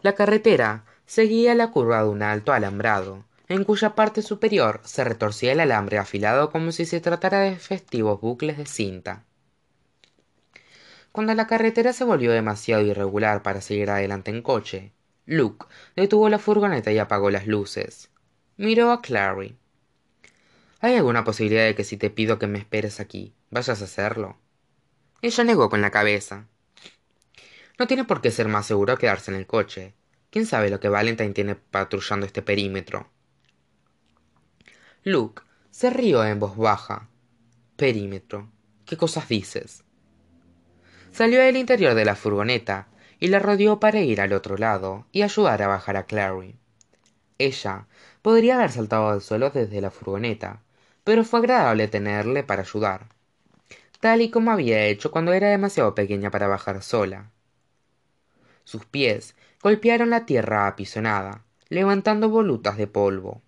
La 0.02 0.14
carretera 0.14 0.86
seguía 1.06 1.56
la 1.56 1.72
curva 1.72 2.04
de 2.04 2.10
un 2.10 2.22
alto 2.24 2.52
alambrado, 2.52 3.26
en 3.48 3.64
cuya 3.64 3.96
parte 3.96 4.22
superior 4.22 4.82
se 4.84 5.04
retorcía 5.04 5.52
el 5.52 5.60
alambre 5.60 5.98
afilado 5.98 6.52
como 6.52 6.72
si 6.72 6.86
se 6.86 7.00
tratara 7.00 7.42
de 7.42 7.58
festivos 7.58 8.20
bucles 8.20 8.58
de 8.58 8.66
cinta. 8.66 9.24
Cuando 11.12 11.34
la 11.34 11.48
carretera 11.48 11.94
se 11.94 12.04
volvió 12.04 12.32
demasiado 12.32 12.84
irregular 12.84 13.42
para 13.44 13.62
seguir 13.62 13.90
adelante 13.90 14.32
en 14.32 14.42
coche, 14.42 14.92
Luke 15.26 15.66
detuvo 15.96 16.28
la 16.30 16.40
furgoneta 16.40 16.92
y 16.92 16.98
apagó 16.98 17.30
las 17.30 17.48
luces. 17.48 18.10
Miró 18.58 18.92
a 18.92 19.02
Clary. 19.02 19.58
¿Hay 20.82 20.96
alguna 20.96 21.24
posibilidad 21.24 21.66
de 21.66 21.76
que 21.76 21.84
si 21.84 21.98
te 21.98 22.10
pido 22.10 22.38
que 22.38 22.48
me 22.48 22.60
esperes 22.60 23.00
aquí, 23.00 23.34
vayas 23.50 23.82
a 23.82 23.86
hacerlo? 23.86 24.38
Ella 25.22 25.44
negó 25.44 25.70
con 25.70 25.82
la 25.82 25.90
cabeza. 25.90 26.48
No 27.80 27.88
tiene 27.88 28.04
por 28.04 28.22
qué 28.22 28.32
ser 28.32 28.48
más 28.48 28.66
seguro 28.66 28.98
quedarse 28.98 29.32
en 29.32 29.38
el 29.38 29.48
coche. 29.48 29.94
¿Quién 30.30 30.46
sabe 30.46 30.70
lo 30.70 30.80
que 30.80 30.90
Valentine 30.90 31.34
tiene 31.34 31.56
patrullando 31.56 32.26
este 32.26 32.42
perímetro? 32.42 33.10
Luke 35.08 35.44
se 35.70 35.92
rió 35.92 36.26
en 36.26 36.40
voz 36.40 36.58
baja. 36.58 37.10
Perímetro. 37.76 38.50
¿Qué 38.88 38.98
cosas 38.98 39.30
dices? 39.30 39.84
Salió 41.12 41.42
del 41.42 41.58
interior 41.58 41.94
de 41.94 42.06
la 42.06 42.16
furgoneta 42.16 42.88
y 43.20 43.28
la 43.28 43.38
rodeó 43.38 43.80
para 43.80 44.00
ir 44.02 44.20
al 44.20 44.34
otro 44.34 44.58
lado 44.58 45.06
y 45.12 45.22
ayudar 45.22 45.62
a 45.62 45.68
bajar 45.68 45.96
a 45.96 46.08
Clary. 46.08 46.56
Ella 47.38 47.86
podría 48.24 48.56
haber 48.56 48.72
saltado 48.72 49.10
al 49.10 49.22
suelo 49.22 49.52
desde 49.52 49.80
la 49.80 49.92
furgoneta, 49.92 50.64
pero 51.04 51.24
fue 51.24 51.38
agradable 51.38 51.88
tenerle 51.88 52.42
para 52.42 52.64
ayudar, 52.64 53.10
tal 54.00 54.22
y 54.22 54.32
como 54.32 54.50
había 54.50 54.88
hecho 54.88 55.12
cuando 55.12 55.34
era 55.34 55.50
demasiado 55.50 55.94
pequeña 55.94 56.32
para 56.32 56.48
bajar 56.48 56.82
sola. 56.82 57.30
Sus 58.64 58.86
pies 58.86 59.36
golpearon 59.62 60.10
la 60.10 60.26
tierra 60.26 60.66
apisonada, 60.66 61.44
levantando 61.70 62.28
volutas 62.30 62.76
de 62.76 62.88
polvo. 62.88 63.44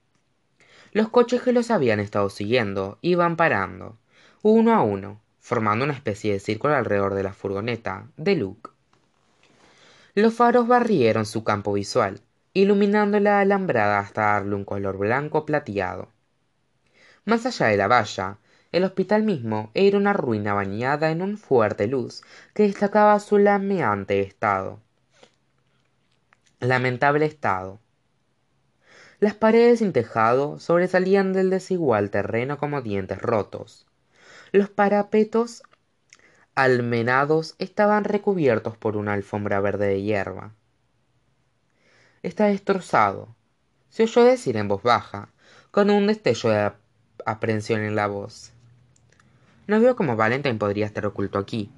Los 0.91 1.09
coches 1.09 1.41
que 1.41 1.53
los 1.53 1.71
habían 1.71 1.99
estado 1.99 2.29
siguiendo 2.29 2.97
iban 3.01 3.35
parando, 3.35 3.97
uno 4.41 4.73
a 4.73 4.81
uno, 4.81 5.19
formando 5.39 5.85
una 5.85 5.93
especie 5.93 6.33
de 6.33 6.39
círculo 6.39 6.75
alrededor 6.75 7.13
de 7.13 7.23
la 7.23 7.33
furgoneta 7.33 8.07
de 8.17 8.35
Luke. 8.35 8.69
Los 10.13 10.33
faros 10.33 10.67
barrieron 10.67 11.25
su 11.25 11.43
campo 11.43 11.73
visual, 11.73 12.21
iluminando 12.53 13.19
la 13.19 13.39
alambrada 13.39 13.99
hasta 13.99 14.21
darle 14.21 14.55
un 14.55 14.65
color 14.65 14.97
blanco 14.97 15.45
plateado. 15.45 16.09
Más 17.25 17.45
allá 17.45 17.67
de 17.67 17.77
la 17.77 17.87
valla, 17.87 18.37
el 18.71 18.83
hospital 18.83 19.23
mismo 19.23 19.69
era 19.73 19.97
una 19.97 20.13
ruina 20.13 20.53
bañada 20.53 21.11
en 21.11 21.21
un 21.21 21.37
fuerte 21.37 21.87
luz 21.87 22.23
que 22.53 22.63
destacaba 22.63 23.19
su 23.19 23.37
lameante 23.37 24.21
estado. 24.21 24.79
Lamentable 26.59 27.25
estado. 27.25 27.79
Las 29.19 29.33
paredes 29.33 29.79
sin 29.79 29.93
tejado 29.93 30.59
sobresalían 30.59 31.33
del 31.33 31.49
desigual 31.49 32.11
terreno 32.11 32.59
como 32.59 32.83
dientes 32.83 33.19
rotos. 33.19 33.87
Los 34.51 34.69
parapetos 34.69 35.63
almenados 36.53 37.55
estaban 37.57 38.03
recubiertos 38.03 38.77
por 38.77 38.95
una 38.95 39.13
alfombra 39.13 39.59
verde 39.59 39.87
de 39.87 40.03
hierba. 40.03 40.53
Está 42.21 42.45
destrozado, 42.45 43.35
se 43.89 44.03
oyó 44.03 44.23
decir 44.23 44.55
en 44.55 44.67
voz 44.67 44.83
baja, 44.83 45.29
con 45.71 45.89
un 45.89 46.05
destello 46.05 46.49
de 46.51 46.71
aprensión 47.25 47.81
en 47.81 47.95
la 47.95 48.05
voz. 48.05 48.53
No 49.65 49.79
veo 49.79 49.95
cómo 49.95 50.15
Valentine 50.15 50.59
podría 50.59 50.85
estar 50.85 51.05
oculto 51.07 51.39
aquí. 51.39 51.71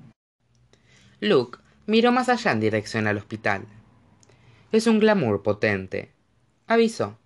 Luke 1.21 1.59
miró 1.85 2.11
más 2.11 2.27
allá 2.27 2.51
en 2.51 2.59
dirección 2.59 3.07
al 3.07 3.17
hospital. 3.17 3.65
Es 4.73 4.87
un 4.87 4.99
glamour 4.99 5.41
potente. 5.41 6.11
Avisó. 6.67 7.17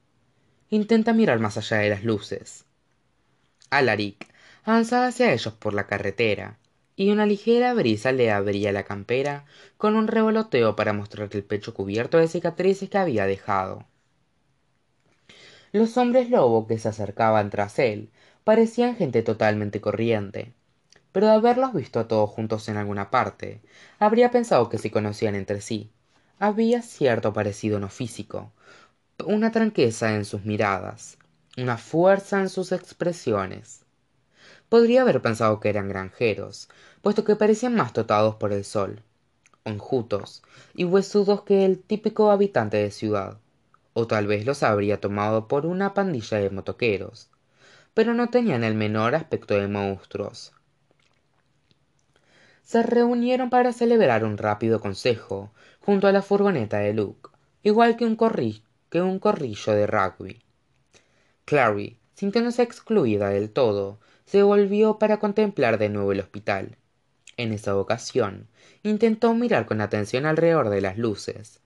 Intenta 0.73 1.13
mirar 1.13 1.37
más 1.37 1.55
allá 1.55 1.77
de 1.77 1.89
las 1.91 2.03
luces. 2.03 2.65
Alaric 3.69 4.27
avanzaba 4.63 5.05
hacia 5.05 5.31
ellos 5.31 5.53
por 5.53 5.75
la 5.75 5.85
carretera, 5.85 6.57
y 6.95 7.11
una 7.11 7.27
ligera 7.27 7.75
brisa 7.75 8.11
le 8.11 8.31
abría 8.31 8.71
la 8.71 8.81
campera 8.81 9.45
con 9.77 9.95
un 9.95 10.07
revoloteo 10.07 10.75
para 10.75 10.91
mostrar 10.91 11.29
el 11.33 11.43
pecho 11.43 11.75
cubierto 11.75 12.17
de 12.17 12.27
cicatrices 12.27 12.89
que 12.89 12.97
había 12.97 13.27
dejado. 13.27 13.85
Los 15.73 15.95
hombres 15.97 16.31
lobo 16.31 16.65
que 16.65 16.79
se 16.79 16.89
acercaban 16.89 17.51
tras 17.51 17.77
él 17.77 18.09
parecían 18.43 18.95
gente 18.95 19.21
totalmente 19.21 19.79
corriente, 19.79 20.53
pero 21.11 21.27
de 21.27 21.33
haberlos 21.33 21.73
visto 21.73 21.99
a 21.99 22.07
todos 22.07 22.31
juntos 22.31 22.67
en 22.67 22.77
alguna 22.77 23.11
parte, 23.11 23.61
habría 23.99 24.31
pensado 24.31 24.69
que 24.69 24.79
se 24.79 24.89
conocían 24.89 25.35
entre 25.35 25.61
sí. 25.61 25.91
Había 26.39 26.81
cierto 26.81 27.31
parecido 27.31 27.79
no 27.79 27.89
físico, 27.89 28.51
una 29.25 29.51
tranqueza 29.51 30.15
en 30.15 30.25
sus 30.25 30.43
miradas, 30.43 31.17
una 31.57 31.77
fuerza 31.77 32.39
en 32.39 32.49
sus 32.49 32.71
expresiones. 32.71 33.85
Podría 34.69 35.01
haber 35.01 35.21
pensado 35.21 35.59
que 35.59 35.69
eran 35.69 35.87
granjeros, 35.87 36.69
puesto 37.01 37.23
que 37.23 37.35
parecían 37.35 37.75
más 37.75 37.93
totados 37.93 38.35
por 38.35 38.51
el 38.51 38.63
sol, 38.63 39.01
enjutos 39.65 40.43
y 40.73 40.83
huesudos 40.83 41.43
que 41.43 41.65
el 41.65 41.79
típico 41.79 42.31
habitante 42.31 42.77
de 42.77 42.91
ciudad 42.91 43.37
o 43.93 44.07
tal 44.07 44.27
vez 44.27 44.45
los 44.45 44.63
habría 44.63 44.99
tomado 44.99 45.47
por 45.47 45.65
una 45.65 45.93
pandilla 45.93 46.39
de 46.39 46.49
motoqueros, 46.49 47.29
pero 47.93 48.13
no 48.13 48.29
tenían 48.29 48.63
el 48.63 48.73
menor 48.73 49.15
aspecto 49.15 49.53
de 49.53 49.67
monstruos. 49.67 50.51
Se 52.63 52.81
reunieron 52.81 53.49
para 53.49 53.73
celebrar 53.73 54.23
un 54.23 54.37
rápido 54.37 54.79
consejo 54.79 55.51
junto 55.81 56.07
a 56.07 56.11
la 56.11 56.23
furgoneta 56.23 56.79
de 56.79 56.93
Luke, 56.93 57.29
igual 57.61 57.95
que 57.95 58.05
un, 58.05 58.15
que 58.93 59.01
un 59.01 59.17
corrillo 59.17 59.73
de 59.73 59.87
rugby. 59.87 60.39
Clary, 61.45 61.97
sintiéndose 62.13 62.61
excluida 62.61 63.29
del 63.29 63.49
todo, 63.49 63.99
se 64.27 64.43
volvió 64.43 64.99
para 64.99 65.17
contemplar 65.17 65.79
de 65.79 65.89
nuevo 65.89 66.11
el 66.11 66.19
hospital. 66.19 66.77
En 67.35 67.53
esa 67.53 67.75
ocasión, 67.75 68.49
intentó 68.83 69.33
mirar 69.33 69.65
con 69.65 69.81
atención 69.81 70.27
alrededor 70.27 70.69
de 70.69 70.81
las 70.81 70.99
luces, 70.99 71.59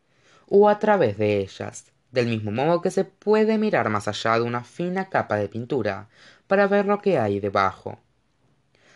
o 0.47 0.69
a 0.69 0.79
través 0.79 1.17
de 1.17 1.39
ellas, 1.39 1.91
del 2.13 2.27
mismo 2.27 2.51
modo 2.51 2.81
que 2.81 2.91
se 2.91 3.03
puede 3.03 3.57
mirar 3.57 3.89
más 3.89 4.07
allá 4.07 4.35
de 4.35 4.43
una 4.43 4.63
fina 4.63 5.09
capa 5.09 5.35
de 5.35 5.49
pintura 5.49 6.07
para 6.47 6.65
ver 6.67 6.85
lo 6.85 7.01
que 7.01 7.19
hay 7.19 7.41
debajo. 7.41 7.99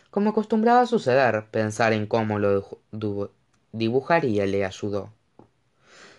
Como 0.09 0.29
acostumbraba 0.29 0.85
suceder, 0.85 1.47
pensar 1.51 1.91
en 1.91 2.07
cómo 2.07 2.39
lo 2.39 2.79
dibujaría 3.73 4.45
le 4.45 4.63
ayudó. 4.63 5.11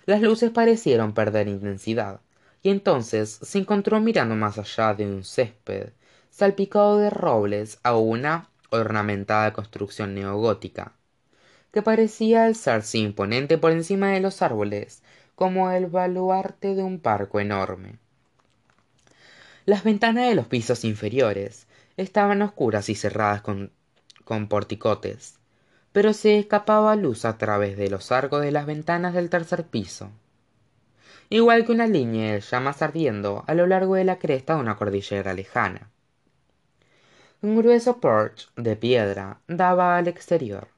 Las 0.05 0.21
luces 0.21 0.51
parecieron 0.51 1.13
perder 1.13 1.49
intensidad, 1.49 2.21
y 2.63 2.71
entonces 2.71 3.39
se 3.43 3.59
encontró 3.59 4.01
mirando 4.01 4.35
más 4.35 4.59
allá 4.59 4.95
de 4.95 5.07
un 5.07 5.25
césped 5.25 5.91
salpicado 6.31 6.99
de 6.99 7.11
robles 7.11 7.79
a 7.83 7.97
una 7.97 8.49
ornamentada 8.71 9.53
construcción 9.53 10.15
neogótica, 10.15 10.93
que 11.73 11.83
parecía 11.83 12.47
alzarse 12.47 12.99
imponente 12.99 13.59
por 13.59 13.73
encima 13.73 14.11
de 14.11 14.21
los 14.21 14.43
árboles 14.43 15.03
como 15.35 15.71
el 15.71 15.87
baluarte 15.87 16.75
de 16.75 16.83
un 16.83 16.99
parco 16.99 17.39
enorme. 17.39 17.99
Las 19.67 19.85
ventanas 19.85 20.29
de 20.29 20.35
los 20.35 20.47
pisos 20.47 20.85
inferiores 20.85 21.67
estaban 21.97 22.43
oscuras 22.43 22.89
y 22.89 22.95
cerradas 22.95 23.43
con, 23.43 23.71
con 24.25 24.49
porticotes, 24.49 25.39
pero 25.93 26.13
se 26.13 26.39
escapaba 26.39 26.97
luz 26.97 27.25
a 27.25 27.39
través 27.39 27.77
de 27.77 27.91
los 27.91 28.11
arcos 28.13 28.43
de 28.43 28.51
las 28.51 28.67
ventanas 28.67 29.15
del 29.15 29.31
tercer 29.31 29.65
piso, 29.65 30.11
igual 31.29 31.65
que 31.65 31.73
una 31.73 31.87
línea 31.87 32.33
de 32.33 32.41
llamas 32.41 32.83
ardiendo 32.83 33.45
a 33.47 33.55
lo 33.55 33.67
largo 33.67 33.95
de 33.95 34.05
la 34.05 34.19
cresta 34.19 34.55
de 34.55 34.61
una 34.61 34.77
cordillera 34.77 35.35
lejana. 35.35 35.91
Un 37.43 37.57
grueso 37.57 38.01
porche 38.01 38.47
de 38.57 38.77
piedra 38.77 39.41
daba 39.49 39.97
al 39.97 40.09
exterior, 40.09 40.69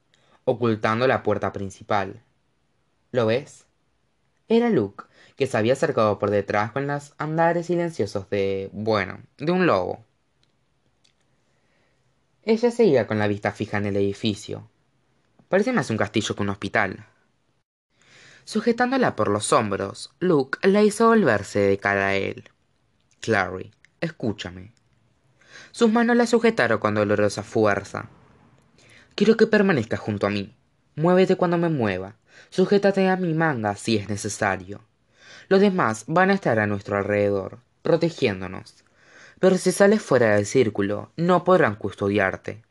ocultando 0.45 1.07
la 1.07 1.23
puerta 1.23 1.53
principal. 1.53 2.23
¿Lo 3.13 3.27
ves? 3.27 3.67
Era 4.49 4.71
Luke, 4.71 5.05
que 5.37 5.47
se 5.47 5.57
había 5.57 5.75
acercado 5.75 6.19
por 6.19 6.31
detrás 6.31 6.73
con 6.73 6.87
los 6.87 7.15
andares 7.19 7.67
silenciosos 7.67 8.31
de. 8.31 8.71
bueno, 8.73 9.21
de 9.39 9.53
un 9.53 9.67
lobo. 9.67 10.05
Ella 12.43 12.71
seguía 12.71 13.07
con 13.07 13.19
la 13.19 13.27
vista 13.27 13.53
fija 13.53 13.79
en 13.79 13.87
el 13.87 13.97
edificio. 13.97 14.69
Parece 15.55 15.73
más 15.73 15.89
un 15.89 15.97
castillo 15.97 16.35
que 16.35 16.43
un 16.43 16.49
hospital. 16.49 17.07
Sujetándola 18.43 19.15
por 19.15 19.29
los 19.29 19.53
hombros, 19.53 20.13
Luke 20.19 20.59
la 20.69 20.83
hizo 20.83 21.07
volverse 21.07 21.61
de 21.61 21.79
cara 21.79 22.09
a 22.09 22.15
él. 22.17 22.51
Clary, 23.21 23.71
escúchame. 24.01 24.73
Sus 25.71 25.93
manos 25.93 26.17
la 26.17 26.27
sujetaron 26.27 26.81
con 26.81 26.97
dolorosa 26.97 27.45
fuerza. 27.45 28.09
Quiero 29.15 29.37
que 29.37 29.47
permanezcas 29.47 30.01
junto 30.01 30.27
a 30.27 30.31
mí. 30.31 30.57
Muévete 30.97 31.37
cuando 31.37 31.57
me 31.57 31.69
mueva. 31.69 32.17
Sujétate 32.51 33.09
a 33.09 33.15
mi 33.15 33.33
manga 33.33 33.77
si 33.77 33.97
es 33.97 34.09
necesario. 34.09 34.81
Los 35.49 35.61
demás 35.61 36.03
van 36.09 36.31
a 36.31 36.35
estar 36.35 36.59
a 36.59 36.67
nuestro 36.67 36.97
alrededor, 36.97 37.61
protegiéndonos. 37.83 38.83
Pero 39.39 39.57
si 39.57 39.71
sales 39.71 40.03
fuera 40.03 40.35
del 40.35 40.47
círculo, 40.47 41.13
no 41.17 41.45
podrán 41.45 41.77
custodiarte. 41.77 42.65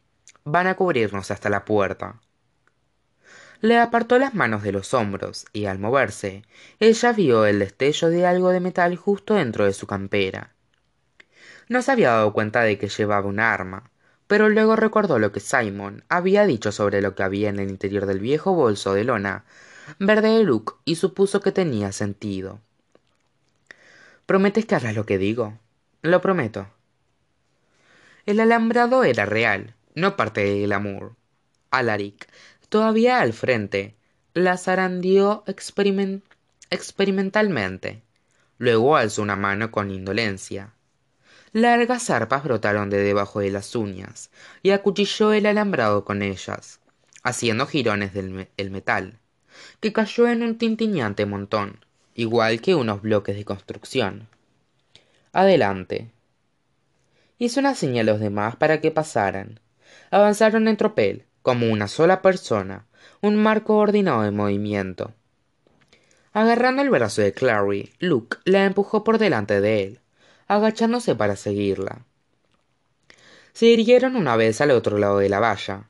Van 0.43 0.67
a 0.67 0.76
cubrirnos 0.76 1.32
hasta 1.32 1.50
la 1.50 1.63
puerta. 1.63 2.19
Le 3.63 3.80
apartó 3.80 4.19
las 4.19 4.36
manos 4.36 4.62
de 4.62 4.73
los 4.73 4.93
hombros 4.93 5.45
y 5.54 5.67
al 5.67 5.80
moverse, 5.80 6.43
ella 6.82 7.13
vio 7.13 7.45
el 7.45 7.60
destello 7.60 8.10
de 8.10 8.26
algo 8.26 8.49
de 8.49 8.60
metal 8.60 8.97
justo 8.97 9.36
dentro 9.36 9.63
de 9.63 9.71
su 9.71 9.88
campera. 9.88 10.52
No 11.69 11.82
se 11.82 11.93
había 11.93 12.10
dado 12.10 12.34
cuenta 12.34 12.63
de 12.63 12.78
que 12.78 12.89
llevaba 12.89 13.26
un 13.26 13.39
arma, 13.39 13.89
pero 14.28 14.49
luego 14.49 14.76
recordó 14.76 15.17
lo 15.17 15.32
que 15.32 15.39
Simon 15.39 16.04
había 16.10 16.45
dicho 16.45 16.73
sobre 16.73 17.02
lo 17.02 17.15
que 17.15 17.23
había 17.23 17.47
en 17.47 17.58
el 17.58 17.69
interior 17.69 18.06
del 18.06 18.19
viejo 18.19 18.54
bolso 18.54 18.93
de 18.93 19.06
lona 19.06 19.45
verde 19.97 20.28
de 20.28 20.43
Luke 20.43 20.73
y 20.84 20.95
supuso 20.95 21.39
que 21.39 21.54
tenía 21.54 21.93
sentido. 21.93 22.60
¿Prometes 24.26 24.65
que 24.65 24.76
harás 24.76 24.93
lo 24.93 25.06
que 25.06 25.17
digo? 25.17 25.58
Lo 26.02 26.19
prometo. 26.19 26.67
El 28.26 28.41
alambrado 28.41 29.06
era 29.06 29.26
real, 29.26 29.73
no 29.95 30.17
parte 30.17 30.43
del 30.43 30.63
glamour. 30.63 31.15
Alaric, 31.73 32.28
todavía 32.74 33.22
al 33.22 33.34
frente, 33.34 33.94
la 34.34 34.58
zarandeó 34.58 35.44
experimentalmente. 35.46 38.02
Luego 38.58 38.98
alzó 38.98 39.22
una 39.22 39.36
mano 39.36 39.70
con 39.70 39.92
indolencia. 39.92 40.74
Largas 41.52 42.08
zarpas 42.08 42.44
brotaron 42.44 42.90
de 42.90 42.98
debajo 42.98 43.42
de 43.42 43.52
las 43.52 43.76
uñas 43.76 44.32
y 44.64 44.72
acuchilló 44.72 45.34
el 45.34 45.46
alambrado 45.46 46.04
con 46.04 46.24
ellas, 46.24 46.80
haciendo 47.22 47.68
jirones 47.68 48.16
del 48.16 48.72
metal 48.72 49.20
que 49.80 49.94
cayó 49.94 50.28
en 50.28 50.42
un 50.42 50.58
tintiñante 50.58 51.28
montón, 51.28 51.86
igual 52.16 52.60
que 52.60 52.74
unos 52.74 53.04
bloques 53.04 53.36
de 53.36 53.46
construcción. 53.46 54.28
Adelante. 55.32 56.10
Hizo 57.38 57.60
una 57.60 57.76
señal 57.76 58.10
a 58.10 58.14
los 58.14 58.20
demás 58.20 58.56
para 58.56 58.82
que 58.82 58.90
pasaran. 58.90 59.60
Avanzaron 60.10 60.68
en 60.68 60.76
tropel, 60.76 61.28
como 61.44 61.72
una 61.72 61.88
sola 61.88 62.24
persona, 62.24 62.88
un 63.22 63.36
marco 63.36 63.78
ordenado 63.78 64.24
de 64.24 64.32
movimiento. 64.32 65.14
Agarrando 66.32 66.82
el 66.82 66.90
brazo 66.90 67.22
de 67.22 67.34
Clary, 67.34 67.94
Luke 68.00 68.38
la 68.46 68.66
empujó 68.66 69.04
por 69.04 69.20
delante 69.20 69.62
de 69.62 69.84
él, 69.84 70.00
agachándose 70.48 71.14
para 71.14 71.36
seguirla. 71.36 72.06
Se 73.54 73.68
irguieron 73.68 74.16
una 74.16 74.36
vez 74.36 74.62
al 74.62 74.72
otro 74.72 74.98
lado 74.98 75.20
de 75.20 75.30
la 75.30 75.40
valla, 75.40 75.90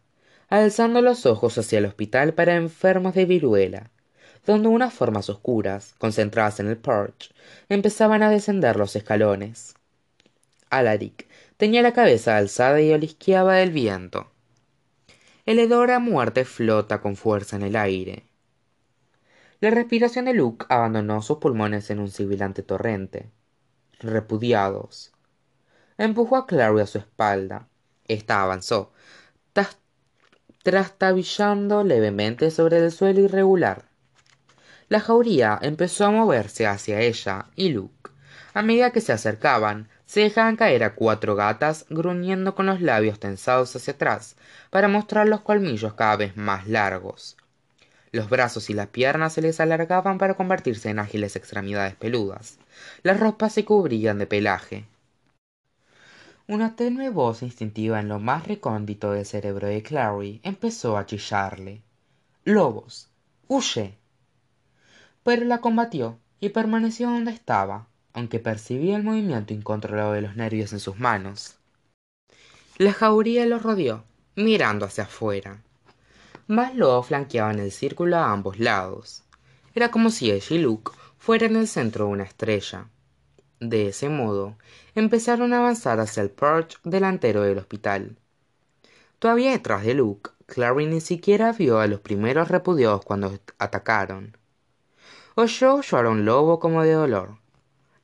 alzando 0.50 1.02
los 1.02 1.26
ojos 1.26 1.58
hacia 1.58 1.80
el 1.80 1.86
hospital 1.86 2.34
para 2.34 2.56
enfermos 2.56 3.13
de 3.13 3.26
viruela, 3.26 3.92
donde 4.46 4.68
unas 4.68 4.94
formas 4.94 5.30
oscuras, 5.30 5.96
concentradas 5.98 6.60
en 6.60 6.68
el 6.68 6.78
porche, 6.78 7.30
empezaban 7.70 8.22
a 8.22 8.30
descender 8.30 8.76
los 8.76 8.96
escalones. 8.96 9.76
Alaric 10.70 11.28
tenía 11.58 11.82
la 11.82 11.94
cabeza 11.94 12.36
alzada 12.36 12.82
y 12.82 12.92
olisqueaba 12.92 13.56
del 13.56 13.72
viento. 13.72 14.33
El 15.45 15.60
hedor 15.60 15.91
a 15.91 15.99
muerte 15.99 16.45
flota 16.45 17.01
con 17.01 17.17
fuerza 17.17 17.58
en 17.58 17.63
el 17.63 17.75
aire. 17.75 18.25
La 19.60 19.71
respiración 19.71 20.25
de 20.25 20.34
Luke 20.34 20.65
abandonó 20.69 21.21
sus 21.21 21.39
pulmones 21.39 21.89
en 21.89 21.99
un 21.99 22.10
sibilante 22.10 22.63
torrente. 22.63 23.29
Repudiados. 23.99 25.12
Empujó 25.97 26.38
a 26.38 26.47
Clary 26.47 26.79
a 26.79 26.88
su 26.88 26.97
espalda. 26.97 27.67
Esta 28.08 28.41
avanzó, 28.41 28.93
trastabillando 30.63 31.84
levemente 31.84 32.49
sobre 32.49 32.77
el 32.77 32.91
suelo 32.91 33.19
irregular. 33.19 33.84
La 34.88 35.01
jauría 35.01 35.60
empezó 35.62 36.06
a 36.06 36.12
moverse 36.12 36.67
hacia 36.67 37.01
ella 37.01 37.47
y 37.56 37.69
Luke. 37.69 38.12
A 38.53 38.62
medida 38.62 38.91
que 38.91 39.01
se 39.01 39.12
acercaban, 39.12 39.89
se 40.13 40.19
dejaban 40.19 40.58
caer 40.58 40.84
a 40.84 40.93
cuatro 40.93 41.34
gatas 41.34 41.88
gruñendo 41.89 42.54
con 42.54 42.67
los 42.67 42.82
labios 42.82 43.19
tensados 43.19 43.76
hacia 43.76 43.93
atrás 43.93 44.36
para 44.69 44.88
mostrar 44.88 45.28
los 45.28 45.41
colmillos 45.41 45.95
cada 45.95 46.17
vez 46.17 46.38
más 46.38 46.67
largos. 46.67 47.36
Los 48.12 48.30
brazos 48.30 48.69
y 48.69 48.76
las 48.76 48.89
piernas 48.89 49.34
se 49.34 49.41
les 49.41 49.60
alargaban 49.60 50.19
para 50.19 50.36
convertirse 50.36 50.91
en 50.91 50.99
ágiles 50.99 51.36
extremidades 51.36 51.95
peludas. 51.95 52.60
Las 53.01 53.20
ropas 53.20 53.53
se 53.53 53.66
cubrían 53.66 54.20
de 54.20 54.28
pelaje. 54.28 54.86
Una 56.47 56.76
tenue 56.76 57.09
voz 57.09 57.41
instintiva 57.41 57.99
en 57.99 58.07
lo 58.07 58.20
más 58.20 58.47
recóndito 58.47 59.14
del 59.14 59.26
cerebro 59.26 59.68
de 59.68 59.82
Clary 59.82 60.41
empezó 60.43 60.95
a 60.95 61.07
chillarle. 61.07 61.82
Lobos. 62.43 63.09
Huye. 63.47 63.97
Pero 65.24 65.43
la 65.45 65.57
combatió 65.57 66.20
y 66.39 66.49
permaneció 66.49 67.09
donde 67.09 67.32
estaba, 67.32 67.88
aunque 68.14 68.39
percibía 68.39 68.95
el 68.95 69.03
movimiento 69.03 69.53
incontrolado 69.53 70.14
de 70.14 70.22
los 70.22 70.36
nervios 70.36 70.72
en 70.74 70.80
sus 70.80 70.99
manos. 70.99 71.57
La 72.78 72.93
jauría 72.93 73.45
lo 73.45 73.59
rodeó, 73.59 74.03
mirando 74.36 74.86
hacia 74.86 75.03
afuera. 75.03 75.61
Más 76.47 76.76
lobos 76.76 77.07
flanqueaban 77.07 77.59
el 77.59 77.72
círculo 77.72 78.18
a 78.18 78.32
ambos 78.32 78.59
lados. 78.59 79.24
Era 79.76 79.91
como 79.91 80.09
si 80.09 80.32
ella 80.32 80.55
y 80.55 80.59
Luke 80.59 80.91
fueran 81.18 81.55
el 81.55 81.68
centro 81.68 82.05
de 82.05 82.11
una 82.11 82.24
estrella. 82.24 82.88
De 83.59 83.88
ese 83.88 84.09
modo, 84.09 84.57
empezaron 84.95 85.53
a 85.53 85.59
avanzar 85.59 85.99
hacia 85.99 86.22
el 86.22 86.30
porche 86.30 86.78
delantero 86.84 87.41
del 87.41 87.59
hospital. 87.59 88.18
Todavía 89.20 89.51
detrás 89.51 89.84
de 89.86 89.93
Luke, 89.93 90.32
Clary 90.47 90.86
ni 90.86 90.99
siquiera 90.99 91.53
vio 91.53 91.80
a 91.80 91.88
los 91.88 92.01
primeros 92.01 92.49
repudiados 92.49 93.05
cuando 93.05 93.39
atacaron. 93.57 94.38
Oyó 95.36 95.82
llorar 95.82 96.07
un 96.07 96.26
lobo 96.26 96.59
como 96.59 96.84
de 96.84 96.91
dolor, 96.91 97.38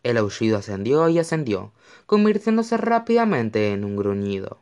El 0.03 0.17
aullido 0.17 0.57
ascendió 0.57 1.09
y 1.09 1.19
ascendió, 1.19 1.73
convirtiéndose 2.05 2.77
rápidamente 2.77 3.73
en 3.73 3.83
un 3.83 3.95
gruñido. 3.95 4.59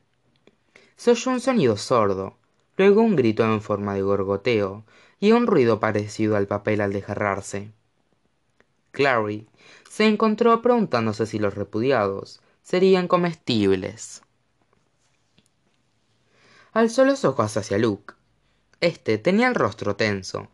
Se 0.96 1.12
oyó 1.12 1.32
un 1.32 1.40
sonido 1.40 1.78
sordo, 1.78 2.38
luego 2.76 3.02
un 3.02 3.16
grito 3.16 3.44
en 3.44 3.62
forma 3.62 3.94
de 3.94 4.02
gorgoteo 4.02 4.84
y 5.20 5.32
un 5.32 5.48
ruido 5.48 5.80
parecido 5.80 6.36
al 6.36 6.48
papel 6.48 6.82
al 6.82 6.94
desgarrarse. 6.94 7.72
Clary 8.92 9.48
se 9.90 10.08
encontró 10.08 10.62
preguntándose 10.62 11.26
si 11.26 11.38
los 11.38 11.54
repudiados 11.54 12.42
serían 12.64 13.08
comestibles. 13.08 14.24
Alzó 16.74 17.06
los 17.06 17.24
ojos 17.26 17.58
hacia 17.58 17.78
Luke. 17.78 18.16
Este 18.82 19.18
tenía 19.18 19.48
el 19.48 19.56
rostro 19.56 19.96
tenso. 19.96 20.48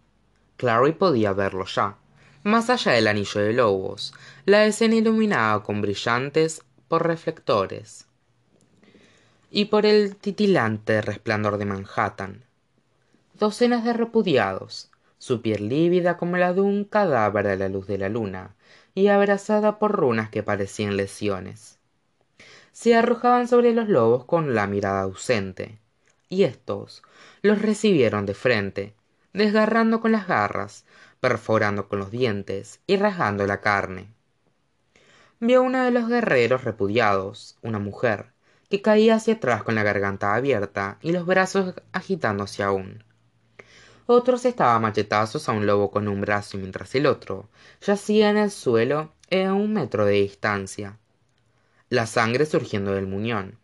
Clary 0.58 0.94
podía 0.94 1.34
verlo 1.34 1.66
ya. 1.66 1.98
Más 2.44 2.70
allá 2.70 2.92
del 2.92 3.08
anillo 3.08 3.40
de 3.40 3.54
lobos, 3.54 4.14
la 4.46 4.66
escena 4.66 4.96
iluminada 4.96 5.64
con 5.64 5.82
brillantes 5.82 6.62
por 6.90 7.08
reflectores 7.08 8.06
y 9.50 9.66
por 9.66 9.86
el 9.86 10.18
titilante 10.18 11.02
resplandor 11.02 11.58
de 11.58 11.66
Manhattan. 11.66 12.44
Docenas 13.40 13.86
de 13.86 13.94
repudiados, 13.94 14.92
su 15.20 15.42
piel 15.42 15.70
lívida 15.70 16.18
como 16.18 16.36
la 16.36 16.54
de 16.54 16.60
un 16.60 16.84
cadáver 16.84 17.48
a 17.48 17.56
la 17.56 17.70
luz 17.70 17.88
de 17.88 17.98
la 17.98 18.10
luna 18.10 18.56
y 18.94 19.08
abrazada 19.08 19.80
por 19.80 19.94
runas 19.94 20.30
que 20.30 20.44
parecían 20.44 20.98
lesiones. 20.98 21.80
Se 22.74 22.94
arrojaban 22.94 23.48
sobre 23.48 23.74
los 23.74 23.88
lobos 23.88 24.26
con 24.26 24.54
la 24.54 24.68
mirada 24.68 25.04
ausente, 25.04 25.80
y 26.28 26.44
éstos 26.44 27.04
los 27.42 27.62
recibieron 27.62 28.26
de 28.26 28.34
frente, 28.34 28.96
desgarrando 29.32 30.02
con 30.02 30.12
las 30.12 30.28
garras, 30.28 30.84
perforando 31.24 31.88
con 31.88 32.00
los 32.00 32.12
dientes 32.12 32.82
y 32.86 32.98
rasgando 32.98 33.48
la 33.48 33.62
carne. 33.62 34.14
Vio 35.40 35.64
uno 35.64 35.82
de 35.82 35.90
los 35.90 36.10
guerreros 36.10 36.66
repudiados, 36.66 37.58
una 37.62 37.80
mujer, 37.80 38.34
que 38.70 38.82
caía 38.82 39.16
hacia 39.16 39.36
atrás 39.36 39.64
con 39.64 39.74
la 39.74 39.84
garganta 39.84 40.36
abierta 40.36 40.98
y 41.02 41.14
los 41.14 41.26
brazos 41.26 41.76
agitándose 41.94 42.62
aún. 42.62 43.06
Otros 44.06 44.44
estaban 44.44 44.82
machetazos 44.82 45.48
a 45.48 45.54
un 45.54 45.66
lobo 45.66 45.92
con 45.92 46.10
un 46.10 46.20
brazo 46.20 46.58
mientras 46.58 46.94
el 46.94 47.06
otro 47.06 47.48
yacía 47.80 48.30
en 48.30 48.36
el 48.36 48.52
suelo 48.52 49.14
a 49.32 49.54
un 49.54 49.72
metro 49.72 50.04
de 50.04 50.16
distancia. 50.16 50.98
La 51.88 52.06
sangre 52.06 52.46
surgiendo 52.46 52.92
del 52.92 53.08
muñón. 53.08 53.60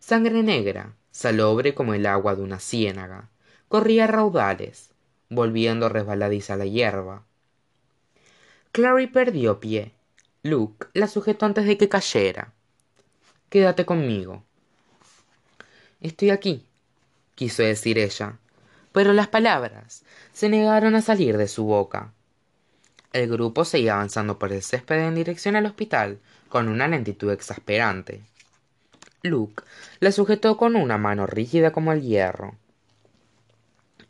Sangre 0.00 0.42
negra, 0.42 0.96
salobre 1.12 1.76
como 1.76 1.94
el 1.94 2.04
agua 2.04 2.34
de 2.34 2.42
una 2.42 2.58
ciénaga, 2.58 3.30
corría 3.68 4.04
a 4.04 4.08
raudales, 4.08 4.90
volviendo 5.28 5.88
resbaladiza 5.88 6.56
la 6.56 6.66
hierba. 6.66 7.24
Clary 8.72 9.06
perdió 9.06 9.60
pie. 9.60 9.92
Luke 10.42 10.86
la 10.94 11.08
sujetó 11.08 11.46
antes 11.46 11.66
de 11.66 11.76
que 11.76 11.88
cayera. 11.88 12.52
Quédate 13.48 13.84
conmigo. 13.84 14.44
Estoy 16.00 16.30
aquí, 16.30 16.64
quiso 17.34 17.62
decir 17.62 17.98
ella, 17.98 18.38
pero 18.92 19.12
las 19.12 19.28
palabras 19.28 20.04
se 20.32 20.48
negaron 20.48 20.94
a 20.94 21.02
salir 21.02 21.36
de 21.36 21.48
su 21.48 21.64
boca. 21.64 22.12
El 23.12 23.28
grupo 23.28 23.64
seguía 23.64 23.94
avanzando 23.94 24.38
por 24.38 24.52
el 24.52 24.62
césped 24.62 24.98
en 24.98 25.14
dirección 25.14 25.56
al 25.56 25.66
hospital 25.66 26.20
con 26.48 26.68
una 26.68 26.86
lentitud 26.88 27.32
exasperante. 27.32 28.22
Luke 29.22 29.64
la 29.98 30.12
sujetó 30.12 30.56
con 30.56 30.76
una 30.76 30.98
mano 30.98 31.26
rígida 31.26 31.72
como 31.72 31.92
el 31.92 32.02
hierro. 32.02 32.54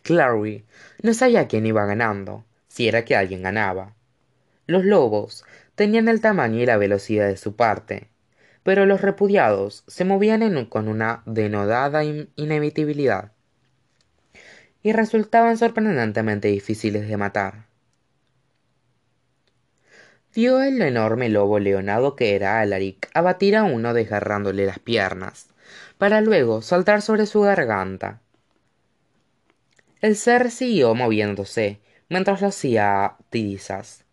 Clary 0.09 0.65
no 1.03 1.13
sabía 1.13 1.49
quién 1.49 1.67
iba 1.67 1.85
ganando, 1.85 2.47
si 2.67 2.89
era 2.89 3.05
que 3.05 3.15
alguien 3.15 3.43
ganaba. 3.43 3.95
Los 4.67 4.87
lobos 4.87 5.45
tenían 5.75 6.09
el 6.09 6.23
tamaño 6.23 6.61
y 6.61 6.65
la 6.65 6.79
velocidad 6.79 7.29
de 7.29 7.37
su 7.37 7.57
parte, 7.57 8.09
pero 8.63 8.87
los 8.87 9.03
repudiados 9.03 9.85
se 9.87 10.07
movían 10.07 10.65
con 10.65 10.89
una 10.89 11.23
denodada 11.27 12.05
inevitabilidad 12.05 13.33
y 14.83 14.93
resultaban 14.93 15.59
sorprendentemente 15.59 16.49
difíciles 16.49 17.07
de 17.07 17.17
matar. 17.19 17.67
Vio 20.35 20.63
el 20.63 20.81
enorme 20.81 21.29
lobo 21.29 21.59
leonado 21.59 22.17
que 22.17 22.35
era 22.35 22.61
Alaric 22.61 23.11
abatir 23.13 23.57
a 23.57 23.65
uno 23.65 23.93
desgarrándole 23.93 24.65
las 24.65 24.79
piernas, 24.79 25.49
para 25.99 26.23
luego 26.23 26.63
saltar 26.63 27.03
sobre 27.03 27.27
su 27.27 27.43
garganta. 27.43 28.23
El 30.01 30.17
ser 30.17 30.51
siguió 30.51 30.95
moviéndose 30.95 31.81
mientras 32.09 32.41
lo 32.41 32.49
hacía 32.49 33.17
tizas 33.31 34.05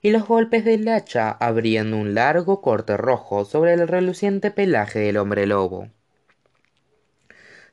y 0.00 0.10
los 0.10 0.26
golpes 0.26 0.64
del 0.64 0.86
hacha 0.88 1.30
abriendo 1.30 1.96
un 1.96 2.14
largo 2.14 2.60
corte 2.60 2.96
rojo 2.96 3.44
sobre 3.44 3.74
el 3.74 3.88
reluciente 3.88 4.50
pelaje 4.50 5.00
del 5.00 5.16
hombre 5.16 5.46
lobo. 5.46 5.88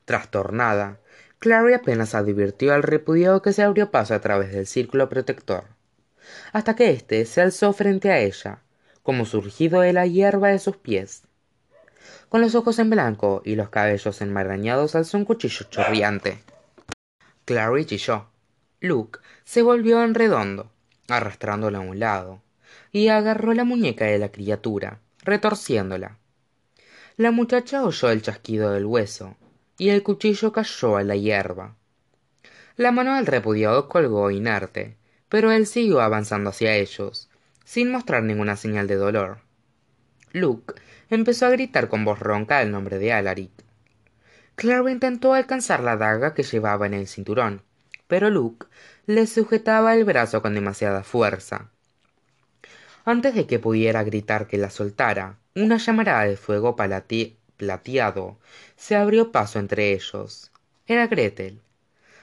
Trastornada, 0.05 0.99
Clary 1.39 1.73
apenas 1.73 2.15
advirtió 2.15 2.73
al 2.73 2.83
repudiado 2.83 3.41
que 3.41 3.53
se 3.53 3.61
abrió 3.61 3.91
paso 3.91 4.15
a 4.15 4.21
través 4.21 4.51
del 4.51 4.65
círculo 4.65 5.09
protector, 5.09 5.65
hasta 6.51 6.75
que 6.75 6.89
éste 6.89 7.25
se 7.25 7.41
alzó 7.41 7.73
frente 7.73 8.11
a 8.11 8.19
ella, 8.19 8.59
como 9.03 9.25
surgido 9.25 9.81
de 9.81 9.93
la 9.93 10.07
hierba 10.07 10.49
de 10.49 10.59
sus 10.59 10.77
pies. 10.77 11.23
Con 12.29 12.41
los 12.41 12.55
ojos 12.55 12.79
en 12.79 12.89
blanco 12.89 13.41
y 13.45 13.55
los 13.55 13.69
cabellos 13.69 14.21
enmarañados 14.21 14.95
alzó 14.95 15.17
un 15.17 15.25
cuchillo 15.25 15.67
chorriante. 15.69 16.39
Clary 17.45 17.85
chilló. 17.85 18.25
Luke 18.81 19.19
se 19.43 19.61
volvió 19.61 20.03
en 20.03 20.15
redondo, 20.15 20.71
arrastrándola 21.07 21.77
a 21.77 21.81
un 21.81 21.99
lado, 21.99 22.41
y 22.91 23.09
agarró 23.09 23.53
la 23.53 23.63
muñeca 23.63 24.05
de 24.05 24.17
la 24.17 24.29
criatura, 24.29 24.99
retorciéndola. 25.23 26.17
La 27.17 27.31
muchacha 27.31 27.83
oyó 27.83 28.09
el 28.09 28.23
chasquido 28.23 28.71
del 28.71 28.85
hueso, 28.85 29.37
y 29.77 29.89
el 29.89 30.01
cuchillo 30.01 30.51
cayó 30.51 30.97
a 30.97 31.03
la 31.03 31.15
hierba. 31.15 31.75
La 32.77 32.91
mano 32.91 33.15
del 33.15 33.27
repudiado 33.27 33.89
colgó 33.89 34.31
inerte, 34.31 34.97
pero 35.29 35.51
él 35.51 35.67
siguió 35.67 36.01
avanzando 36.01 36.49
hacia 36.49 36.75
ellos, 36.75 37.29
sin 37.63 37.91
mostrar 37.91 38.23
ninguna 38.23 38.55
señal 38.55 38.87
de 38.87 38.95
dolor. 38.95 39.39
Luke 40.31 40.73
empezó 41.09 41.45
a 41.45 41.51
gritar 41.51 41.89
con 41.89 42.05
voz 42.05 42.19
ronca 42.19 42.61
el 42.61 42.71
nombre 42.71 42.97
de 42.97 43.13
Alaric. 43.13 43.51
Claro 44.55 44.87
intentó 44.87 45.33
alcanzar 45.33 45.83
la 45.83 45.97
daga 45.97 46.33
que 46.33 46.43
llevaba 46.43 46.85
en 46.85 46.93
el 46.93 47.07
cinturón, 47.07 47.61
pero 48.07 48.29
Luke 48.29 48.67
le 49.05 49.27
sujetaba 49.27 49.93
el 49.95 50.05
brazo 50.05 50.41
con 50.41 50.53
demasiada 50.53 51.03
fuerza. 51.03 51.69
Antes 53.03 53.35
de 53.35 53.45
que 53.45 53.59
pudiera 53.59 54.03
gritar 54.03 54.47
que 54.47 54.57
la 54.57 54.69
soltara, 54.69 55.37
una 55.55 55.77
llamarada 55.77 56.23
de 56.23 56.37
fuego 56.37 56.75
plateado 56.75 58.37
se 58.77 58.95
abrió 58.95 59.31
paso 59.31 59.59
entre 59.59 59.91
ellos. 59.91 60.51
Era 60.87 61.07
Gretel. 61.07 61.61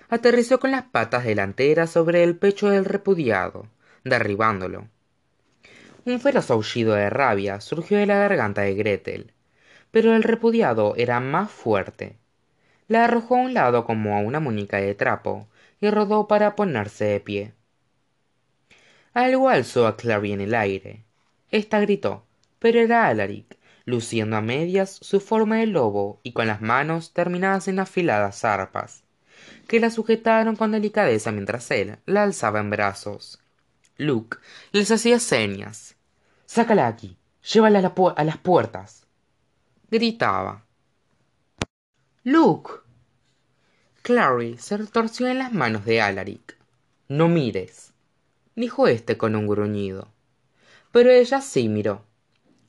Aterrizó 0.08 0.58
con 0.58 0.70
las 0.70 0.84
patas 0.84 1.24
delanteras 1.24 1.90
sobre 1.90 2.24
el 2.24 2.36
pecho 2.36 2.68
del 2.68 2.84
repudiado, 2.84 3.66
derribándolo. 4.04 4.88
Un 6.04 6.18
feroz 6.18 6.50
aullido 6.50 6.94
de 6.94 7.10
rabia 7.10 7.60
surgió 7.60 7.98
de 7.98 8.06
la 8.06 8.16
garganta 8.16 8.62
de 8.62 8.74
Gretel, 8.74 9.32
pero 9.90 10.14
el 10.16 10.22
repudiado 10.22 10.94
era 10.96 11.20
más 11.20 11.50
fuerte. 11.50 12.16
La 12.92 13.06
arrojó 13.06 13.36
a 13.36 13.40
un 13.40 13.54
lado 13.54 13.86
como 13.86 14.14
a 14.14 14.20
una 14.20 14.38
muñeca 14.38 14.76
de 14.76 14.94
trapo 14.94 15.48
y 15.80 15.88
rodó 15.88 16.28
para 16.28 16.54
ponerse 16.54 17.06
de 17.06 17.20
pie. 17.20 17.54
Algo 19.14 19.48
alzó 19.48 19.86
a 19.86 19.96
Clary 19.96 20.32
en 20.32 20.42
el 20.42 20.54
aire. 20.54 21.02
Esta 21.50 21.80
gritó, 21.80 22.26
pero 22.58 22.80
era 22.80 23.06
Alaric, 23.06 23.56
luciendo 23.86 24.36
a 24.36 24.42
medias 24.42 24.90
su 25.00 25.20
forma 25.20 25.56
de 25.56 25.68
lobo 25.68 26.20
y 26.22 26.32
con 26.34 26.46
las 26.46 26.60
manos 26.60 27.14
terminadas 27.14 27.66
en 27.66 27.78
afiladas 27.78 28.44
arpas, 28.44 29.04
que 29.66 29.80
la 29.80 29.88
sujetaron 29.88 30.54
con 30.54 30.72
delicadeza 30.72 31.32
mientras 31.32 31.70
él 31.70 31.96
la 32.04 32.24
alzaba 32.24 32.60
en 32.60 32.68
brazos. 32.68 33.40
Luke 33.96 34.36
les 34.72 34.90
hacía 34.90 35.18
señas. 35.18 35.96
Sácala 36.44 36.88
aquí, 36.88 37.16
llévala 37.54 37.78
a, 37.78 38.10
a 38.10 38.24
las 38.24 38.36
puertas. 38.36 39.06
Gritaba. 39.90 40.66
Luke. 42.24 42.81
Clary 44.02 44.58
se 44.58 44.76
retorció 44.76 45.28
en 45.28 45.38
las 45.38 45.52
manos 45.52 45.84
de 45.84 46.00
Alaric. 46.00 46.56
No 47.06 47.28
mires, 47.28 47.92
dijo 48.56 48.88
éste 48.88 49.16
con 49.16 49.36
un 49.36 49.46
gruñido. 49.46 50.08
Pero 50.90 51.12
ella 51.12 51.40
sí 51.40 51.68
miró 51.68 52.02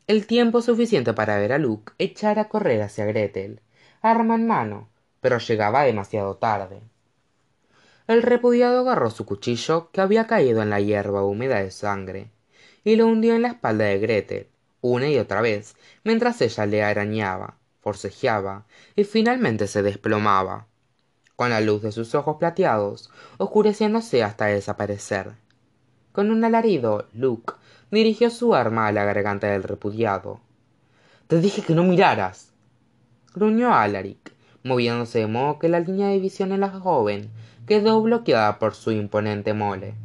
el 0.05 0.27
tiempo 0.27 0.61
suficiente 0.61 1.13
para 1.13 1.39
ver 1.39 1.53
a 1.53 1.57
Luke 1.57 1.93
echar 1.97 2.37
a 2.37 2.49
correr 2.49 2.83
hacia 2.83 3.05
Gretel, 3.05 3.61
arma 4.03 4.35
en 4.35 4.45
mano, 4.45 4.89
pero 5.21 5.39
llegaba 5.39 5.81
demasiado 5.81 6.35
tarde. 6.35 6.81
El 8.05 8.21
repudiado 8.21 8.81
agarró 8.81 9.09
su 9.09 9.25
cuchillo, 9.25 9.89
que 9.91 10.01
había 10.01 10.27
caído 10.27 10.61
en 10.61 10.69
la 10.69 10.81
hierba 10.81 11.23
húmeda 11.23 11.63
de 11.63 11.71
sangre, 11.71 12.29
y 12.83 12.95
lo 12.95 13.07
hundió 13.07 13.33
en 13.33 13.41
la 13.41 13.47
espalda 13.47 13.85
de 13.85 13.97
Gretel, 13.97 14.49
una 14.81 15.09
y 15.09 15.17
otra 15.17 15.41
vez, 15.41 15.77
mientras 16.03 16.41
ella 16.41 16.67
le 16.67 16.83
arañaba, 16.83 17.57
forcejeaba 17.81 18.67
y 18.95 19.03
finalmente 19.05 19.65
se 19.65 19.81
desplomaba, 19.81 20.67
con 21.35 21.49
la 21.49 21.61
luz 21.61 21.81
de 21.81 21.91
sus 21.91 22.13
ojos 22.15 22.37
plateados 22.37 23.09
oscureciéndose 23.37 24.23
hasta 24.23 24.45
desaparecer. 24.45 25.31
Con 26.11 26.29
un 26.29 26.43
alarido, 26.43 27.07
Luke 27.13 27.53
dirigió 27.91 28.29
su 28.29 28.53
arma 28.53 28.87
a 28.87 28.91
la 28.91 29.03
garganta 29.03 29.47
del 29.47 29.63
repudiado. 29.63 30.39
Te 31.27 31.39
dije 31.39 31.61
que 31.61 31.73
no 31.73 31.83
miraras. 31.83 32.51
gruñó 33.33 33.73
Alaric, 33.73 34.33
moviéndose 34.63 35.19
de 35.19 35.27
modo 35.27 35.57
que 35.57 35.69
la 35.69 35.79
línea 35.79 36.09
de 36.09 36.19
visión 36.19 36.51
en 36.51 36.59
la 36.59 36.69
joven 36.69 37.31
quedó 37.65 38.01
bloqueada 38.01 38.59
por 38.59 38.75
su 38.75 38.91
imponente 38.91 39.53
mole. 39.53 39.95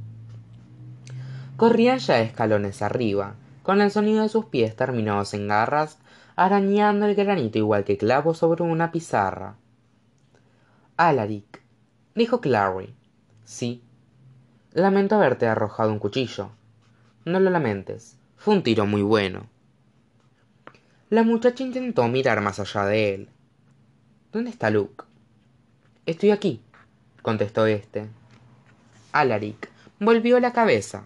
Corrían 1.57 1.99
ya 1.99 2.20
escalones 2.20 2.83
arriba, 2.83 3.35
con 3.62 3.81
el 3.81 3.91
sonido 3.91 4.22
de 4.22 4.29
sus 4.29 4.47
pies 4.47 4.76
terminados 4.76 5.35
en 5.35 5.49
garras, 5.49 5.99
arañando 6.37 7.05
el 7.05 7.14
granito 7.14 7.59
igual 7.59 7.85
que 7.85 7.99
clavos 7.99 8.39
sobre 8.39 8.62
una 8.62 8.93
pizarra. 8.93 9.57
Alaric, 11.01 11.63
dijo 12.17 12.41
Clary. 12.41 12.93
Sí. 13.45 13.85
Lamento 14.73 15.15
haberte 15.15 15.47
arrojado 15.47 15.93
un 15.93 16.01
cuchillo. 16.01 16.51
No 17.25 17.39
lo 17.39 17.51
lamentes. 17.51 18.19
Fue 18.37 18.55
un 18.55 18.65
tiro 18.65 18.85
muy 18.85 19.03
bueno. 19.03 19.47
La 21.09 21.23
muchacha 21.23 21.63
intentó 21.63 22.09
mirar 22.09 22.41
más 22.41 22.59
allá 22.59 22.85
de 22.87 23.15
él. 23.15 23.29
¿Dónde 24.33 24.51
está 24.51 24.71
Luke? 24.71 25.05
Estoy 26.05 26.33
aquí, 26.33 26.63
contestó 27.23 27.65
éste. 27.67 28.09
Alaric 29.13 29.71
volvió 30.01 30.41
la 30.41 30.53
cabeza. 30.53 31.05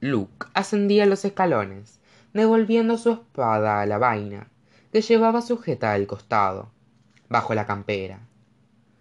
Luke 0.00 0.48
ascendía 0.52 1.06
los 1.06 1.24
escalones, 1.24 2.00
devolviendo 2.32 2.98
su 2.98 3.12
espada 3.12 3.82
a 3.82 3.86
la 3.86 3.98
vaina, 3.98 4.48
que 4.90 5.00
llevaba 5.00 5.42
sujeta 5.42 5.92
al 5.92 6.08
costado, 6.08 6.72
bajo 7.28 7.54
la 7.54 7.66
campera. 7.66 8.18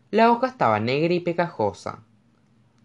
La 0.10 0.32
hoja 0.32 0.47
estaba 0.47 0.80
negra 0.80 1.14
y 1.14 1.20
pegajosa. 1.20 1.99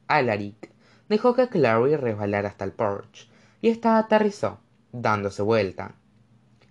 Alaric 0.08 0.70
dejó 1.08 1.34
que 1.34 1.48
Clary 1.48 1.94
resbalara 1.94 2.48
hasta 2.48 2.64
el 2.64 2.72
porche 2.72 3.28
y 3.60 3.68
ésta 3.68 3.96
aterrizó, 3.96 4.58
dándose 4.90 5.42
vuelta. 5.42 5.94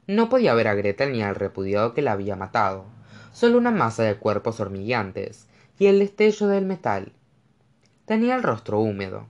No 0.08 0.28
podía 0.28 0.54
ver 0.54 0.68
a 0.68 0.74
Gretel 0.74 1.14
ni 1.14 1.24
al 1.24 1.36
repudiado 1.36 1.94
que 1.94 2.02
la 2.02 2.12
había 2.12 2.36
matado, 2.36 2.84
solo 3.32 3.58
una 3.58 3.72
masa 3.72 4.04
de 4.04 4.18
cuerpos 4.18 4.60
hormigueantes 4.60 5.48
y 5.80 5.86
el 5.86 6.00
destello 6.00 6.48
del 6.48 6.66
metal. 6.66 7.14
Tenía 8.04 8.36
el 8.36 8.44
rostro 8.44 8.82
húmedo. 8.82 9.28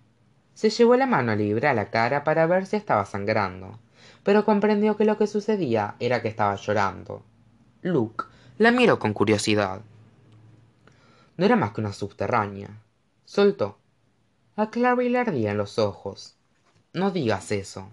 Se 0.55 0.72
llevó 0.72 0.95
la 0.95 1.05
mano 1.05 1.36
libre 1.36 1.67
a 1.67 1.76
la 1.76 1.91
cara 1.91 2.24
para 2.24 2.47
ver 2.47 2.65
si 2.65 2.78
estaba 2.78 3.05
sangrando, 3.05 3.78
pero 4.24 4.43
comprendió 4.43 4.97
que 4.97 5.05
lo 5.05 5.19
que 5.19 5.28
sucedía 5.28 5.95
era 5.99 6.24
que 6.24 6.30
estaba 6.30 6.55
llorando. 6.55 7.24
Luke 7.84 8.26
la 8.57 8.72
miró 8.72 8.97
con 8.97 9.13
curiosidad. 9.13 9.82
No 11.41 11.45
era 11.45 11.55
más 11.55 11.71
que 11.71 11.81
una 11.81 11.91
subterránea. 11.91 12.69
Soltó. 13.25 13.79
A 14.55 14.69
Clary 14.69 15.09
le 15.09 15.17
ardían 15.17 15.57
los 15.57 15.79
ojos. 15.79 16.35
No 16.93 17.09
digas 17.09 17.51
eso. 17.51 17.89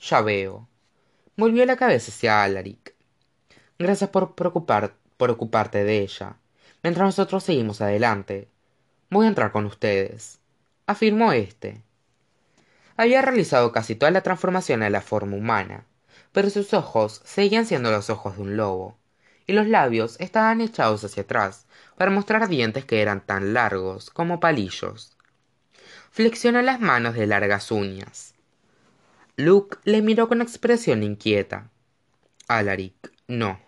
Ya 0.00 0.20
veo. 0.20 0.68
Volvió 1.36 1.66
la 1.66 1.74
cabeza 1.74 2.12
hacia 2.12 2.44
Alaric. 2.44 2.94
Gracias 3.76 4.08
por, 4.10 4.36
preocupar, 4.36 4.94
por 5.16 5.30
ocuparte 5.32 5.82
de 5.82 5.98
ella. 5.98 6.36
Mientras 6.84 7.04
nosotros 7.04 7.42
seguimos 7.42 7.80
adelante. 7.80 8.46
Voy 9.10 9.26
a 9.26 9.30
entrar 9.30 9.50
con 9.50 9.66
ustedes. 9.66 10.38
Afirmó 10.86 11.32
éste. 11.32 11.82
Había 12.96 13.22
realizado 13.22 13.72
casi 13.72 13.96
toda 13.96 14.12
la 14.12 14.22
transformación 14.22 14.84
a 14.84 14.90
la 14.90 15.00
forma 15.00 15.36
humana, 15.36 15.86
pero 16.30 16.50
sus 16.50 16.72
ojos 16.72 17.20
seguían 17.24 17.66
siendo 17.66 17.90
los 17.90 18.10
ojos 18.10 18.36
de 18.36 18.42
un 18.42 18.56
lobo, 18.56 18.96
y 19.46 19.52
los 19.52 19.66
labios 19.66 20.16
estaban 20.20 20.60
echados 20.60 21.04
hacia 21.04 21.22
atrás 21.22 21.66
para 21.96 22.10
mostrar 22.10 22.48
dientes 22.48 22.84
que 22.84 23.02
eran 23.02 23.24
tan 23.24 23.54
largos 23.54 24.10
como 24.10 24.40
palillos 24.40 25.16
flexionó 26.12 26.60
las 26.60 26.78
manos 26.78 27.14
de 27.14 27.26
largas 27.26 27.70
uñas. 27.70 28.34
Luke 29.36 29.78
le 29.84 30.02
miró 30.02 30.28
con 30.28 30.42
expresión 30.42 31.02
inquieta. 31.02 31.70
Alaric, 32.48 33.12
no. 33.28 33.58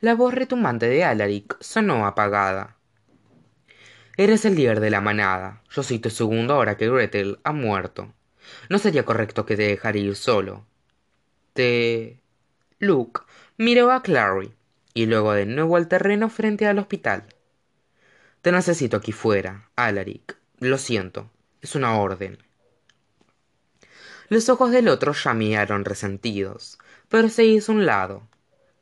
La 0.00 0.16
voz 0.16 0.34
retumbante 0.34 0.88
de 0.88 1.04
Alaric 1.04 1.56
sonó 1.60 2.04
apagada. 2.04 2.76
Eres 4.16 4.44
el 4.44 4.56
líder 4.56 4.80
de 4.80 4.90
la 4.90 5.00
manada. 5.00 5.62
Yo 5.70 5.84
soy 5.84 6.00
tu 6.00 6.10
segundo 6.10 6.54
ahora 6.54 6.76
que 6.76 6.90
Gretel 6.90 7.38
ha 7.44 7.52
muerto. 7.52 8.12
No 8.68 8.78
sería 8.78 9.04
correcto 9.04 9.46
que 9.46 9.56
te 9.56 9.68
dejara 9.68 9.96
ir 9.96 10.16
solo. 10.16 10.66
Te. 11.52 12.20
Luke 12.80 13.20
miró 13.56 13.92
a 13.92 14.02
Clary 14.02 14.52
y 14.94 15.06
luego 15.06 15.32
de 15.32 15.46
nuevo 15.46 15.76
al 15.76 15.88
terreno 15.88 16.28
frente 16.28 16.66
al 16.66 16.78
hospital. 16.78 17.24
Te 18.42 18.52
necesito 18.52 18.96
aquí 18.96 19.12
fuera, 19.12 19.70
Alaric. 19.76 20.36
Lo 20.58 20.78
siento, 20.78 21.30
es 21.62 21.74
una 21.74 21.96
orden. 21.98 22.38
Los 24.28 24.48
ojos 24.48 24.70
del 24.70 24.88
otro 24.88 25.12
llamearon 25.12 25.84
resentidos, 25.84 26.78
pero 27.08 27.28
se 27.28 27.44
hizo 27.44 27.72
un 27.72 27.86
lado. 27.86 28.28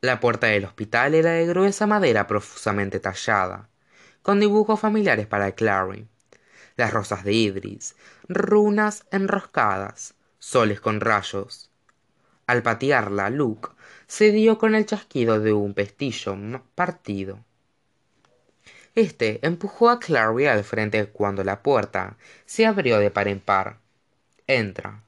La 0.01 0.19
puerta 0.19 0.47
del 0.47 0.65
hospital 0.65 1.15
era 1.15 1.31
de 1.31 1.45
gruesa 1.45 1.87
madera 1.87 2.27
profusamente 2.27 2.99
tallada, 2.99 3.69
con 4.21 4.39
dibujos 4.39 4.79
familiares 4.79 5.27
para 5.27 5.51
Clary. 5.51 6.07
Las 6.75 6.91
rosas 6.91 7.23
de 7.23 7.33
Idris, 7.33 7.95
runas 8.27 9.05
enroscadas, 9.11 10.15
soles 10.39 10.81
con 10.81 10.99
rayos. 10.99 11.69
Al 12.47 12.63
patearla, 12.63 13.29
Luke 13.29 13.69
se 14.07 14.31
dio 14.31 14.57
con 14.57 14.75
el 14.75 14.85
chasquido 14.85 15.39
de 15.39 15.53
un 15.53 15.73
pestillo 15.73 16.35
partido. 16.75 17.39
Este 18.95 19.39
empujó 19.45 19.89
a 19.89 19.99
Clary 19.99 20.45
al 20.45 20.63
frente 20.63 21.07
cuando 21.07 21.43
la 21.43 21.63
puerta 21.63 22.17
se 22.45 22.65
abrió 22.65 22.99
de 22.99 23.09
par 23.09 23.27
en 23.27 23.39
par. 23.39 23.79
Entra. 24.45 25.03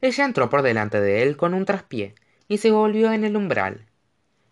Ella 0.00 0.24
entró 0.24 0.48
por 0.48 0.62
delante 0.62 1.00
de 1.00 1.22
él 1.22 1.36
con 1.36 1.52
un 1.52 1.64
traspié 1.64 2.14
y 2.48 2.58
se 2.58 2.70
volvió 2.70 3.12
en 3.12 3.24
el 3.24 3.36
umbral. 3.36 3.86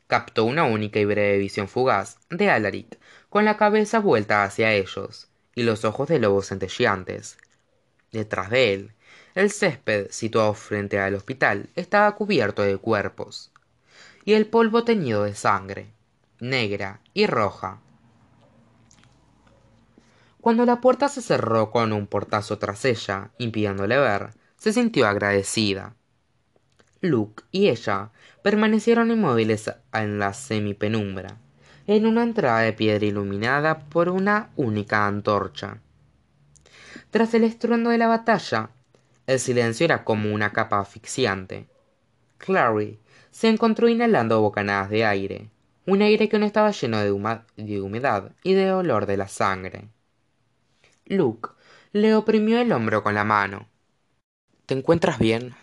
Captó 0.07 0.45
una 0.45 0.65
única 0.65 0.99
y 0.99 1.05
breve 1.05 1.39
visión 1.39 1.69
fugaz 1.69 2.19
de 2.29 2.51
Alaric, 2.51 2.99
con 3.31 3.47
la 3.47 3.57
cabeza 3.57 3.99
vuelta 3.99 4.45
hacia 4.45 4.75
ellos 4.75 5.29
y 5.55 5.63
los 5.63 5.85
ojos 5.85 6.09
de 6.09 6.19
lobos 6.19 6.49
centelleantes. 6.49 7.39
Detrás 8.11 8.51
de 8.51 8.75
él, 8.75 8.93
el 9.35 9.51
césped 9.51 10.09
situado 10.11 10.55
frente 10.55 10.99
al 10.99 11.15
hospital 11.15 11.69
estaba 11.77 12.15
cubierto 12.15 12.63
de 12.63 12.77
cuerpos, 12.79 13.53
y 14.25 14.35
el 14.35 14.47
polvo 14.47 14.85
teñido 14.85 15.25
de 15.25 15.35
sangre, 15.35 15.93
negra 16.41 17.01
y 17.15 17.27
roja, 17.27 17.81
cuando 20.43 20.67
la 20.67 20.81
puerta 20.81 21.09
se 21.09 21.23
cerró 21.23 21.71
con 21.71 21.93
un 21.93 22.09
portazo 22.09 22.59
tras 22.59 22.85
ella, 22.85 23.31
impidiéndole 23.39 23.97
ver, 23.97 24.31
se 24.57 24.73
sintió 24.73 25.07
agradecida. 25.07 25.95
Luke 27.01 27.45
y 27.53 27.69
ella 27.69 28.11
permanecieron 28.43 29.13
inmóviles 29.13 29.71
en 29.93 30.19
la 30.19 30.35
semipenumbra, 30.35 31.37
en 31.87 32.07
una 32.07 32.25
entrada 32.25 32.59
de 32.59 32.73
piedra 32.73 33.07
iluminada 33.07 33.79
por 33.89 34.09
una 34.09 34.51
única 34.57 35.07
antorcha. 35.07 35.79
Tras 37.13 37.35
el 37.35 37.45
estruendo 37.45 37.91
de 37.91 37.99
la 37.99 38.09
batalla, 38.09 38.71
el 39.27 39.39
silencio 39.39 39.85
era 39.85 40.05
como 40.05 40.33
una 40.33 40.53
capa 40.53 40.81
asfixiante. 40.81 41.67
Clary 42.39 42.99
se 43.31 43.49
encontró 43.49 43.89
inhalando 43.89 44.41
bocanadas 44.41 44.91
de 44.91 45.05
aire, 45.05 45.51
un 45.87 46.03
aire 46.03 46.29
que 46.29 46.39
no 46.39 46.47
estaba 46.47 46.71
lleno 46.71 46.99
de, 46.99 47.41
de 47.57 47.81
humedad 47.81 48.33
y 48.43 48.55
de 48.55 48.73
olor 48.73 49.07
de 49.07 49.17
la 49.17 49.29
sangre. 49.29 49.89
Luke 51.07 51.51
le 51.93 52.15
oprimió 52.15 52.61
el 52.61 52.73
hombro 52.73 53.03
con 53.03 53.15
la 53.15 53.25
mano. 53.25 53.69
¿Te 54.67 54.75
encuentras 54.75 55.19
bien? 55.19 55.55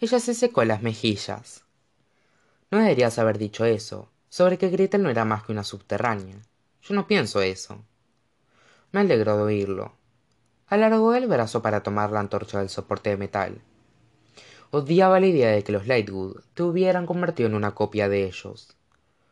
Ella 0.00 0.20
se 0.20 0.34
secó 0.34 0.64
las 0.64 0.82
mejillas. 0.82 1.64
No 2.70 2.78
deberías 2.78 3.18
haber 3.18 3.38
dicho 3.38 3.64
eso, 3.64 4.10
sobre 4.28 4.58
que 4.58 4.68
Gretel 4.68 5.02
no 5.02 5.10
era 5.10 5.24
más 5.24 5.42
que 5.42 5.52
una 5.52 5.64
subterránea. 5.64 6.36
Yo 6.82 6.94
no 6.94 7.06
pienso 7.06 7.40
eso. 7.42 7.82
Me 8.92 9.00
alegro 9.00 9.36
de 9.36 9.42
oírlo. 9.42 9.97
Alargó 10.68 11.14
el 11.14 11.26
brazo 11.26 11.62
para 11.62 11.82
tomar 11.82 12.10
la 12.10 12.20
antorcha 12.20 12.58
del 12.58 12.68
soporte 12.68 13.10
de 13.10 13.16
metal. 13.16 13.62
Odiaba 14.70 15.18
la 15.18 15.26
idea 15.26 15.50
de 15.50 15.64
que 15.64 15.72
los 15.72 15.86
Lightwood 15.86 16.42
te 16.52 16.62
hubieran 16.62 17.06
convertido 17.06 17.48
en 17.48 17.54
una 17.54 17.74
copia 17.74 18.08
de 18.10 18.26
ellos. 18.26 18.76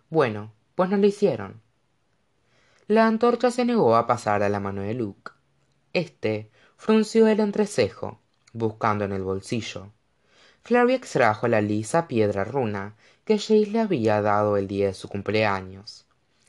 Bueno, 0.08 0.52
pues 0.74 0.88
no 0.88 0.96
lo 0.96 1.06
hicieron. 1.06 1.60
La 2.88 3.06
antorcha 3.06 3.50
se 3.50 3.64
negó 3.64 3.96
a 3.96 4.06
pasar 4.06 4.42
a 4.42 4.48
la 4.48 4.60
mano 4.60 4.80
de 4.80 4.94
Luke. 4.94 5.32
Este 5.92 6.50
frunció 6.76 7.26
el 7.26 7.40
entrecejo, 7.40 8.20
buscando 8.52 9.04
en 9.04 9.12
el 9.12 9.22
bolsillo. 9.22 9.92
Clary 10.62 10.94
extrajo 10.94 11.48
la 11.48 11.60
lisa 11.60 12.08
piedra 12.08 12.44
runa 12.44 12.94
que 13.24 13.38
Jace 13.38 13.66
le 13.66 13.80
había 13.80 14.22
dado 14.22 14.56
el 14.56 14.68
día 14.68 14.86
de 14.86 14.94
su 14.94 15.08
cumpleaños, 15.08 16.06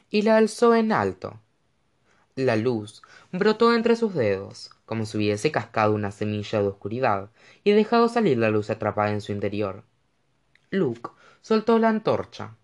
y 0.09 0.21
la 0.21 0.37
alzó 0.37 0.75
en 0.75 0.91
alto. 0.91 1.39
La 2.35 2.55
luz 2.55 3.01
brotó 3.37 3.73
entre 3.73 3.95
sus 3.95 4.13
dedos, 4.13 4.69
como 4.85 5.05
si 5.05 5.17
hubiese 5.17 5.51
cascado 5.51 5.93
una 5.93 6.11
semilla 6.11 6.61
de 6.61 6.67
oscuridad 6.67 7.29
y 7.63 7.71
dejado 7.71 8.09
salir 8.09 8.37
la 8.37 8.49
luz 8.49 8.69
atrapada 8.69 9.11
en 9.11 9.21
su 9.21 9.31
interior. 9.31 9.83
Luke 10.69 11.09
soltó 11.41 11.79
la 11.79 11.89
antorcha. 11.89 12.55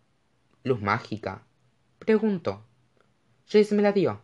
¿Luz 0.63 0.81
mágica? 0.81 1.43
preguntó. 1.99 2.63
Jace 3.47 3.75
me 3.75 3.81
la 3.81 3.91
dio. 3.91 4.21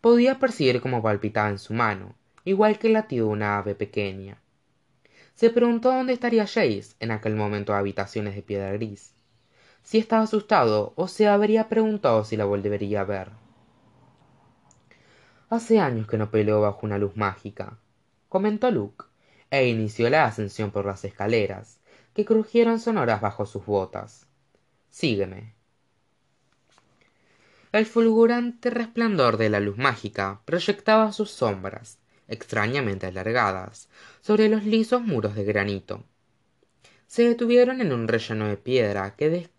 Podía 0.00 0.38
percibir 0.38 0.80
cómo 0.80 1.02
palpitaba 1.02 1.50
en 1.50 1.58
su 1.58 1.74
mano 1.74 2.14
igual 2.44 2.78
que 2.78 2.88
el 2.88 2.94
latido 2.94 3.26
de 3.26 3.32
una 3.32 3.58
ave 3.58 3.74
pequeña. 3.74 4.40
Se 5.34 5.50
preguntó 5.50 5.90
dónde 5.90 6.12
estaría 6.12 6.46
Jace 6.46 6.94
en 7.00 7.10
aquel 7.10 7.34
momento 7.34 7.72
de 7.72 7.78
habitaciones 7.78 8.34
de 8.34 8.42
piedra 8.42 8.72
gris. 8.72 9.14
Si 9.82 9.98
estaba 9.98 10.22
asustado 10.22 10.92
o 10.96 11.08
se 11.08 11.26
habría 11.26 11.68
preguntado 11.68 12.24
si 12.24 12.36
la 12.36 12.44
volvería 12.44 13.00
a 13.00 13.04
ver. 13.04 13.39
Hace 15.50 15.80
años 15.80 16.06
que 16.06 16.16
no 16.16 16.30
peleo 16.30 16.60
bajo 16.60 16.86
una 16.86 16.96
luz 16.96 17.16
mágica, 17.16 17.76
comentó 18.28 18.70
Luke, 18.70 19.06
e 19.50 19.66
inició 19.66 20.08
la 20.08 20.24
ascensión 20.24 20.70
por 20.70 20.86
las 20.86 21.04
escaleras, 21.04 21.80
que 22.14 22.24
crujieron 22.24 22.78
sonoras 22.78 23.20
bajo 23.20 23.44
sus 23.46 23.66
botas. 23.66 24.28
Sígueme. 24.90 25.54
El 27.72 27.84
fulgurante 27.84 28.70
resplandor 28.70 29.38
de 29.38 29.50
la 29.50 29.58
luz 29.58 29.76
mágica 29.76 30.40
proyectaba 30.44 31.10
sus 31.10 31.32
sombras, 31.32 31.98
extrañamente 32.28 33.06
alargadas, 33.06 33.88
sobre 34.20 34.48
los 34.48 34.64
lisos 34.64 35.02
muros 35.02 35.34
de 35.34 35.42
granito. 35.42 36.04
Se 37.08 37.28
detuvieron 37.28 37.80
en 37.80 37.92
un 37.92 38.06
relleno 38.06 38.46
de 38.46 38.56
piedra 38.56 39.16
que, 39.16 39.50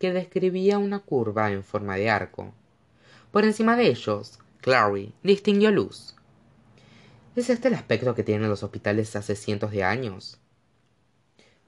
que 0.00 0.12
describía 0.12 0.78
una 0.78 0.98
curva 0.98 1.52
en 1.52 1.62
forma 1.62 1.94
de 1.94 2.10
arco. 2.10 2.52
Por 3.30 3.44
encima 3.44 3.76
de 3.76 3.86
ellos, 3.86 4.40
Clary 4.62 5.12
distinguió 5.24 5.72
luz. 5.72 6.14
¿Es 7.34 7.50
este 7.50 7.66
el 7.66 7.74
aspecto 7.74 8.14
que 8.14 8.22
tienen 8.22 8.48
los 8.48 8.62
hospitales 8.62 9.16
hace 9.16 9.34
cientos 9.34 9.72
de 9.72 9.82
años? 9.82 10.38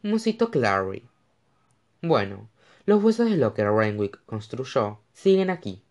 Musitó 0.03 0.53
Clary. 0.53 1.03
Bueno, 2.03 2.49
los 2.87 3.03
huesos 3.03 3.29
de 3.29 3.37
lo 3.37 3.53
que 3.53 3.69
Renwick 3.69 4.25
construyó 4.27 5.01
siguen 5.13 5.51
aquí. 5.51 5.83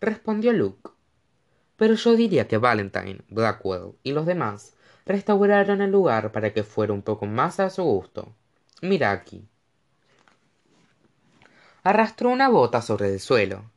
Respondió 0.00 0.52
Luke. 0.52 0.90
Pero 1.76 1.94
yo 1.94 2.14
diría 2.14 2.46
que 2.46 2.58
Valentine, 2.58 3.22
Blackwell 3.28 3.94
y 4.04 4.12
los 4.12 4.24
demás 4.24 4.76
restauraron 5.04 5.82
el 5.82 5.90
lugar 5.90 6.30
para 6.30 6.52
que 6.52 6.62
fuera 6.62 6.92
un 6.92 7.02
poco 7.02 7.26
más 7.26 7.58
a 7.58 7.70
su 7.70 7.82
gusto. 7.82 8.32
Mira 8.82 9.10
aquí. 9.10 9.48
Arrastró 11.82 12.30
una 12.30 12.48
bota 12.48 12.80
sobre 12.82 13.12
el 13.12 13.18
suelo 13.18 13.74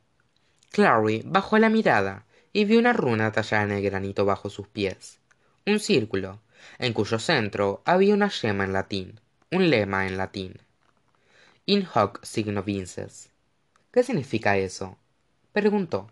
Clary 0.70 1.22
bajó 1.26 1.58
la 1.58 1.68
mirada 1.68 2.24
y 2.52 2.64
vio 2.64 2.78
una 2.78 2.92
runa 2.92 3.32
tallada 3.32 3.64
en 3.64 3.72
el 3.72 3.82
granito 3.82 4.24
bajo 4.24 4.50
sus 4.50 4.68
pies. 4.68 5.18
Un 5.66 5.80
círculo, 5.80 6.40
en 6.78 6.92
cuyo 6.92 7.18
centro 7.18 7.82
había 7.84 8.14
una 8.14 8.30
yema 8.30 8.64
en 8.64 8.72
latín, 8.72 9.20
un 9.50 9.68
lema 9.68 10.06
en 10.06 10.16
latín. 10.16 10.54
In 11.66 11.88
hoc 11.92 12.24
signo 12.24 12.62
vinces. 12.62 13.30
¿Qué 13.90 14.04
significa 14.04 14.56
eso? 14.56 14.96
preguntó. 15.52 16.08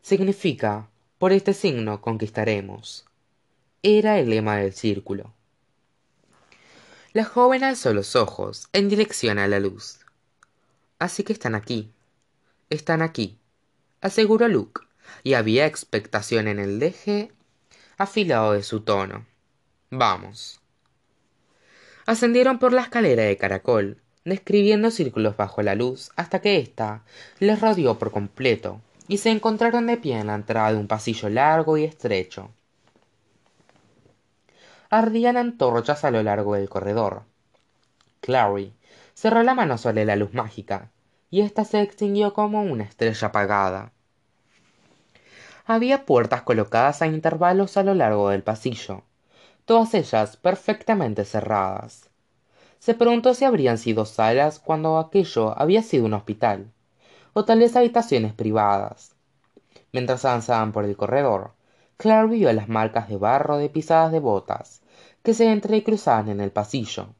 Significa, 0.00 0.88
por 1.18 1.32
este 1.32 1.52
signo 1.52 2.00
conquistaremos. 2.00 3.04
Era 3.82 4.18
el 4.18 4.30
lema 4.30 4.56
del 4.56 4.72
círculo. 4.72 5.34
La 7.12 7.24
joven 7.24 7.62
alzó 7.62 7.92
los 7.92 8.16
ojos 8.16 8.68
en 8.72 8.88
dirección 8.88 9.38
a 9.38 9.48
la 9.48 9.60
luz. 9.60 9.98
Así 10.98 11.24
que 11.24 11.34
están 11.34 11.54
aquí. 11.54 11.92
Están 12.70 13.02
aquí 13.02 13.39
aseguró 14.00 14.48
Luke, 14.48 14.82
y 15.22 15.34
había 15.34 15.66
expectación 15.66 16.48
en 16.48 16.58
el 16.58 16.78
deje 16.78 17.32
afilado 17.98 18.52
de 18.52 18.62
su 18.62 18.80
tono. 18.80 19.26
Vamos. 19.90 20.60
Ascendieron 22.06 22.58
por 22.58 22.72
la 22.72 22.82
escalera 22.82 23.24
de 23.24 23.36
caracol, 23.36 23.98
describiendo 24.24 24.90
círculos 24.90 25.36
bajo 25.36 25.62
la 25.62 25.74
luz 25.74 26.10
hasta 26.16 26.40
que 26.40 26.58
ésta 26.58 27.02
les 27.38 27.60
rodeó 27.60 27.98
por 27.98 28.10
completo 28.10 28.80
y 29.08 29.18
se 29.18 29.30
encontraron 29.30 29.86
de 29.86 29.96
pie 29.96 30.18
en 30.18 30.28
la 30.28 30.34
entrada 30.34 30.72
de 30.72 30.78
un 30.78 30.86
pasillo 30.86 31.28
largo 31.28 31.76
y 31.76 31.84
estrecho. 31.84 32.50
Ardían 34.88 35.36
antorchas 35.36 36.04
a 36.04 36.10
lo 36.10 36.22
largo 36.22 36.54
del 36.54 36.68
corredor. 36.68 37.22
Clary 38.20 38.72
cerró 39.14 39.42
la 39.42 39.54
mano 39.54 39.78
sobre 39.78 40.04
la 40.04 40.16
luz 40.16 40.34
mágica 40.34 40.90
y 41.30 41.42
ésta 41.42 41.64
se 41.64 41.80
extinguió 41.80 42.34
como 42.34 42.62
una 42.62 42.84
estrella 42.84 43.28
apagada. 43.28 43.92
Había 45.64 46.04
puertas 46.04 46.42
colocadas 46.42 47.00
a 47.00 47.06
intervalos 47.06 47.76
a 47.76 47.84
lo 47.84 47.94
largo 47.94 48.30
del 48.30 48.42
pasillo, 48.42 49.04
todas 49.64 49.94
ellas 49.94 50.36
perfectamente 50.36 51.24
cerradas. 51.24 52.10
Se 52.80 52.94
preguntó 52.94 53.34
si 53.34 53.44
habrían 53.44 53.78
sido 53.78 54.04
salas 54.06 54.58
cuando 54.58 54.98
aquello 54.98 55.56
había 55.56 55.82
sido 55.82 56.06
un 56.06 56.14
hospital, 56.14 56.72
o 57.34 57.44
tal 57.44 57.60
vez 57.60 57.76
habitaciones 57.76 58.32
privadas. 58.32 59.14
Mientras 59.92 60.24
avanzaban 60.24 60.72
por 60.72 60.84
el 60.84 60.96
corredor, 60.96 61.52
Claire 61.96 62.28
vio 62.28 62.52
las 62.52 62.68
marcas 62.68 63.08
de 63.08 63.18
barro 63.18 63.58
de 63.58 63.68
pisadas 63.68 64.10
de 64.10 64.20
botas 64.20 64.80
que 65.22 65.34
se 65.34 65.52
entrecruzaban 65.52 66.28
en 66.30 66.40
el 66.40 66.50
pasillo. 66.50 67.14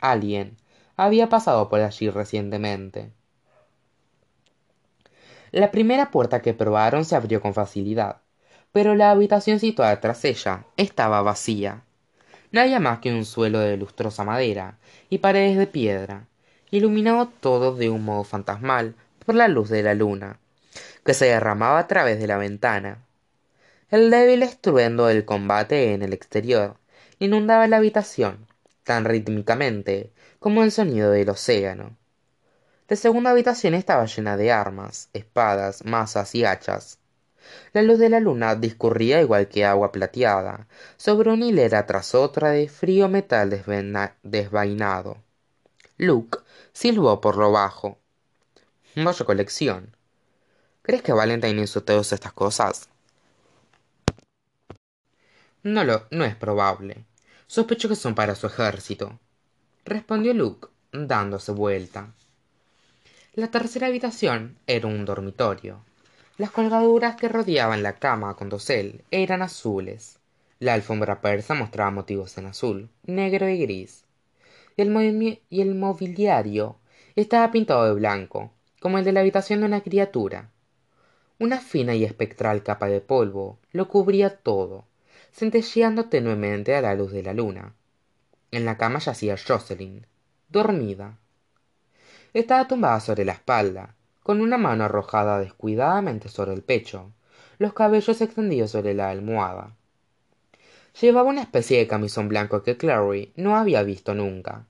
Alguien 0.00 0.56
había 0.96 1.28
pasado 1.28 1.68
por 1.68 1.80
allí 1.80 2.10
recientemente. 2.10 3.12
La 5.52 5.70
primera 5.70 6.10
puerta 6.10 6.42
que 6.42 6.54
probaron 6.54 7.04
se 7.04 7.16
abrió 7.16 7.40
con 7.40 7.54
facilidad, 7.54 8.18
pero 8.72 8.94
la 8.94 9.10
habitación 9.10 9.58
situada 9.58 10.00
tras 10.00 10.24
ella 10.24 10.64
estaba 10.76 11.22
vacía. 11.22 11.82
No 12.52 12.80
más 12.80 12.98
que 13.00 13.12
un 13.12 13.24
suelo 13.24 13.58
de 13.58 13.76
lustrosa 13.76 14.24
madera 14.24 14.78
y 15.08 15.18
paredes 15.18 15.56
de 15.56 15.66
piedra, 15.66 16.26
iluminado 16.70 17.30
todo 17.40 17.74
de 17.74 17.90
un 17.90 18.04
modo 18.04 18.24
fantasmal 18.24 18.94
por 19.24 19.34
la 19.34 19.48
luz 19.48 19.68
de 19.68 19.82
la 19.82 19.94
luna, 19.94 20.38
que 21.04 21.14
se 21.14 21.26
derramaba 21.26 21.78
a 21.78 21.86
través 21.86 22.18
de 22.20 22.26
la 22.26 22.38
ventana. 22.38 23.04
El 23.90 24.10
débil 24.10 24.42
estruendo 24.42 25.06
del 25.06 25.24
combate 25.24 25.94
en 25.94 26.02
el 26.02 26.12
exterior 26.12 26.76
inundaba 27.18 27.66
la 27.66 27.78
habitación 27.78 28.46
tan 28.84 29.04
rítmicamente 29.04 30.12
como 30.38 30.62
el 30.62 30.72
sonido 30.72 31.10
del 31.10 31.28
océano. 31.28 31.96
La 32.90 32.96
segunda 32.96 33.30
habitación 33.30 33.74
estaba 33.74 34.06
llena 34.06 34.36
de 34.36 34.50
armas, 34.50 35.10
espadas, 35.12 35.84
masas 35.84 36.34
y 36.34 36.44
hachas. 36.44 36.98
La 37.72 37.82
luz 37.82 38.00
de 38.00 38.08
la 38.08 38.18
luna 38.18 38.56
discurría 38.56 39.20
igual 39.20 39.46
que 39.46 39.64
agua 39.64 39.92
plateada, 39.92 40.66
sobre 40.96 41.30
una 41.30 41.46
hilera 41.46 41.86
tras 41.86 42.16
otra 42.16 42.50
de 42.50 42.68
frío 42.68 43.08
metal 43.08 43.48
desvainado. 44.24 45.18
Luke 45.98 46.40
silbó 46.72 47.20
por 47.20 47.36
lo 47.36 47.52
bajo. 47.52 47.96
Vaya 48.96 49.24
colección. 49.24 49.96
¿Crees 50.82 51.02
que 51.02 51.12
Valentine 51.12 51.62
hizo 51.62 51.84
todas 51.84 52.12
estas 52.12 52.32
cosas? 52.32 52.88
No 55.62 55.84
lo, 55.84 56.08
no 56.10 56.24
es 56.24 56.34
probable. 56.34 57.04
Sospecho 57.46 57.88
que 57.88 57.94
son 57.94 58.16
para 58.16 58.34
su 58.34 58.48
ejército. 58.48 59.20
Respondió 59.84 60.34
Luke, 60.34 60.66
dándose 60.90 61.52
vuelta. 61.52 62.14
La 63.34 63.48
tercera 63.48 63.86
habitación 63.86 64.58
era 64.66 64.88
un 64.88 65.04
dormitorio. 65.04 65.84
Las 66.36 66.50
colgaduras 66.50 67.14
que 67.14 67.28
rodeaban 67.28 67.80
la 67.80 67.92
cama 67.92 68.34
con 68.34 68.48
dosel 68.48 69.04
eran 69.12 69.40
azules. 69.40 70.18
La 70.58 70.74
alfombra 70.74 71.20
persa 71.20 71.54
mostraba 71.54 71.92
motivos 71.92 72.36
en 72.38 72.46
azul, 72.46 72.88
negro 73.04 73.48
y 73.48 73.58
gris. 73.58 74.04
Y 74.76 74.82
el, 74.82 75.40
y 75.48 75.60
el 75.60 75.76
mobiliario 75.76 76.78
estaba 77.14 77.52
pintado 77.52 77.84
de 77.84 77.92
blanco, 77.92 78.50
como 78.80 78.98
el 78.98 79.04
de 79.04 79.12
la 79.12 79.20
habitación 79.20 79.60
de 79.60 79.66
una 79.66 79.82
criatura. 79.82 80.50
Una 81.38 81.60
fina 81.60 81.94
y 81.94 82.02
espectral 82.02 82.64
capa 82.64 82.88
de 82.88 83.00
polvo 83.00 83.60
lo 83.70 83.86
cubría 83.86 84.38
todo, 84.38 84.86
centelleando 85.32 86.06
tenuemente 86.06 86.74
a 86.74 86.80
la 86.80 86.96
luz 86.96 87.12
de 87.12 87.22
la 87.22 87.32
luna. 87.32 87.74
En 88.50 88.64
la 88.64 88.76
cama 88.76 88.98
yacía 88.98 89.36
Jocelyn, 89.38 90.04
dormida 90.48 91.19
estaba 92.32 92.68
tumbada 92.68 93.00
sobre 93.00 93.24
la 93.24 93.32
espalda, 93.32 93.94
con 94.22 94.40
una 94.40 94.58
mano 94.58 94.84
arrojada 94.84 95.40
descuidadamente 95.40 96.28
sobre 96.28 96.52
el 96.52 96.62
pecho, 96.62 97.10
los 97.58 97.72
cabellos 97.72 98.20
extendidos 98.20 98.70
sobre 98.70 98.94
la 98.94 99.10
almohada. 99.10 99.74
Llevaba 101.00 101.28
una 101.28 101.42
especie 101.42 101.78
de 101.78 101.86
camisón 101.86 102.28
blanco 102.28 102.62
que 102.62 102.76
Clary 102.76 103.32
no 103.36 103.56
había 103.56 103.82
visto 103.82 104.14
nunca, 104.14 104.66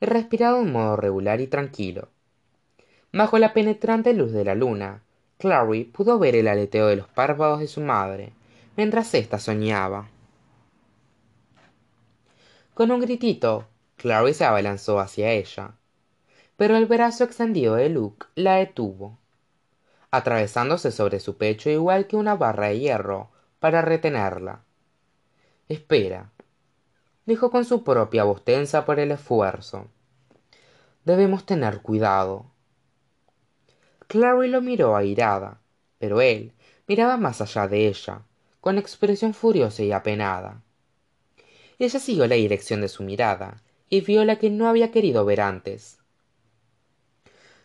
y 0.00 0.06
respiraba 0.06 0.58
de 0.58 0.64
un 0.64 0.72
modo 0.72 0.96
regular 0.96 1.40
y 1.40 1.46
tranquilo. 1.46 2.08
Bajo 3.12 3.38
la 3.38 3.52
penetrante 3.52 4.12
luz 4.14 4.32
de 4.32 4.44
la 4.44 4.54
luna, 4.54 5.02
Clary 5.38 5.84
pudo 5.84 6.18
ver 6.18 6.36
el 6.36 6.48
aleteo 6.48 6.86
de 6.88 6.96
los 6.96 7.08
párpados 7.08 7.60
de 7.60 7.68
su 7.68 7.80
madre, 7.80 8.32
mientras 8.76 9.14
ésta 9.14 9.38
soñaba. 9.38 10.08
Con 12.74 12.90
un 12.90 13.00
gritito, 13.00 13.66
Clary 13.96 14.34
se 14.34 14.44
abalanzó 14.44 15.00
hacia 15.00 15.32
ella, 15.32 15.72
pero 16.58 16.76
el 16.76 16.86
brazo 16.86 17.22
extendido 17.22 17.76
de 17.76 17.88
Luke 17.88 18.26
la 18.34 18.56
detuvo, 18.56 19.16
atravesándose 20.10 20.90
sobre 20.90 21.20
su 21.20 21.36
pecho 21.36 21.70
igual 21.70 22.08
que 22.08 22.16
una 22.16 22.34
barra 22.34 22.66
de 22.66 22.80
hierro 22.80 23.30
para 23.60 23.80
retenerla. 23.80 24.64
Espera, 25.68 26.32
dijo 27.26 27.52
con 27.52 27.64
su 27.64 27.84
propia 27.84 28.24
voz 28.24 28.44
tensa 28.44 28.84
por 28.84 28.98
el 28.98 29.12
esfuerzo. 29.12 29.86
Debemos 31.04 31.46
tener 31.46 31.80
cuidado. 31.80 32.50
Clary 34.08 34.48
lo 34.48 34.60
miró 34.60 34.96
airada, 34.96 35.60
pero 35.98 36.20
él 36.20 36.52
miraba 36.88 37.16
más 37.18 37.40
allá 37.40 37.68
de 37.68 37.86
ella, 37.86 38.22
con 38.60 38.78
expresión 38.78 39.32
furiosa 39.32 39.84
y 39.84 39.92
apenada 39.92 40.60
ella 41.78 42.00
siguió 42.00 42.26
la 42.26 42.34
dirección 42.34 42.80
de 42.80 42.88
su 42.88 43.04
mirada 43.04 43.62
y 43.88 44.00
vio 44.00 44.24
la 44.24 44.36
que 44.36 44.50
no 44.50 44.68
había 44.68 44.90
querido 44.90 45.24
ver 45.24 45.40
antes 45.40 45.97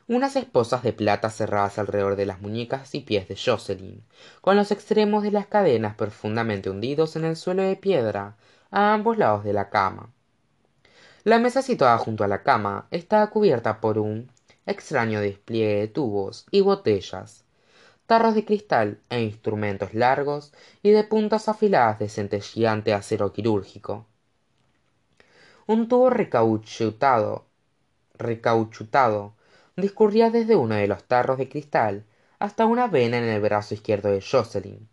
unas 0.08 0.36
esposas 0.36 0.84
de 0.84 0.94
plata 0.94 1.30
cerradas 1.30 1.80
alrededor 1.80 2.16
de 2.16 2.26
las 2.26 2.42
muñecas 2.42 2.94
y 2.96 3.02
pies 3.02 3.28
de 3.28 3.36
jocelyn 3.36 4.04
con 4.42 4.56
los 4.56 4.72
extremos 4.72 5.24
de 5.24 5.32
las 5.32 5.48
cadenas 5.48 5.96
profundamente 5.96 6.70
hundidos 6.70 7.16
en 7.16 7.26
el 7.26 7.36
suelo 7.36 7.64
de 7.64 7.76
piedra 7.76 8.36
a 8.72 8.94
ambos 8.94 9.18
lados 9.18 9.44
de 9.44 9.54
la 9.54 9.70
cama. 9.70 10.10
La 11.24 11.40
mesa 11.40 11.62
situada 11.62 11.98
junto 11.98 12.24
a 12.24 12.28
la 12.28 12.44
cama 12.44 12.88
estaba 12.92 13.30
cubierta 13.30 13.80
por 13.80 13.98
un 13.98 14.30
extraño 14.66 15.22
despliegue 15.22 15.76
de 15.82 15.88
tubos 15.88 16.46
y 16.52 16.62
botellas 16.62 17.44
tarros 18.06 18.36
de 18.36 18.46
cristal 18.46 19.00
e 19.10 19.22
instrumentos 19.22 19.94
largos 19.94 20.54
y 20.82 20.92
de 20.92 21.04
puntas 21.04 21.48
afiladas 21.48 22.00
de 22.00 22.10
centelleante 22.10 22.94
acero 22.94 23.32
quirúrgico. 23.32 24.06
Un 25.66 25.88
tubo 25.88 26.10
recauchutado 26.10 27.46
recauchutado 28.16 29.34
discurría 29.76 30.30
desde 30.30 30.56
uno 30.56 30.76
de 30.76 30.88
los 30.88 31.04
tarros 31.04 31.38
de 31.38 31.50
cristal 31.50 32.06
hasta 32.40 32.66
una 32.66 32.88
vena 32.88 33.18
en 33.18 33.26
el 33.26 33.42
brazo 33.42 33.74
izquierdo 33.74 34.10
de 34.10 34.22
jocelyn. 34.22 34.88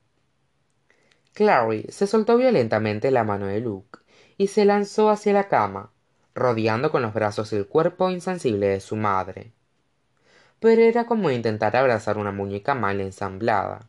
Clary 1.34 1.86
se 1.90 2.06
soltó 2.06 2.36
violentamente 2.36 3.10
la 3.10 3.24
mano 3.24 3.46
de 3.46 3.60
luke 3.60 4.00
y 4.36 4.48
se 4.48 4.64
lanzó 4.64 5.10
hacia 5.10 5.32
la 5.32 5.48
cama 5.48 5.90
rodeando 6.34 6.90
con 6.90 7.02
los 7.02 7.12
brazos 7.12 7.52
el 7.52 7.66
cuerpo 7.66 8.10
insensible 8.10 8.68
de 8.68 8.80
su 8.80 8.96
madre. 8.96 9.52
Pero 10.58 10.82
era 10.82 11.06
como 11.06 11.30
intentar 11.30 11.76
abrazar 11.76 12.18
una 12.18 12.32
muñeca 12.32 12.74
mal 12.74 13.00
ensamblada. 13.00 13.88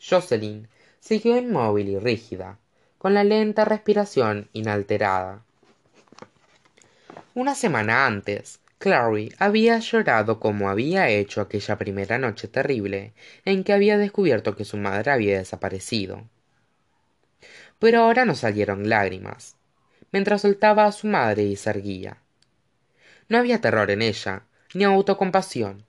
Jocelyn 0.00 0.68
siguió 1.00 1.36
inmóvil 1.36 1.88
y 1.88 1.98
rígida 1.98 2.58
con 2.98 3.14
la 3.14 3.24
lenta 3.24 3.64
respiración 3.64 4.48
inalterada. 4.52 5.42
Una 7.34 7.54
semana 7.54 8.06
antes 8.06 8.60
clary 8.78 9.34
había 9.38 9.78
llorado 9.78 10.40
como 10.40 10.70
había 10.70 11.08
hecho 11.08 11.40
aquella 11.40 11.76
primera 11.78 12.18
noche 12.18 12.48
terrible 12.48 13.12
en 13.44 13.64
que 13.64 13.72
había 13.72 13.98
descubierto 13.98 14.56
que 14.56 14.64
su 14.64 14.76
madre 14.76 15.10
había 15.10 15.38
desaparecido. 15.38 16.28
Pero 17.78 18.00
ahora 18.00 18.24
no 18.24 18.34
salieron 18.34 18.88
lágrimas 18.88 19.56
mientras 20.12 20.42
soltaba 20.42 20.86
a 20.86 20.92
su 20.92 21.06
madre 21.06 21.44
y 21.44 21.56
se 21.56 21.70
erguía 21.70 22.18
no 23.28 23.38
había 23.38 23.60
terror 23.60 23.90
en 23.90 24.02
ella 24.02 24.42
ni 24.74 24.84
autocompasión 24.84 25.84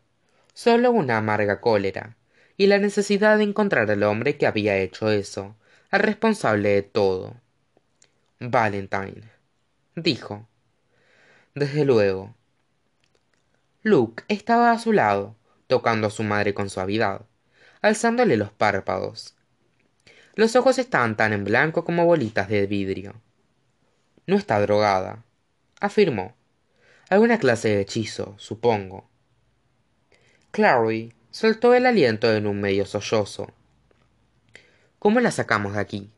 sólo 0.53 0.91
una 0.91 1.17
amarga 1.17 1.61
cólera 1.61 2.17
y 2.57 2.67
la 2.67 2.77
necesidad 2.77 3.37
de 3.37 3.45
encontrar 3.45 3.89
al 3.89 4.03
hombre 4.03 4.37
que 4.37 4.45
había 4.45 4.77
hecho 4.77 5.09
eso 5.09 5.55
al 5.91 6.01
responsable 6.01 6.69
de 6.69 6.83
todo. 6.83 7.35
Valentine 8.39 9.23
dijo. 9.95 10.47
Desde 11.55 11.85
luego 11.85 12.35
luke 13.81 14.23
estaba 14.27 14.71
a 14.71 14.79
su 14.79 14.91
lado 14.91 15.35
tocando 15.67 16.07
a 16.07 16.11
su 16.11 16.23
madre 16.23 16.53
con 16.53 16.69
suavidad 16.69 17.25
alzándole 17.81 18.35
los 18.35 18.51
párpados. 18.51 19.35
Los 20.35 20.55
ojos 20.57 20.77
estaban 20.79 21.15
tan 21.15 21.31
en 21.31 21.45
blanco 21.45 21.85
como 21.85 22.05
bolitas 22.05 22.49
de 22.49 22.67
vidrio. 22.67 23.21
No 24.27 24.35
está 24.35 24.59
drogada 24.59 25.23
afirmó. 25.79 26.35
Alguna 27.09 27.39
clase 27.39 27.69
de 27.69 27.81
hechizo 27.81 28.35
supongo 28.37 29.09
clary 30.51 31.13
soltó 31.31 31.73
el 31.73 31.85
aliento 31.85 32.33
en 32.33 32.47
un 32.47 32.59
medio 32.59 32.85
sollozo. 32.85 33.53
Cómo 34.97 35.19
la 35.19 35.31
sacamos 35.31 35.73
de 35.73 35.79
aquí 35.79 36.11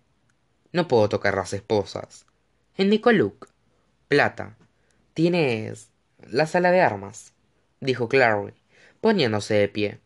no 0.71 0.87
puedo 0.87 1.09
tocar 1.09 1.35
las 1.35 1.53
esposas 1.53 2.25
indicó 2.77 3.11
luke. 3.11 3.47
Plata. 4.07 4.57
Tienes 5.13 5.89
la 6.27 6.45
sala 6.45 6.71
de 6.71 6.81
armas 6.81 7.33
dijo 7.81 8.07
clary 8.07 8.53
poniéndose 9.01 9.55
de 9.55 9.67
pie. 9.67 9.99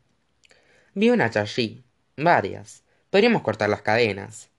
Vi 0.94 1.10
un 1.10 1.22
hacha 1.22 1.42
allí 1.42 1.84
varias. 2.16 2.84
Podríamos 3.10 3.42
cortar 3.42 3.70
las 3.70 3.82
cadenas. 3.82 4.50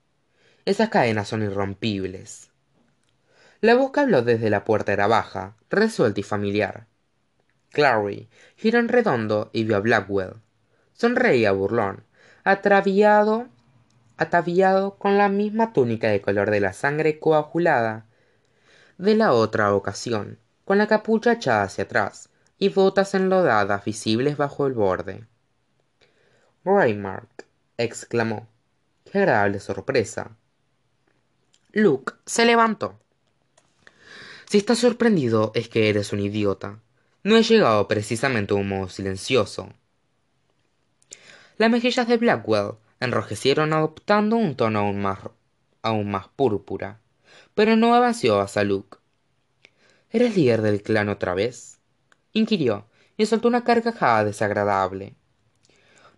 Esas 0.65 0.89
cadenas 0.89 1.27
son 1.27 1.41
irrompibles. 1.41 2.51
La 3.59 3.73
voz 3.73 3.91
que 3.91 4.01
habló 4.01 4.21
desde 4.21 4.51
la 4.51 4.63
puerta 4.63 4.93
era 4.93 5.07
baja 5.07 5.55
resuelta 5.71 6.19
y 6.19 6.23
familiar. 6.23 6.85
Clary 7.71 8.29
giró 8.55 8.77
en 8.79 8.87
redondo 8.87 9.49
y 9.51 9.63
vio 9.63 9.77
a 9.77 9.79
blackwell. 9.79 10.35
Sonreía 10.93 11.51
burlón 11.51 12.05
ataviado 12.43 13.49
con 14.97 15.17
la 15.17 15.29
misma 15.29 15.73
túnica 15.73 16.09
de 16.09 16.21
color 16.21 16.51
de 16.51 16.59
la 16.59 16.73
sangre 16.73 17.19
coagulada 17.19 18.05
de 18.97 19.15
la 19.15 19.33
otra 19.33 19.73
ocasión 19.73 20.39
con 20.65 20.77
la 20.77 20.87
capucha 20.87 21.33
echada 21.33 21.63
hacia 21.63 21.83
atrás 21.83 22.29
y 22.59 22.69
botas 22.69 23.13
enlodadas 23.13 23.85
visibles 23.85 24.37
bajo 24.37 24.67
el 24.67 24.73
borde. 24.73 25.25
Raymark 26.63 27.45
exclamó 27.77 28.47
qué 29.09 29.19
agradable 29.19 29.59
sorpresa 29.59 30.31
luke 31.71 32.13
se 32.25 32.45
levantó. 32.45 32.99
Si 34.49 34.57
estás 34.57 34.79
sorprendido 34.79 35.51
es 35.53 35.69
que 35.69 35.89
eres 35.89 36.13
un 36.13 36.19
idiota. 36.19 36.79
No 37.23 37.37
he 37.37 37.43
llegado 37.43 37.87
precisamente 37.87 38.53
de 38.53 38.61
un 38.61 38.69
modo 38.69 38.89
silencioso 38.89 39.69
las 41.57 41.71
mejillas 41.71 42.07
de 42.07 42.17
blackwell 42.17 42.75
enrojecieron 42.99 43.73
adoptando 43.73 44.35
un 44.35 44.55
tono 44.55 44.79
aún 44.79 45.01
más, 45.01 45.19
aún 45.81 46.11
más 46.11 46.27
púrpura 46.27 46.99
pero 47.55 47.75
no 47.75 47.95
avanzó 47.95 48.39
hacia 48.39 48.63
luke. 48.63 48.99
Eres 50.11 50.35
líder 50.35 50.61
del 50.61 50.83
clan 50.83 51.09
otra 51.09 51.33
vez 51.33 51.76
inquirió 52.39 52.87
y 53.17 53.25
soltó 53.25 53.47
una 53.47 53.63
carcajada 53.63 54.23
desagradable. 54.23 55.15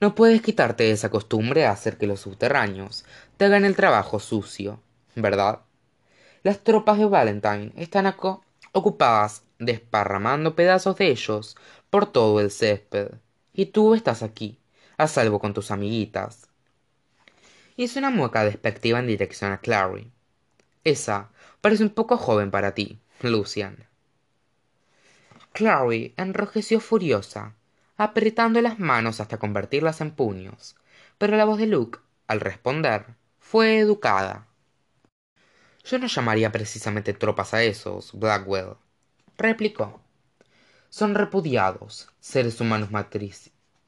No 0.02 0.16
puedes 0.16 0.42
quitarte 0.42 0.92
esa 0.92 1.10
costumbre 1.10 1.62
de 1.62 1.68
hacer 1.68 1.98
que 1.98 2.08
los 2.08 2.22
subterráneos 2.22 3.06
te 3.38 3.46
hagan 3.46 3.66
el 3.66 3.76
trabajo 3.76 4.20
sucio 4.20 4.82
verdad 5.16 5.62
las 6.44 6.64
tropas 6.64 6.98
de 6.98 7.06
valentine 7.06 7.74
están 7.76 8.14
ocupadas 8.72 9.44
desparramando 9.58 10.56
pedazos 10.56 10.96
de 10.96 11.10
ellos 11.10 11.58
por 11.90 12.12
todo 12.12 12.40
el 12.40 12.50
césped. 12.50 13.12
Y 13.54 13.68
tú 13.68 13.94
estás 13.94 14.24
aquí 14.24 14.58
a 14.98 15.08
salvo 15.08 15.40
con 15.40 15.54
tus 15.54 15.70
amiguitas. 15.70 16.48
Hizo 17.76 18.00
una 18.00 18.10
mueca 18.10 18.46
despectiva 18.46 19.00
en 19.00 19.08
dirección 19.08 19.52
a 19.52 19.60
clary. 19.60 20.12
Esa 20.86 21.30
parece 21.60 21.84
un 21.84 21.90
poco 21.90 22.16
joven 22.18 22.52
para 22.52 22.74
ti 22.74 23.00
lucian 23.22 23.89
clary 25.60 26.14
enrojeció 26.16 26.80
furiosa 26.80 27.54
apretando 27.98 28.62
las 28.62 28.80
manos 28.80 29.20
hasta 29.20 29.40
convertirlas 29.40 30.00
en 30.00 30.12
puños. 30.12 30.78
Pero 31.18 31.36
la 31.36 31.44
voz 31.44 31.58
de 31.58 31.68
luke 31.68 32.00
al 32.28 32.40
responder 32.40 33.08
fue 33.40 33.80
educada. 33.80 34.48
Yo 35.84 36.00
no 36.00 36.08
llamaría 36.08 36.50
precisamente 36.54 37.12
tropas 37.12 37.54
a 37.54 37.62
esos 37.62 38.18
blackwell 38.18 38.78
replicó. 39.38 40.00
Son 40.88 41.14
repudiados 41.14 42.08
seres 42.22 42.62
humanos 42.62 42.90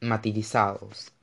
matirizados. 0.01 1.13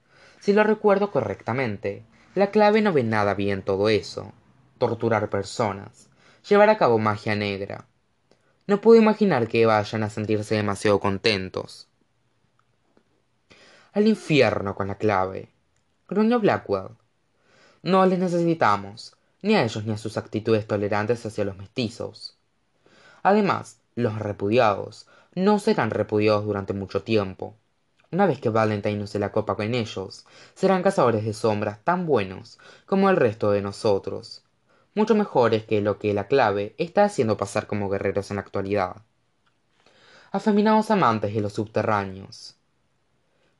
Si 0.40 0.54
lo 0.54 0.64
recuerdo 0.64 1.10
correctamente 1.10 2.06
la 2.34 2.50
clave 2.50 2.80
no 2.80 2.94
ve 2.94 3.04
nada 3.04 3.34
bien 3.34 3.60
todo 3.60 3.90
eso 3.90 4.32
torturar 4.78 5.28
personas 5.28 6.08
llevar 6.48 6.70
a 6.70 6.78
cabo 6.78 6.98
magia 6.98 7.34
negra 7.34 7.84
no 8.68 8.82
puedo 8.82 9.00
imaginar 9.00 9.48
que 9.48 9.64
vayan 9.64 10.02
a 10.02 10.10
sentirse 10.10 10.54
demasiado 10.54 11.00
contentos. 11.00 11.88
Al 13.94 14.06
infierno 14.06 14.74
con 14.74 14.88
la 14.88 14.96
clave. 14.96 15.48
Gruñó 16.06 16.38
blackwell. 16.38 16.90
No 17.82 18.04
les 18.04 18.18
necesitamos 18.18 19.16
ni 19.40 19.54
a 19.54 19.64
ellos 19.64 19.86
ni 19.86 19.92
a 19.94 19.96
sus 19.96 20.18
actitudes 20.18 20.66
tolerantes 20.66 21.24
hacia 21.24 21.46
los 21.46 21.56
mestizos. 21.56 22.36
Además 23.22 23.80
los 23.94 24.18
repudiados 24.18 25.06
no 25.34 25.58
serán 25.58 25.88
repudiados 25.88 26.44
durante 26.44 26.74
mucho 26.74 27.02
tiempo. 27.02 27.56
Una 28.12 28.26
vez 28.26 28.38
que 28.38 28.50
valentine 28.50 28.98
no 28.98 29.06
se 29.06 29.18
la 29.18 29.32
copa 29.32 29.56
con 29.56 29.72
ellos 29.72 30.26
serán 30.54 30.82
cazadores 30.82 31.24
de 31.24 31.32
sombras 31.32 31.82
tan 31.84 32.04
buenos 32.04 32.58
como 32.84 33.08
el 33.08 33.16
resto 33.16 33.50
de 33.50 33.62
nosotros 33.62 34.42
mucho 34.94 35.14
mejores 35.14 35.64
que 35.64 35.80
lo 35.80 35.98
que 35.98 36.14
la 36.14 36.26
clave 36.26 36.74
está 36.78 37.04
haciendo 37.04 37.36
pasar 37.36 37.66
como 37.66 37.88
guerreros 37.88 38.30
en 38.30 38.36
la 38.36 38.42
actualidad. 38.42 38.96
Afeminados 40.32 40.90
amantes 40.90 41.34
de 41.34 41.40
los 41.40 41.54
subterráneos. 41.54 42.56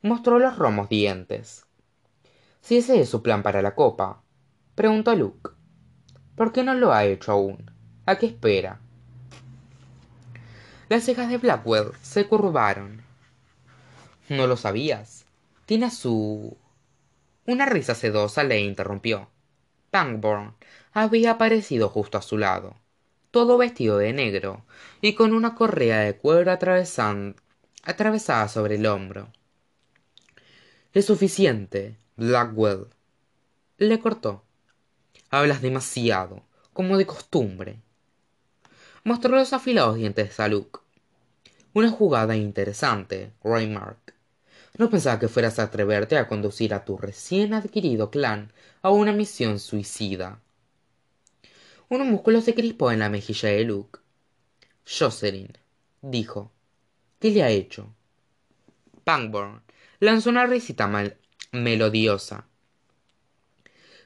Mostró 0.01 0.39
los 0.39 0.57
romos 0.57 0.89
dientes. 0.89 1.65
Si 2.61 2.77
ese 2.77 3.01
es 3.01 3.09
su 3.09 3.21
plan 3.21 3.43
para 3.43 3.61
la 3.61 3.75
copa 3.75 4.21
preguntó 4.75 5.15
luke. 5.15 5.51
Por 6.35 6.51
qué 6.51 6.63
no 6.63 6.73
lo 6.73 6.93
ha 6.93 7.05
hecho 7.05 7.31
aún 7.33 7.71
a 8.05 8.17
qué 8.17 8.27
espera 8.27 8.79
las 10.89 11.03
cejas 11.03 11.29
de 11.29 11.37
blackwell 11.37 11.91
se 12.01 12.25
curvaron. 12.25 13.03
No 14.27 14.47
lo 14.47 14.57
sabías 14.57 15.19
tiene 15.69 15.91
su 15.91 16.57
una 17.45 17.67
risa 17.67 17.93
sedosa 17.93 18.43
le 18.43 18.59
interrumpió. 18.59 19.29
Pangborn 19.91 20.55
había 20.93 21.31
aparecido 21.31 21.89
justo 21.89 22.17
a 22.17 22.21
su 22.21 22.37
lado, 22.37 22.75
todo 23.31 23.57
vestido 23.57 23.97
de 23.97 24.13
negro 24.13 24.65
y 25.01 25.13
con 25.13 25.33
una 25.33 25.55
correa 25.55 25.99
de 25.99 26.15
cuero 26.15 26.51
atravesada 26.51 28.47
sobre 28.47 28.75
el 28.75 28.85
hombro. 28.85 29.31
Es 30.93 31.05
suficiente, 31.05 31.97
Blackwell. 32.15 32.87
Le 33.77 33.99
cortó. 33.99 34.43
Hablas 35.29 35.61
demasiado, 35.61 36.41
como 36.73 36.97
de 36.97 37.05
costumbre. 37.05 37.79
Mostró 39.03 39.35
los 39.35 39.53
afilados 39.53 39.95
dientes 39.95 40.39
a 40.39 40.47
Luke. 40.47 40.79
Una 41.73 41.91
jugada 41.91 42.35
interesante, 42.35 43.31
Raymark. 43.43 44.15
No 44.77 44.89
pensaba 44.89 45.19
que 45.19 45.27
fueras 45.27 45.59
a 45.59 45.63
atreverte 45.63 46.17
a 46.17 46.27
conducir 46.27 46.73
a 46.73 46.83
tu 46.83 46.97
recién 46.97 47.53
adquirido 47.53 48.09
clan 48.09 48.51
a 48.81 48.89
una 48.89 49.11
misión 49.11 49.59
suicida. 49.59 50.39
Un 51.89 52.07
músculo 52.07 52.39
se 52.41 52.53
crispó 52.53 52.91
en 52.91 52.99
la 52.99 53.09
mejilla 53.09 53.49
de 53.49 53.63
Luke. 53.63 53.99
Jocelyn, 54.85 55.57
dijo. 56.03 56.51
¿Qué 57.19 57.31
le 57.31 57.41
ha 57.41 57.49
hecho? 57.49 57.95
Pangborn 59.03 59.63
lanzó 59.99 60.29
una 60.29 60.45
risita 60.45 60.85
mal 60.85 61.17
melodiosa. 61.51 62.45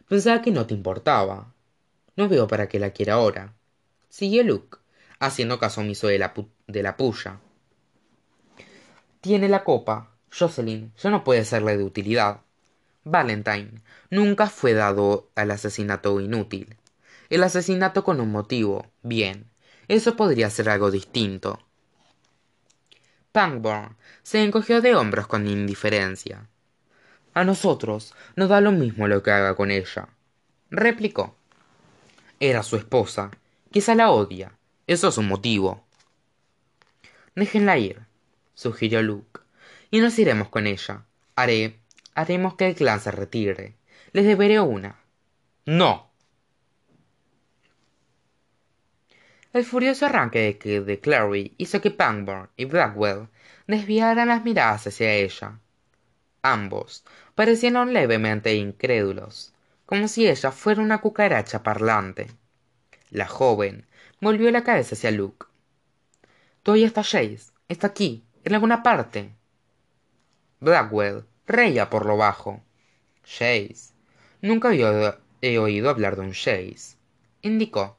Pensaba 0.07 0.41
que 0.41 0.51
no 0.51 0.65
te 0.65 0.73
importaba. 0.73 1.53
No 2.15 2.29
veo 2.29 2.47
para 2.47 2.69
qué 2.69 2.79
la 2.79 2.91
quiera 2.91 3.15
ahora. 3.15 3.53
Siguió 4.07 4.43
Luke, 4.43 4.77
haciendo 5.19 5.59
caso 5.59 5.81
omiso 5.81 6.07
de 6.07 6.19
la, 6.19 6.33
de 6.67 6.83
la 6.83 6.95
puya. 6.95 7.41
Tiene 9.19 9.49
la 9.49 9.65
copa. 9.65 10.15
Jocelyn 10.31 10.93
ya 10.97 11.09
no 11.09 11.25
puede 11.25 11.43
serle 11.43 11.75
de 11.75 11.83
utilidad. 11.83 12.39
Valentine 13.03 13.81
nunca 14.09 14.47
fue 14.47 14.71
dado 14.71 15.29
al 15.35 15.51
asesinato 15.51 16.21
inútil. 16.21 16.77
El 17.33 17.41
asesinato 17.41 18.03
con 18.03 18.21
un 18.21 18.31
motivo. 18.31 18.91
Bien, 19.01 19.49
eso 19.87 20.15
podría 20.15 20.51
ser 20.51 20.69
algo 20.69 20.91
distinto. 20.91 21.59
Pangborn 23.31 23.97
se 24.21 24.43
encogió 24.43 24.81
de 24.81 24.95
hombros 24.95 25.25
con 25.25 25.47
indiferencia. 25.47 26.47
A 27.33 27.43
nosotros 27.43 28.13
nos 28.35 28.49
da 28.49 28.61
lo 28.61 28.71
mismo 28.71 29.07
lo 29.07 29.23
que 29.23 29.31
haga 29.31 29.55
con 29.55 29.71
ella, 29.71 30.09
replicó. 30.69 31.35
Era 32.39 32.61
su 32.61 32.75
esposa. 32.75 33.31
Quizá 33.71 33.95
la 33.95 34.11
odia. 34.11 34.51
Eso 34.85 35.07
es 35.07 35.17
un 35.17 35.27
motivo. 35.27 35.83
Déjenla 37.33 37.79
ir, 37.79 38.01
sugirió 38.53 39.01
Luke, 39.01 39.39
y 39.89 40.01
nos 40.01 40.19
iremos 40.19 40.49
con 40.49 40.67
ella. 40.67 41.05
Haré. 41.35 41.79
haremos 42.13 42.53
que 42.53 42.67
el 42.67 42.75
clan 42.75 42.99
se 42.99 43.09
retire. 43.09 43.73
Les 44.11 44.23
deberé 44.23 44.59
una. 44.59 44.99
No. 45.65 46.12
El 49.53 49.65
furioso 49.65 50.07
arranque 50.07 50.57
de, 50.63 50.81
de 50.81 50.99
Clary 50.99 51.53
hizo 51.59 51.79
que 51.79 51.91
Pangborn 51.91 52.49
y 52.57 52.65
Blackwell 52.65 53.27
desviaran 53.67 54.27
las 54.27 54.43
miradas 54.43 54.87
hacia 54.87 55.13
ella. 55.13 55.59
Ambos 56.41 57.05
parecieron 57.35 57.93
levemente 57.93 58.55
incrédulos, 58.55 59.53
como 59.85 60.07
si 60.07 60.27
ella 60.27 60.51
fuera 60.51 60.81
una 60.81 61.01
cucaracha 61.01 61.61
parlante. 61.61 62.31
La 63.11 63.27
joven 63.27 63.85
volvió 64.19 64.49
la 64.49 64.63
cabeza 64.63 64.95
hacia 64.95 65.11
Luke. 65.11 65.45
Todavía 66.63 66.87
está 66.87 67.03
Jace. 67.03 67.51
Está 67.67 67.87
aquí, 67.87 68.23
en 68.43 68.55
alguna 68.55 68.81
parte. 68.81 69.35
Blackwell 70.61 71.25
reía 71.45 71.91
por 71.91 72.07
lo 72.07 72.17
bajo. 72.17 72.63
Jace. 73.23 73.93
Nunca 74.41 74.73
he 74.73 75.59
oído 75.59 75.89
hablar 75.91 76.15
de 76.15 76.21
un 76.21 76.33
Jace. 76.33 76.97
Indicó. 77.43 77.97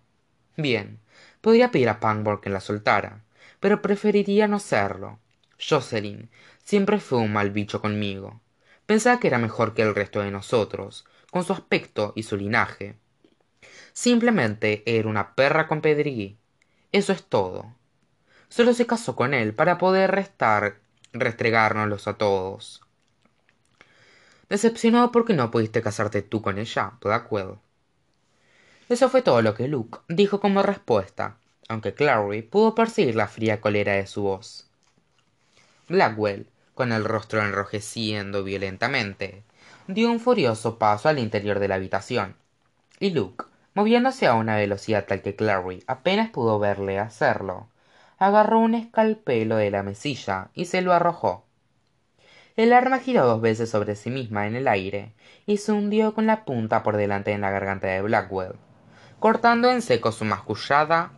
Bien, 0.57 0.99
Podría 1.45 1.71
pedir 1.71 1.91
a 1.91 2.01
Pangborn 2.01 2.41
que 2.41 2.49
la 2.49 2.59
soltara, 2.59 3.23
pero 3.61 3.83
preferiría 3.83 4.49
no 4.49 4.59
serlo. 4.59 5.19
Jocelyn 5.59 6.31
siempre 6.65 6.99
fue 6.99 7.19
un 7.19 7.35
mal 7.35 7.51
bicho 7.51 7.83
conmigo. 7.83 8.41
Pensaba 8.87 9.21
que 9.21 9.27
era 9.27 9.37
mejor 9.37 9.75
que 9.75 9.83
el 9.83 9.95
resto 9.95 10.23
de 10.23 10.31
nosotros, 10.31 11.05
con 11.31 11.45
su 11.45 11.53
aspecto 11.53 12.15
y 12.17 12.23
su 12.23 12.39
linaje. 12.39 12.97
Simplemente 13.93 14.85
era 14.87 15.07
una 15.07 15.35
perra 15.35 15.69
con 15.69 15.83
pedrigui. 15.83 16.39
Eso 16.93 17.13
es 17.13 17.23
todo. 17.25 17.75
Solo 18.49 18.73
se 18.73 18.87
casó 18.87 19.15
con 19.15 19.35
él 19.35 19.53
para 19.53 19.77
poder 19.77 20.13
restar, 20.13 20.79
restregárnoslos 21.13 22.09
a 22.09 22.15
todos. 22.15 22.81
Decepcionado 24.49 25.13
porque 25.13 25.35
no 25.35 25.51
pudiste 25.51 25.83
casarte 25.83 26.23
tú 26.23 26.41
con 26.41 26.57
ella, 26.57 26.95
Blackwell. 27.03 27.59
Eso 28.87 29.09
fue 29.09 29.23
todo 29.23 29.41
lo 29.41 29.55
que 29.55 29.67
Luke 29.67 30.01
dijo 30.09 30.41
como 30.41 30.63
respuesta, 30.63 31.39
aunque 31.69 31.95
Clary 31.95 32.43
pudo 32.43 32.75
percibir 32.75 33.17
la 33.17 33.29
fría 33.29 33.59
cólera 33.59 33.95
de 33.95 34.07
su 34.07 34.25
voz. 34.25 34.69
Blackwell, 35.89 36.47
con 36.75 36.93
el 36.93 37.05
rostro 37.05 37.43
enrojeciendo 37.43 38.45
violentamente, 38.45 39.43
dio 39.87 40.11
un 40.11 40.21
furioso 40.21 40.79
paso 40.79 41.09
al 41.09 41.19
interior 41.19 41.61
de 41.61 41.69
la 41.69 41.77
habitación, 41.77 42.37
y 43.01 43.11
Luke, 43.11 43.47
moviéndose 43.73 44.27
a 44.27 44.35
una 44.35 44.57
velocidad 44.57 45.07
tal 45.07 45.23
que 45.23 45.35
Clary 45.35 45.83
apenas 45.87 46.29
pudo 46.29 46.59
verle 46.59 46.99
hacerlo, 46.99 47.69
agarró 48.19 48.59
un 48.59 48.75
escalpelo 48.75 49.57
de 49.57 49.71
la 49.71 49.83
mesilla 49.83 50.51
y 50.53 50.67
se 50.67 50.83
lo 50.83 50.93
arrojó. 50.93 51.47
El 52.55 52.75
arma 52.75 52.99
giró 52.99 53.25
dos 53.25 53.41
veces 53.41 53.71
sobre 53.71 53.97
sí 53.97 54.11
misma 54.11 54.47
en 54.47 54.57
el 54.57 54.69
aire 54.69 55.15
y 55.47 55.57
se 55.57 55.73
hundió 55.73 56.13
con 56.13 56.27
la 56.27 56.45
punta 56.45 56.83
por 56.83 56.99
delante 56.99 57.33
en 57.33 57.41
la 57.41 57.51
garganta 57.51 57.87
de 57.87 58.03
Blackwell 58.03 58.57
cortando 59.25 59.71
en 59.71 59.81
seco 59.81 60.13
su 60.13 60.27
mascullada 60.27 61.13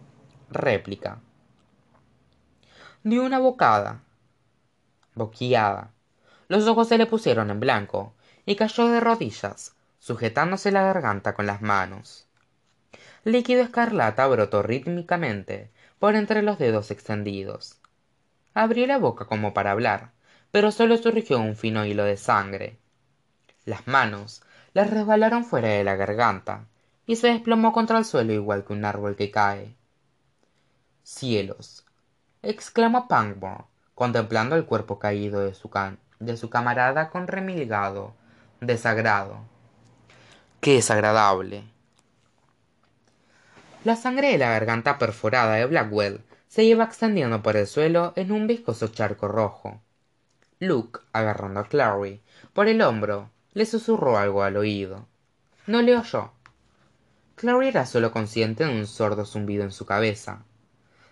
réplica. 0.49 1.19
Dio 3.03 3.25
una 3.25 3.41
bocada, 3.41 4.05
boqueada. 5.17 5.91
Los 6.47 6.69
ojos 6.69 6.87
se 6.87 6.99
le 6.99 7.07
pusieron 7.07 7.51
en 7.51 7.59
blanco 7.59 8.15
y 8.45 8.55
cayó 8.55 8.87
de 8.87 9.01
rodillas, 9.01 9.75
sujetándose 9.99 10.71
la 10.71 10.83
garganta 10.83 11.35
con 11.35 11.47
las 11.49 11.63
manos. 11.63 12.29
Líquido 13.25 13.63
escarlata 13.63 14.25
brotó 14.29 14.63
rítmicamente 14.63 15.73
por 15.99 16.15
entre 16.15 16.43
los 16.43 16.61
dedos 16.61 16.93
extendidos. 16.93 17.81
Abrió 18.55 18.87
la 18.87 18.99
boca 18.99 19.25
como 19.25 19.53
para 19.53 19.73
hablar, 19.73 20.13
pero 20.53 20.71
solo 20.71 20.97
surgió 20.97 21.41
un 21.41 21.57
fino 21.57 21.85
hilo 21.85 22.05
de 22.05 22.17
sangre. 22.17 22.79
Las 23.65 23.89
manos 23.89 24.45
le 24.75 24.85
resbalaron 24.85 25.45
fuera 25.45 25.71
de 25.71 25.83
la 25.83 25.97
garganta 25.97 26.67
y 27.07 27.17
se 27.17 27.29
desplomó 27.29 27.73
contra 27.73 27.99
el 27.99 28.05
suelo 28.05 28.33
igual 28.33 28.65
que 28.65 28.73
un 28.73 28.85
árbol 28.85 29.17
que 29.17 29.31
cae. 29.31 29.77
Cielos. 31.03 31.87
exclamó 32.43 33.09
Pangborn, 33.09 33.65
contemplando 33.95 34.57
el 34.57 34.67
cuerpo 34.67 34.99
caído 34.99 35.41
de 35.41 35.55
su, 35.55 35.71
de 36.19 36.37
su 36.37 36.51
camarada 36.51 37.11
con 37.11 37.29
remilgado 37.29 38.15
desagrado. 38.61 39.39
¡Qué 40.61 40.75
desagradable! 40.75 41.65
La 43.85 43.97
sangre 43.97 44.33
de 44.33 44.39
la 44.39 44.51
garganta 44.51 44.99
perforada 44.99 45.55
de 45.55 45.67
Blackwell 45.67 46.25
se 46.49 46.65
iba 46.65 46.85
extendiendo 46.85 47.43
por 47.43 47.57
el 47.57 47.67
suelo 47.67 48.13
en 48.17 48.33
un 48.33 48.47
viscoso 48.47 48.89
charco 48.89 49.29
rojo. 49.29 49.81
Luke, 50.59 51.01
agarrando 51.13 51.61
a 51.61 51.69
Clary 51.69 52.23
por 52.53 52.67
el 52.67 52.81
hombro, 52.81 53.31
le 53.53 53.67
susurró 53.67 54.17
algo 54.17 54.43
al 54.43 54.57
oído. 54.57 55.07
No 55.67 55.83
le 55.83 55.97
oyó, 55.97 56.33
Clary 57.37 57.69
era 57.69 57.85
solo 57.85 58.13
consciente 58.13 58.65
de 58.65 58.71
un 58.71 58.87
sordo 58.87 59.27
zumbido 59.27 59.63
en 59.63 59.71
su 59.71 59.85
cabeza. 59.85 60.43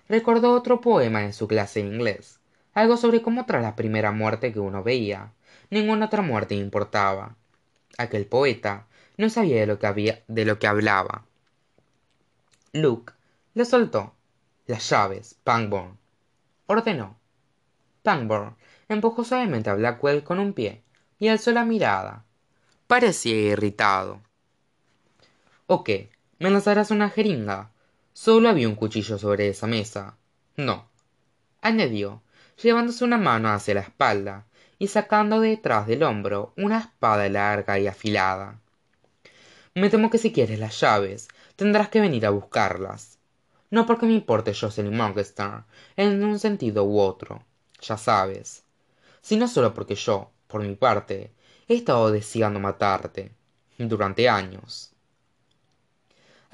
Recordó 0.08 0.54
otro 0.54 0.80
poema 0.80 1.22
en 1.22 1.34
su 1.34 1.46
clase 1.46 1.82
de 1.82 1.88
inglés, 1.88 2.40
algo 2.72 2.96
sobre 2.96 3.20
cómo 3.20 3.44
tras 3.44 3.62
la 3.62 3.76
primera 3.76 4.10
muerte 4.10 4.50
que 4.50 4.58
uno 4.58 4.82
veía, 4.82 5.34
ninguna 5.68 6.06
otra 6.06 6.22
muerte 6.22 6.54
importaba. 6.54 7.36
Aquel 7.98 8.24
poeta 8.24 8.86
no 9.18 9.28
sabía 9.28 9.60
de 9.60 9.66
lo 9.66 9.78
que, 9.78 9.86
había, 9.86 10.22
de 10.26 10.46
lo 10.46 10.58
que 10.58 10.66
hablaba. 10.66 11.26
Luke 12.72 13.12
le 13.52 13.66
soltó. 13.66 14.14
Las 14.66 14.88
llaves, 14.88 15.36
Pangborn. 15.44 15.98
Ordenó. 16.66 17.18
Pangborn 18.02 18.56
empujó 18.88 19.24
suavemente 19.24 19.68
a 19.68 19.74
Blackwell 19.74 20.24
con 20.24 20.38
un 20.38 20.54
pie 20.54 20.82
y 21.18 21.28
alzó 21.28 21.52
la 21.52 21.66
mirada. 21.66 22.24
Parecía 22.86 23.36
irritado. 23.36 24.22
¿O 25.66 25.84
qué? 25.84 26.13
¿Me 26.40 26.50
lanzarás 26.50 26.90
una 26.90 27.10
jeringa? 27.10 27.70
Solo 28.12 28.48
había 28.48 28.68
un 28.68 28.74
cuchillo 28.74 29.18
sobre 29.18 29.48
esa 29.48 29.68
mesa. 29.68 30.16
No, 30.56 30.88
añadió, 31.62 32.22
llevándose 32.60 33.04
una 33.04 33.18
mano 33.18 33.50
hacia 33.50 33.74
la 33.74 33.80
espalda 33.80 34.44
y 34.78 34.88
sacando 34.88 35.40
detrás 35.40 35.86
del 35.86 36.02
hombro 36.02 36.52
una 36.56 36.80
espada 36.80 37.28
larga 37.28 37.78
y 37.78 37.86
afilada. 37.86 38.58
Me 39.74 39.90
temo 39.90 40.10
que 40.10 40.18
si 40.18 40.32
quieres 40.32 40.58
las 40.58 40.80
llaves, 40.80 41.28
tendrás 41.54 41.88
que 41.88 42.00
venir 42.00 42.26
a 42.26 42.30
buscarlas. 42.30 43.18
No 43.70 43.86
porque 43.86 44.06
me 44.06 44.14
importe 44.14 44.54
Jocelyn 44.54 44.96
Morgenstern 44.96 45.64
en 45.96 46.22
un 46.24 46.40
sentido 46.40 46.84
u 46.84 46.98
otro, 46.98 47.44
ya 47.80 47.96
sabes, 47.96 48.64
sino 49.22 49.46
solo 49.46 49.72
porque 49.72 49.94
yo, 49.94 50.32
por 50.48 50.62
mi 50.62 50.74
parte, 50.74 51.32
he 51.68 51.76
estado 51.76 52.10
deseando 52.10 52.58
matarte 52.58 53.30
durante 53.78 54.28
años. 54.28 54.93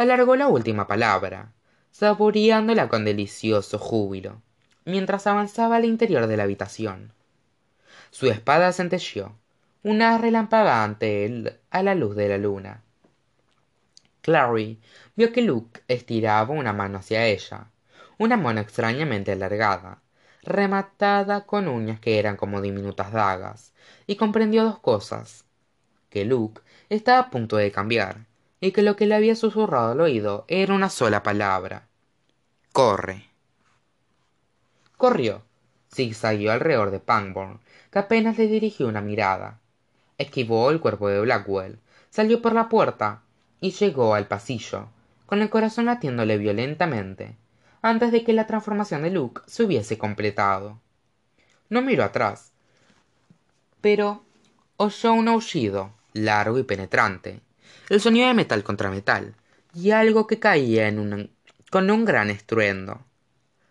Alargó 0.00 0.34
la 0.34 0.48
última 0.48 0.86
palabra 0.86 1.52
saboreándola 1.90 2.88
con 2.88 3.04
delicioso 3.04 3.78
júbilo 3.78 4.40
mientras 4.86 5.26
avanzaba 5.26 5.76
al 5.76 5.84
interior 5.84 6.26
de 6.26 6.38
la 6.38 6.44
habitación. 6.44 7.12
Su 8.10 8.30
espada 8.30 8.72
centelleó 8.72 9.36
una 9.82 10.16
relámpaga 10.16 10.84
ante 10.84 11.26
él 11.26 11.58
a 11.70 11.82
la 11.82 11.94
luz 11.94 12.16
de 12.16 12.30
la 12.30 12.38
luna. 12.38 12.82
Clary 14.22 14.80
vio 15.16 15.32
que 15.32 15.42
luke 15.42 15.82
estiraba 15.86 16.54
una 16.54 16.72
mano 16.72 16.98
hacia 16.98 17.26
ella 17.26 17.66
una 18.16 18.38
mano 18.38 18.60
extrañamente 18.60 19.32
alargada 19.32 20.00
rematada 20.42 21.44
con 21.44 21.68
uñas 21.68 22.00
que 22.00 22.18
eran 22.18 22.38
como 22.38 22.62
diminutas 22.62 23.12
dagas 23.12 23.74
y 24.06 24.16
comprendió 24.16 24.64
dos 24.64 24.78
cosas 24.78 25.44
que 26.08 26.24
luke 26.24 26.62
estaba 26.88 27.18
a 27.18 27.30
punto 27.30 27.56
de 27.58 27.70
cambiar 27.70 28.29
y 28.60 28.72
que 28.72 28.82
lo 28.82 28.96
que 28.96 29.06
le 29.06 29.14
había 29.14 29.34
susurrado 29.36 29.92
al 29.92 30.00
oído 30.00 30.44
era 30.48 30.74
una 30.74 30.90
sola 30.90 31.22
palabra. 31.22 31.88
Corre. 32.72 33.24
Corrió 34.96 35.42
zigzagueó 35.92 36.52
alrededor 36.52 36.90
de 36.90 37.00
pangborn 37.00 37.60
que 37.90 37.98
apenas 37.98 38.38
le 38.38 38.46
dirigió 38.46 38.86
una 38.86 39.00
mirada. 39.00 39.58
Esquivó 40.18 40.70
el 40.70 40.80
cuerpo 40.80 41.08
de 41.08 41.20
blackwell 41.20 41.78
salió 42.10 42.42
por 42.42 42.52
la 42.52 42.68
puerta 42.68 43.22
y 43.60 43.72
llegó 43.72 44.14
al 44.14 44.26
pasillo 44.26 44.88
con 45.26 45.42
el 45.42 45.50
corazón 45.50 45.86
latiéndole 45.86 46.38
violentamente 46.38 47.36
antes 47.82 48.12
de 48.12 48.24
que 48.24 48.32
la 48.32 48.46
transformación 48.46 49.02
de 49.02 49.10
luke 49.10 49.42
se 49.46 49.62
hubiese 49.64 49.96
completado. 49.96 50.78
No 51.68 51.82
miró 51.82 52.04
atrás 52.04 52.52
pero 53.80 54.22
oyó 54.76 55.12
un 55.14 55.28
aullido 55.28 55.92
largo 56.12 56.58
y 56.58 56.64
penetrante 56.64 57.40
el 57.90 58.00
sonido 58.00 58.28
de 58.28 58.32
metal 58.32 58.62
contra 58.62 58.90
metal 58.90 59.34
y 59.74 59.90
algo 59.90 60.26
que 60.26 60.38
caía 60.38 60.88
un, 60.88 61.30
con 61.70 61.90
un 61.90 62.06
gran 62.06 62.30
estruendo. 62.30 63.04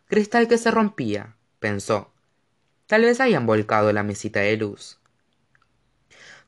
Cristal 0.07 0.47
que 0.47 0.59
se 0.59 0.69
rompía 0.69 1.35
pensó. 1.59 2.11
Tal 2.85 3.01
vez 3.01 3.19
hayan 3.19 3.47
volcado 3.47 3.91
la 3.91 4.03
mesita 4.03 4.41
de 4.41 4.57
luz. 4.57 4.99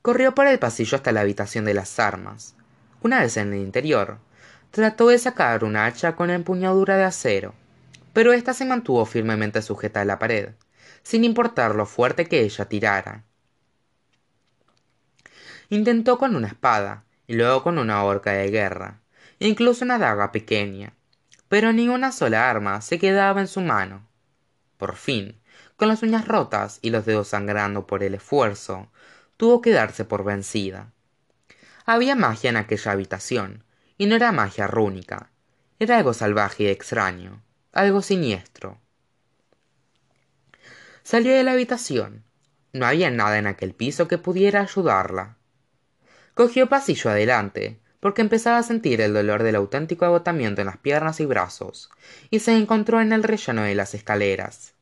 Corrió 0.04 0.36
por 0.36 0.46
el 0.46 0.60
pasillo 0.60 0.96
hasta 0.96 1.12
la 1.12 1.22
habitación 1.22 1.66
de 1.66 1.74
las 1.74 1.98
armas. 1.98 2.54
Una 3.02 3.22
vez 3.22 3.38
en 3.38 3.54
el 3.54 3.60
interior 3.60 4.20
trató 4.70 5.08
de 5.08 5.18
sacar 5.18 5.64
una 5.64 5.88
hacha 5.88 6.16
con 6.16 6.30
empuñadura 6.30 6.98
de 6.98 7.06
acero 7.06 7.56
pero 8.14 8.34
ésta 8.34 8.54
se 8.54 8.66
mantuvo 8.66 9.06
firmemente 9.06 9.62
sujeta 9.62 10.02
a 10.02 10.06
la 10.06 10.20
pared 10.20 10.50
sin 11.04 11.24
importar 11.24 11.76
lo 11.76 11.88
fuerte 11.88 12.28
que 12.28 12.42
ella 12.42 12.66
tirara. 12.66 13.24
Intentó 15.70 16.20
con 16.20 16.36
una 16.36 16.48
espada 16.48 17.06
y 17.32 17.36
luego 17.36 17.64
con 17.64 17.78
una 17.78 18.04
horca 18.04 18.34
de 18.34 18.50
guerra 18.50 19.00
incluso 19.40 19.86
una 19.86 19.98
daga 19.98 20.34
pequeña. 20.34 20.96
Pero 21.48 21.72
ni 21.72 21.88
una 21.88 22.12
sola 22.12 22.50
arma 22.50 22.82
se 22.82 23.00
quedaba 23.00 23.40
en 23.40 23.48
su 23.48 23.62
mano. 23.62 24.06
Por 24.76 24.98
fin 24.98 25.40
con 25.78 25.88
las 25.88 26.04
uñas 26.04 26.28
rotas 26.28 26.80
y 26.82 26.90
los 26.90 27.06
dedos 27.06 27.30
sangrando 27.30 27.88
por 27.88 28.04
el 28.04 28.16
esfuerzo 28.16 28.92
tuvo 29.38 29.62
que 29.62 29.72
darse 29.72 30.04
por 30.04 30.26
vencida. 30.26 30.92
Había 31.86 32.16
magia 32.16 32.50
en 32.50 32.58
aquella 32.58 32.92
habitación 32.92 33.64
y 33.98 34.08
no 34.08 34.16
era 34.18 34.34
magia 34.34 34.68
rúnica. 34.68 35.32
Era 35.80 36.00
algo 36.00 36.14
salvaje 36.14 36.64
y 36.64 36.68
extraño 36.68 37.42
algo 37.72 38.02
siniestro. 38.02 38.78
Salió 41.04 41.32
de 41.32 41.44
la 41.46 41.54
habitación. 41.54 42.26
No 42.74 42.86
había 42.86 43.10
nada 43.10 43.38
en 43.38 43.48
aquel 43.48 43.74
piso 43.74 44.10
que 44.10 44.18
pudiera 44.18 44.60
ayudarla 44.60 45.38
cogió 46.42 46.68
pasillo 46.68 47.12
adelante 47.12 47.80
porque 48.00 48.24
empezaba 48.24 48.58
a 48.58 48.64
sentir 48.64 49.00
el 49.00 49.14
dolor 49.14 49.44
del 49.44 49.54
auténtico 49.54 50.06
agotamiento 50.06 50.60
en 50.62 50.66
las 50.66 50.78
piernas 50.78 51.20
y 51.20 51.28
brazos 51.28 51.92
y 52.32 52.40
se 52.40 52.58
encontró 52.58 53.00
en 53.00 53.14
el 53.14 53.22
rellano 53.22 53.62
de 53.62 53.76
las 53.76 53.94
escaleras. 53.94 54.74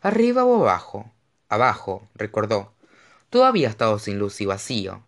Arriba 0.00 0.46
o 0.46 0.62
abajo 0.62 1.12
abajo 1.50 2.08
recordó 2.14 2.72
todo 3.28 3.44
había 3.44 3.68
estado 3.68 3.98
sin 3.98 4.18
luz 4.18 4.40
y 4.40 4.46
vacío. 4.46 5.04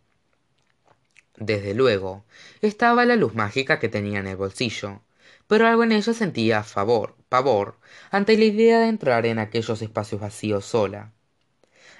Desde 1.39 1.73
luego 1.73 2.27
estaba 2.61 3.07
la 3.07 3.17
luz 3.17 3.35
mágica 3.35 3.79
que 3.79 3.89
tenía 3.89 4.19
en 4.19 4.27
el 4.27 4.37
bolsillo 4.37 5.01
pero 5.47 5.67
algo 5.67 5.83
en 5.83 5.93
ella 5.93 6.13
sentía 6.13 6.63
favor 6.63 7.17
pavor 7.31 7.79
ante 8.11 8.37
la 8.37 8.45
idea 8.45 8.81
de 8.81 8.89
entrar 8.89 9.25
en 9.25 9.39
aquellos 9.39 9.81
espacios 9.81 10.21
vacíos 10.21 10.67
sola 10.67 11.15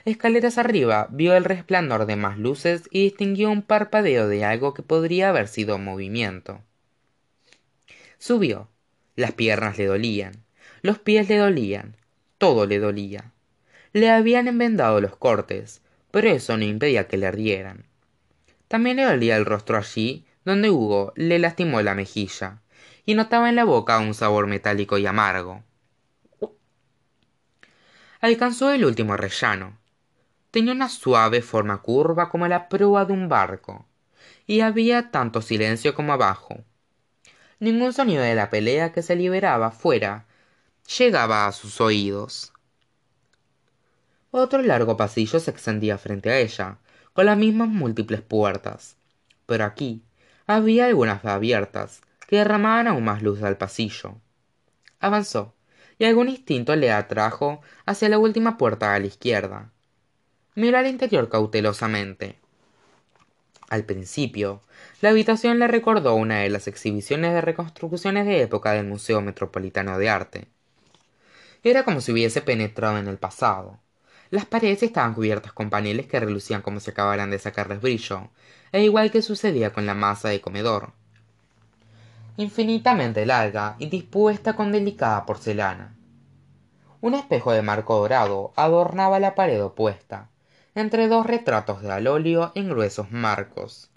escaleras 0.05 0.59
arriba 0.59 1.09
vio 1.11 1.35
el 1.35 1.45
resplandor 1.45 2.07
de 2.07 2.17
más 2.17 2.39
luces 2.39 2.89
y 2.91 3.05
distinguió 3.05 3.51
un 3.51 3.63
parpadeo 3.63 4.29
de 4.29 4.45
algo 4.45 4.75
que 4.75 4.83
podría 4.83 5.31
haber 5.31 5.49
sido 5.49 5.79
movimiento. 5.79 6.63
Subió. 8.19 8.69
Las 9.17 9.33
piernas 9.33 9.79
le 9.79 9.87
dolían. 9.87 10.45
Los 10.83 10.99
pies 10.99 11.29
le 11.29 11.39
dolían. 11.39 11.97
Todo 12.39 12.67
le 12.67 12.79
dolía. 12.79 13.33
Le 13.93 14.11
habían 14.11 14.47
envendado 14.49 15.01
los 15.01 15.17
cortes 15.17 15.83
pero 16.11 16.29
eso 16.29 16.57
no 16.57 16.65
impedía 16.65 17.07
que 17.07 17.17
le 17.17 17.27
ardieran. 17.27 17.85
También 18.69 18.97
le 18.97 19.05
dolía 19.05 19.37
el 19.37 19.45
rostro 19.45 19.79
allí 19.79 20.27
donde 20.45 20.71
hugo 20.71 21.13
le 21.17 21.39
lastimó 21.39 21.83
la 21.83 21.95
mejilla 21.95 22.63
y 23.05 23.15
notaba 23.15 23.49
en 23.49 23.57
la 23.57 23.65
boca 23.65 23.99
un 23.99 24.15
sabor 24.15 24.47
metálico 24.47 24.99
y 24.99 25.07
amargo. 25.07 25.63
Alcanzó 28.21 28.73
el 28.73 28.85
último 28.85 29.17
rellano 29.17 29.78
tenía 30.51 30.73
una 30.73 30.89
suave 30.89 31.43
forma 31.43 31.83
curva 31.83 32.31
como 32.31 32.49
la 32.49 32.69
proa 32.69 33.05
de 33.05 33.13
un 33.13 33.29
barco 33.29 33.87
y 34.47 34.61
había 34.61 35.11
tanto 35.11 35.43
silencio 35.43 35.95
como 35.95 36.13
abajo. 36.13 36.65
Ningún 37.61 37.93
sonido 37.93 38.23
de 38.23 38.35
la 38.35 38.51
pelea 38.51 38.93
que 38.93 39.03
se 39.03 39.17
liberaba 39.17 39.71
fuera 39.71 40.27
llegaba 40.99 41.47
a 41.47 41.53
sus 41.53 41.81
oídos. 41.81 42.53
Otro 44.31 44.63
largo 44.63 44.97
pasillo 44.97 45.39
se 45.41 45.51
extendía 45.51 45.99
frente 45.99 46.31
a 46.31 46.39
ella 46.39 46.79
con 47.13 47.27
las 47.27 47.37
mismas 47.37 47.69
múltiples 47.69 48.23
puertas. 48.23 48.97
Pero 49.47 49.65
aquí 49.65 50.03
había 50.47 50.87
algunas 50.87 51.25
abiertas 51.25 52.01
que 52.27 52.37
derramaban 52.37 52.87
aún 52.87 53.05
más 53.05 53.23
luz 53.23 53.43
al 53.43 53.57
pasillo. 53.57 54.21
Avanzó 55.01 55.55
y 55.99 56.05
algún 56.05 56.29
instinto 56.29 56.77
le 56.77 56.93
atrajo 56.93 57.61
hacia 57.87 58.09
la 58.09 58.19
última 58.19 58.57
puerta 58.57 58.95
a 58.95 58.99
la 58.99 59.07
izquierda 59.07 59.73
miró 60.59 60.77
al 60.77 60.89
interior 60.89 61.29
cautelosamente. 61.29 62.37
Al 63.69 63.85
principio 63.85 64.61
la 65.01 65.11
habitación 65.11 65.61
le 65.61 65.69
recordó 65.69 66.17
una 66.17 66.41
de 66.41 66.51
las 66.51 66.67
exhibiciones 66.67 67.33
de 67.33 67.41
reconstrucciones 67.41 68.27
de 68.27 68.43
época 68.43 68.73
del 68.73 68.87
museo 68.87 69.21
metropolitano 69.21 69.99
de 69.99 70.11
arte. 70.11 70.49
Era 71.63 71.85
como 71.85 72.01
si 72.01 72.11
hubiese 72.11 72.43
penetrado 72.43 72.99
en 72.99 73.07
el 73.07 73.19
pasado. 73.19 73.79
Las 74.31 74.47
paredes 74.47 74.83
estaban 74.83 75.15
cubiertas 75.15 75.53
con 75.53 75.71
paneles 75.71 76.07
que 76.07 76.19
relucían 76.19 76.61
como 76.61 76.81
si 76.81 76.91
acabaran 76.91 77.31
de 77.31 77.39
sacarles 77.39 77.81
brillo 77.81 78.29
e 78.73 78.83
igual 78.83 79.13
que 79.13 79.23
sucedía 79.23 79.73
con 79.73 79.87
la 79.87 79.95
masa 79.95 80.29
de 80.29 80.41
comedor. 80.41 80.91
Infinitamente 82.37 83.25
larga 83.27 83.77
y 83.79 83.89
dispuesta 83.89 84.55
con 84.55 84.73
delicada 84.73 85.25
porcelana. 85.25 85.95
Un 87.01 87.15
espejo 87.15 87.53
de 87.53 87.63
marco 87.63 87.97
dorado 87.97 88.53
adornaba 88.57 89.21
la 89.21 89.37
pared 89.37 89.63
opuesta 89.63 90.31
entre 90.79 91.09
dos 91.09 91.27
retratos 91.27 91.83
de 91.83 91.91
al 91.91 92.07
óleo 92.07 92.53
en 92.55 92.69
gruesos 92.69 93.11
marcos. 93.11 93.91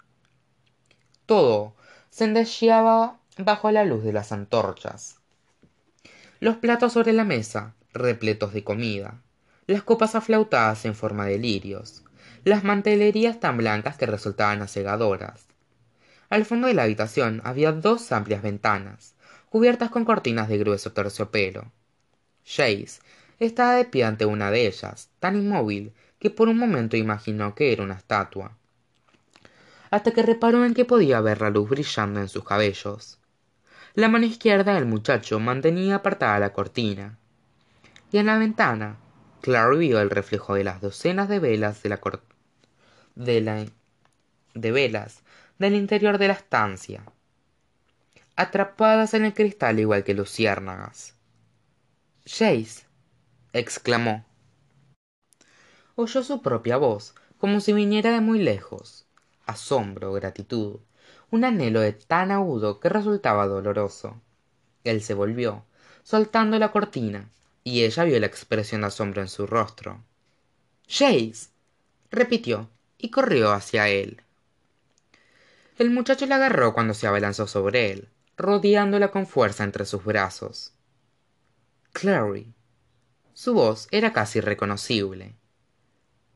Todo 1.26 1.76
centelleaba 2.10 3.20
bajo 3.38 3.70
la 3.70 3.84
luz 3.84 4.02
de 4.02 4.12
las 4.12 4.32
antorchas. 4.32 5.20
Los 6.40 6.56
platos 6.56 6.94
sobre 6.94 7.12
la 7.12 7.22
mesa 7.22 7.74
repletos 7.92 8.52
de 8.52 8.64
comida. 8.64 9.22
Las 9.68 9.84
copas 9.84 10.16
aflautadas 10.16 10.84
en 10.84 10.96
forma 10.96 11.24
de 11.26 11.38
lirios. 11.38 12.02
Las 12.42 12.64
mantelerías 12.64 13.38
tan 13.38 13.58
blancas 13.58 13.96
que 13.96 14.06
resultaban 14.06 14.60
asegadoras. 14.60 15.46
Al 16.30 16.44
fondo 16.44 16.66
de 16.66 16.74
la 16.74 16.82
habitación 16.82 17.42
había 17.44 17.70
dos 17.70 18.10
amplias 18.10 18.42
ventanas 18.42 19.14
cubiertas 19.50 19.90
con 19.90 20.04
cortinas 20.04 20.48
de 20.48 20.58
grueso 20.58 20.92
terciopelo. 20.92 21.70
Jace 22.44 23.00
estaba 23.38 23.76
de 23.76 23.84
pie 23.84 24.02
ante 24.02 24.24
una 24.24 24.50
de 24.50 24.66
ellas 24.66 25.10
tan 25.20 25.36
inmóvil 25.36 25.92
que 26.22 26.30
por 26.30 26.48
un 26.48 26.56
momento 26.56 26.96
imaginó 26.96 27.56
que 27.56 27.72
era 27.72 27.82
una 27.82 27.94
estatua 27.94 28.56
hasta 29.90 30.12
que 30.12 30.22
reparó 30.22 30.64
en 30.64 30.72
que 30.72 30.84
podía 30.84 31.20
ver 31.20 31.40
la 31.40 31.50
luz 31.50 31.68
brillando 31.68 32.20
en 32.20 32.28
sus 32.28 32.44
cabellos. 32.44 33.18
La 33.94 34.08
mano 34.08 34.24
izquierda 34.24 34.74
del 34.74 34.86
muchacho 34.86 35.40
mantenía 35.40 35.96
apartada 35.96 36.38
la 36.38 36.52
cortina 36.52 37.18
y 38.12 38.18
en 38.18 38.26
la 38.26 38.38
ventana 38.38 38.98
claro 39.40 39.78
vio 39.78 40.00
el 40.00 40.10
reflejo 40.10 40.54
de 40.54 40.62
las 40.62 40.80
docenas 40.80 41.28
de 41.28 41.40
velas 41.40 41.82
de 41.82 41.88
la, 41.88 42.00
de 43.16 43.40
la 43.40 43.66
de 44.54 44.70
velas 44.70 45.24
del 45.58 45.74
interior 45.74 46.18
de 46.18 46.28
la 46.28 46.34
estancia 46.34 47.02
atrapadas 48.36 49.12
en 49.14 49.24
el 49.24 49.34
cristal 49.34 49.80
igual 49.80 50.04
que 50.04 50.14
luciérnagas. 50.14 51.16
Jace 52.24 52.86
exclamó 53.52 54.24
oyó 55.96 56.22
su 56.22 56.42
propia 56.42 56.76
voz 56.76 57.14
como 57.38 57.60
si 57.60 57.72
viniera 57.72 58.12
de 58.12 58.20
muy 58.20 58.38
lejos 58.38 59.06
asombro 59.46 60.12
gratitud 60.12 60.80
un 61.30 61.44
anhelo 61.44 61.80
de 61.80 61.92
tan 61.92 62.30
agudo 62.30 62.78
que 62.78 62.90
resultaba 62.90 63.46
doloroso. 63.46 64.20
Él 64.84 65.02
se 65.02 65.14
volvió, 65.14 65.64
soltando 66.02 66.58
la 66.58 66.70
cortina, 66.72 67.30
y 67.64 67.84
ella 67.84 68.04
vio 68.04 68.20
la 68.20 68.26
expresión 68.26 68.82
de 68.82 68.88
asombro 68.88 69.22
en 69.22 69.28
su 69.28 69.46
rostro. 69.46 70.04
Jace. 70.86 71.48
repitió, 72.10 72.68
y 72.98 73.10
corrió 73.10 73.52
hacia 73.52 73.88
él. 73.88 74.20
El 75.78 75.90
muchacho 75.90 76.26
la 76.26 76.36
agarró 76.36 76.74
cuando 76.74 76.92
se 76.92 77.06
abalanzó 77.06 77.46
sobre 77.46 77.90
él, 77.90 78.08
rodeándola 78.36 79.10
con 79.10 79.26
fuerza 79.26 79.64
entre 79.64 79.86
sus 79.86 80.04
brazos. 80.04 80.74
Clary. 81.92 82.52
Su 83.32 83.54
voz 83.54 83.88
era 83.90 84.12
casi 84.12 84.42
reconocible. 84.42 85.34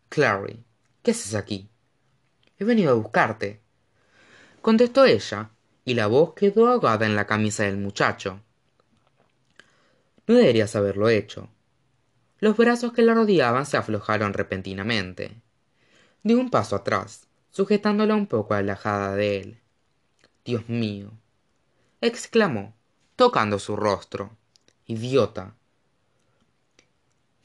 Clary, 0.08 0.64
¿qué 1.02 1.10
haces 1.10 1.34
aquí? 1.34 1.68
He 2.58 2.64
venido 2.64 2.92
a 2.92 2.94
buscarte. 2.94 3.60
Contestó 4.62 5.04
ella, 5.04 5.50
y 5.84 5.94
la 5.94 6.06
voz 6.06 6.34
quedó 6.34 6.68
ahogada 6.68 7.06
en 7.06 7.16
la 7.16 7.26
camisa 7.26 7.64
del 7.64 7.76
muchacho. 7.76 8.40
No 10.26 10.34
deberías 10.34 10.74
haberlo 10.74 11.08
hecho. 11.08 11.48
Los 12.40 12.56
brazos 12.56 12.92
que 12.92 13.02
la 13.02 13.14
rodeaban 13.14 13.66
se 13.66 13.76
aflojaron 13.76 14.32
repentinamente. 14.32 15.40
Dio 16.22 16.38
un 16.38 16.50
paso 16.50 16.76
atrás, 16.76 17.28
sujetándola 17.50 18.14
un 18.14 18.26
poco 18.26 18.54
alejada 18.54 19.14
de 19.14 19.38
él. 19.38 19.60
Dios 20.44 20.68
mío. 20.68 21.12
exclamó, 22.00 22.74
tocando 23.14 23.58
su 23.58 23.76
rostro. 23.76 24.36
Idiota. 24.86 25.54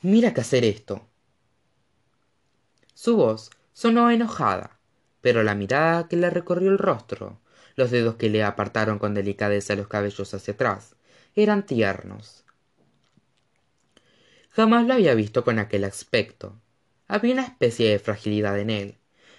Mira 0.01 0.33
que 0.33 0.41
hacer 0.41 0.63
esto. 0.63 1.07
Su 3.01 3.15
voz 3.17 3.49
sonó 3.73 4.11
enojada, 4.11 4.77
pero 5.21 5.41
la 5.41 5.55
mirada 5.55 6.07
que 6.07 6.17
le 6.17 6.29
recorrió 6.29 6.69
el 6.69 6.77
rostro, 6.77 7.39
los 7.75 7.89
dedos 7.89 8.13
que 8.13 8.29
le 8.29 8.43
apartaron 8.43 8.99
con 8.99 9.15
delicadeza 9.15 9.75
los 9.75 9.87
cabellos 9.87 10.31
hacia 10.35 10.53
atrás, 10.53 10.95
eran 11.33 11.65
tiernos. 11.65 12.45
Jamás 14.51 14.85
lo 14.85 14.93
había 14.93 15.15
visto 15.15 15.43
con 15.43 15.57
aquel 15.57 15.83
aspecto. 15.83 16.53
Había 17.07 17.33
una 17.33 17.45
especie 17.45 17.89
de 17.89 17.97
fragilidad 17.97 18.59
en 18.59 18.69
él, 18.69 18.97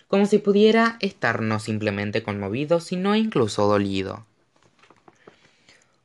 como 0.08 0.26
si 0.26 0.38
pudiera 0.38 0.96
estar 0.98 1.40
no 1.40 1.60
simplemente 1.60 2.24
conmovido, 2.24 2.80
sino 2.80 3.14
incluso 3.14 3.68
dolido. 3.68 4.26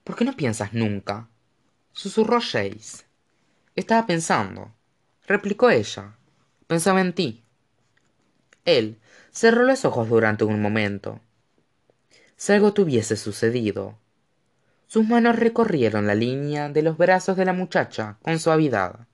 ¿Por 0.04 0.16
qué 0.16 0.26
no 0.26 0.36
piensas 0.36 0.76
nunca? 0.76 1.28
susurró 1.92 2.40
Jace. 2.40 3.06
Estaba 3.76 4.06
pensando, 4.06 4.76
replicó 5.26 5.72
ella. 5.72 6.14
Pensaba 6.68 7.02
en 7.02 7.14
ti. 7.14 7.44
Él 8.68 9.00
cerró 9.32 9.64
los 9.64 9.86
ojos 9.86 10.10
durante 10.10 10.44
un 10.44 10.62
momento. 10.62 11.22
Si 12.36 12.52
algo 12.52 12.74
tuviese 12.74 13.16
sucedido, 13.16 13.98
sus 14.88 15.08
manos 15.08 15.38
recorrieron 15.38 16.06
la 16.06 16.16
línea 16.16 16.68
de 16.68 16.82
los 16.82 16.98
brazos 16.98 17.38
de 17.38 17.46
la 17.46 17.54
muchacha 17.54 18.18
con 18.22 18.40
suavidad, 18.40 19.08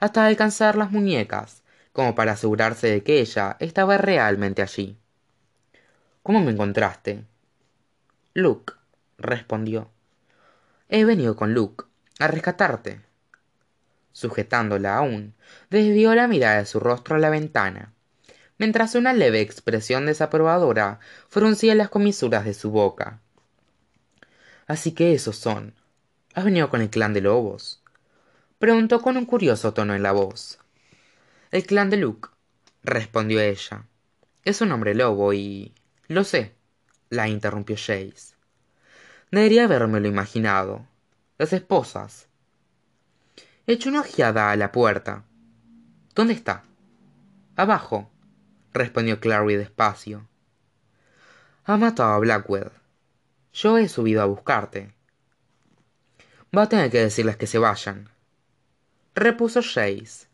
hasta 0.00 0.26
alcanzar 0.26 0.76
las 0.76 0.90
muñecas, 0.90 1.62
como 1.94 2.14
para 2.14 2.32
asegurarse 2.32 2.88
de 2.88 3.02
que 3.02 3.20
ella 3.20 3.56
estaba 3.58 3.96
realmente 3.96 4.60
allí. 4.60 4.98
¿Cómo 6.22 6.40
me 6.42 6.50
encontraste? 6.50 7.24
Luke, 8.34 8.74
respondió. 9.16 9.90
He 10.90 11.06
venido 11.06 11.36
con 11.36 11.54
Luke, 11.54 11.86
a 12.18 12.26
rescatarte. 12.26 13.00
Sujetándola 14.12 14.98
aún, 14.98 15.32
desvió 15.70 16.14
la 16.14 16.28
mirada 16.28 16.58
de 16.58 16.66
su 16.66 16.80
rostro 16.80 17.16
a 17.16 17.18
la 17.18 17.30
ventana, 17.30 17.94
mientras 18.60 18.94
una 18.94 19.14
leve 19.14 19.40
expresión 19.40 20.04
desaprobadora 20.04 21.00
fruncía 21.30 21.74
las 21.74 21.88
comisuras 21.88 22.44
de 22.44 22.52
su 22.52 22.70
boca. 22.70 23.18
Así 24.66 24.92
que 24.92 25.14
esos 25.14 25.36
son. 25.36 25.72
¿Has 26.34 26.44
venido 26.44 26.68
con 26.68 26.82
el 26.82 26.90
clan 26.90 27.14
de 27.14 27.22
lobos? 27.22 27.82
Preguntó 28.58 29.00
con 29.00 29.16
un 29.16 29.24
curioso 29.24 29.72
tono 29.72 29.94
en 29.94 30.02
la 30.02 30.12
voz. 30.12 30.58
El 31.50 31.64
clan 31.64 31.88
de 31.88 31.96
Luke, 31.96 32.28
respondió 32.82 33.40
ella. 33.40 33.86
Es 34.44 34.60
un 34.60 34.72
hombre 34.72 34.94
lobo 34.94 35.32
y. 35.32 35.72
Lo 36.06 36.22
sé, 36.22 36.52
la 37.08 37.28
interrumpió 37.28 37.76
Jace. 37.76 38.34
Debería 39.30 39.64
habérmelo 39.64 40.06
imaginado. 40.06 40.86
Las 41.38 41.54
esposas. 41.54 42.28
Echó 43.66 43.88
una 43.88 44.00
ojeada 44.00 44.50
a 44.50 44.56
la 44.56 44.70
puerta. 44.70 45.24
¿Dónde 46.14 46.34
está? 46.34 46.64
Abajo, 47.56 48.10
respondió 48.72 49.20
Clary 49.20 49.56
despacio. 49.56 50.26
Ha 51.64 51.76
matado 51.76 52.12
a 52.12 52.18
Blackwell. 52.18 52.70
Yo 53.52 53.78
he 53.78 53.88
subido 53.88 54.22
a 54.22 54.26
buscarte. 54.26 54.94
Va 56.56 56.62
a 56.62 56.68
tener 56.68 56.90
que 56.90 57.00
decirles 57.00 57.36
que 57.36 57.46
se 57.46 57.58
vayan. 57.58 58.10
Repuso 59.14 59.60
Jace. 59.62 60.26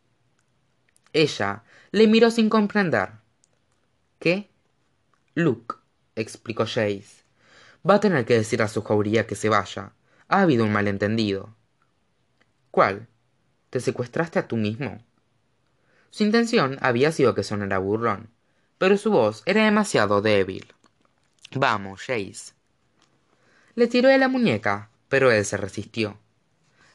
Ella 1.12 1.62
le 1.92 2.06
miró 2.06 2.30
sin 2.30 2.48
comprender. 2.48 3.10
¿Qué? 4.18 4.50
Luke, 5.34 5.76
explicó 6.14 6.64
Jace. 6.64 7.24
Va 7.88 7.94
a 7.94 8.00
tener 8.00 8.24
que 8.24 8.34
decir 8.34 8.62
a 8.62 8.68
su 8.68 8.82
jauría 8.82 9.26
que 9.26 9.34
se 9.34 9.48
vaya. 9.48 9.92
Ha 10.28 10.40
habido 10.40 10.64
un 10.64 10.72
malentendido. 10.72 11.54
¿Cuál? 12.70 13.08
¿Te 13.70 13.80
secuestraste 13.80 14.38
a 14.38 14.48
tú 14.48 14.56
mismo? 14.56 15.02
Su 16.16 16.24
intención 16.24 16.78
había 16.80 17.12
sido 17.12 17.34
que 17.34 17.42
sonara 17.42 17.76
burrón, 17.76 18.30
pero 18.78 18.96
su 18.96 19.10
voz 19.10 19.42
era 19.44 19.66
demasiado 19.66 20.22
débil. 20.22 20.64
Vamos, 21.54 22.00
Jace, 22.00 22.54
le 23.74 23.86
tiró 23.86 24.08
de 24.08 24.16
la 24.16 24.28
muñeca, 24.28 24.88
pero 25.10 25.30
él 25.30 25.44
se 25.44 25.58
resistió. 25.58 26.16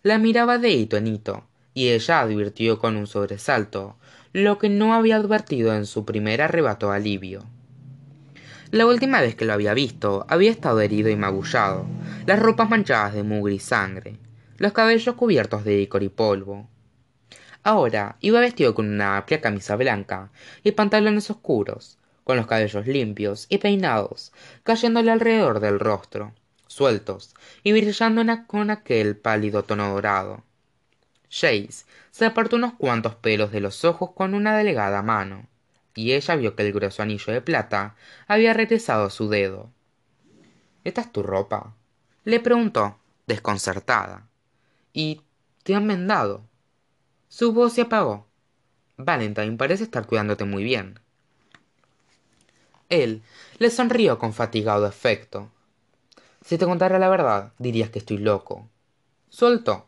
La 0.01 0.17
miraba 0.17 0.57
de 0.57 0.71
hito 0.71 0.97
en 0.97 1.05
hito, 1.05 1.45
y 1.75 1.89
ella 1.89 2.21
advirtió 2.21 2.79
con 2.79 2.97
un 2.97 3.05
sobresalto 3.05 3.95
lo 4.33 4.57
que 4.57 4.69
no 4.69 4.95
había 4.95 5.17
advertido 5.17 5.75
en 5.75 5.85
su 5.85 6.03
primer 6.03 6.41
arrebato 6.41 6.89
de 6.89 6.95
alivio. 6.95 7.45
La 8.71 8.87
última 8.87 9.21
vez 9.21 9.35
que 9.35 9.45
lo 9.45 9.53
había 9.53 9.75
visto, 9.75 10.25
había 10.29 10.49
estado 10.49 10.81
herido 10.81 11.11
y 11.11 11.15
magullado, 11.15 11.85
las 12.25 12.39
ropas 12.39 12.71
manchadas 12.71 13.13
de 13.13 13.21
mugre 13.21 13.53
y 13.53 13.59
sangre, 13.59 14.17
los 14.57 14.71
cabellos 14.71 15.13
cubiertos 15.13 15.63
de 15.63 15.79
icor 15.79 16.01
y 16.01 16.09
polvo. 16.09 16.70
Ahora 17.63 18.17
iba 18.21 18.39
vestido 18.39 18.73
con 18.73 18.87
una 18.87 19.17
amplia 19.17 19.39
camisa 19.39 19.75
blanca 19.75 20.31
y 20.63 20.71
pantalones 20.71 21.29
oscuros, 21.29 21.99
con 22.23 22.37
los 22.37 22.47
cabellos 22.47 22.87
limpios 22.87 23.45
y 23.49 23.59
peinados, 23.59 24.31
cayéndole 24.63 25.11
alrededor 25.11 25.59
del 25.59 25.79
rostro, 25.79 26.33
sueltos 26.67 27.35
y 27.63 27.71
brillando 27.71 28.23
con 28.47 28.71
aquel 28.71 29.15
pálido 29.15 29.63
tono 29.63 29.93
dorado. 29.93 30.43
Jace 31.29 31.85
se 32.09 32.25
apartó 32.25 32.55
unos 32.55 32.73
cuantos 32.73 33.15
pelos 33.15 33.51
de 33.51 33.61
los 33.61 33.85
ojos 33.85 34.11
con 34.11 34.33
una 34.33 34.57
delgada 34.57 35.01
mano, 35.01 35.47
y 35.93 36.13
ella 36.13 36.35
vio 36.35 36.55
que 36.55 36.65
el 36.65 36.73
grueso 36.73 37.03
anillo 37.03 37.31
de 37.31 37.41
plata 37.41 37.95
había 38.27 38.53
regresado 38.53 39.05
a 39.05 39.09
su 39.09 39.29
dedo. 39.29 39.69
¿Esta 40.83 41.01
es 41.01 41.11
tu 41.11 41.21
ropa? 41.21 41.75
le 42.23 42.39
preguntó, 42.39 42.97
desconcertada. 43.27 44.27
¿Y 44.93 45.21
te 45.63 45.75
han 45.75 45.87
vendado? 45.87 46.43
Su 47.31 47.53
voz 47.53 47.71
se 47.71 47.83
apagó. 47.83 48.27
Valentine 48.97 49.55
parece 49.55 49.85
estar 49.85 50.05
cuidándote 50.05 50.43
muy 50.43 50.65
bien. 50.65 50.99
Él 52.89 53.23
le 53.57 53.69
sonrió 53.69 54.19
con 54.19 54.33
fatigado 54.33 54.85
efecto. 54.85 55.49
Si 56.43 56.57
te 56.57 56.65
contara 56.65 56.99
la 56.99 57.07
verdad, 57.07 57.53
dirías 57.57 57.89
que 57.89 57.99
estoy 57.99 58.17
loco. 58.17 58.67
Suelto. 59.29 59.87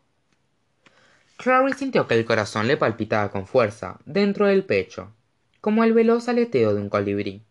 Clary 1.35 1.73
sintió 1.73 2.07
que 2.07 2.15
el 2.15 2.23
corazón 2.23 2.65
le 2.65 2.77
palpitaba 2.77 3.29
con 3.29 3.45
fuerza 3.45 3.99
dentro 4.05 4.47
del 4.47 4.63
pecho, 4.63 5.11
como 5.59 5.83
el 5.83 5.91
veloz 5.91 6.29
aleteo 6.29 6.73
de 6.73 6.79
un 6.79 6.87
colibrí. 6.87 7.43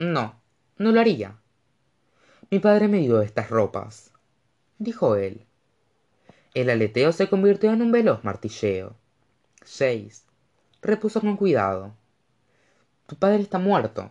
No, 0.00 0.34
no 0.78 0.90
lo 0.90 1.00
haría. 1.00 1.36
Mi 2.50 2.58
padre 2.58 2.88
me 2.88 2.98
dio 2.98 3.22
estas 3.22 3.50
ropas, 3.50 4.10
dijo 4.78 5.14
él. 5.14 5.45
El 6.56 6.70
aleteo 6.70 7.12
se 7.12 7.28
convirtió 7.28 7.72
en 7.72 7.82
un 7.82 7.92
veloz 7.92 8.24
martilleo. 8.24 8.96
Seis. 9.62 10.24
Repuso 10.80 11.20
con 11.20 11.36
cuidado. 11.36 11.94
Tu 13.06 13.14
padre 13.16 13.42
está 13.42 13.58
muerto. 13.58 14.10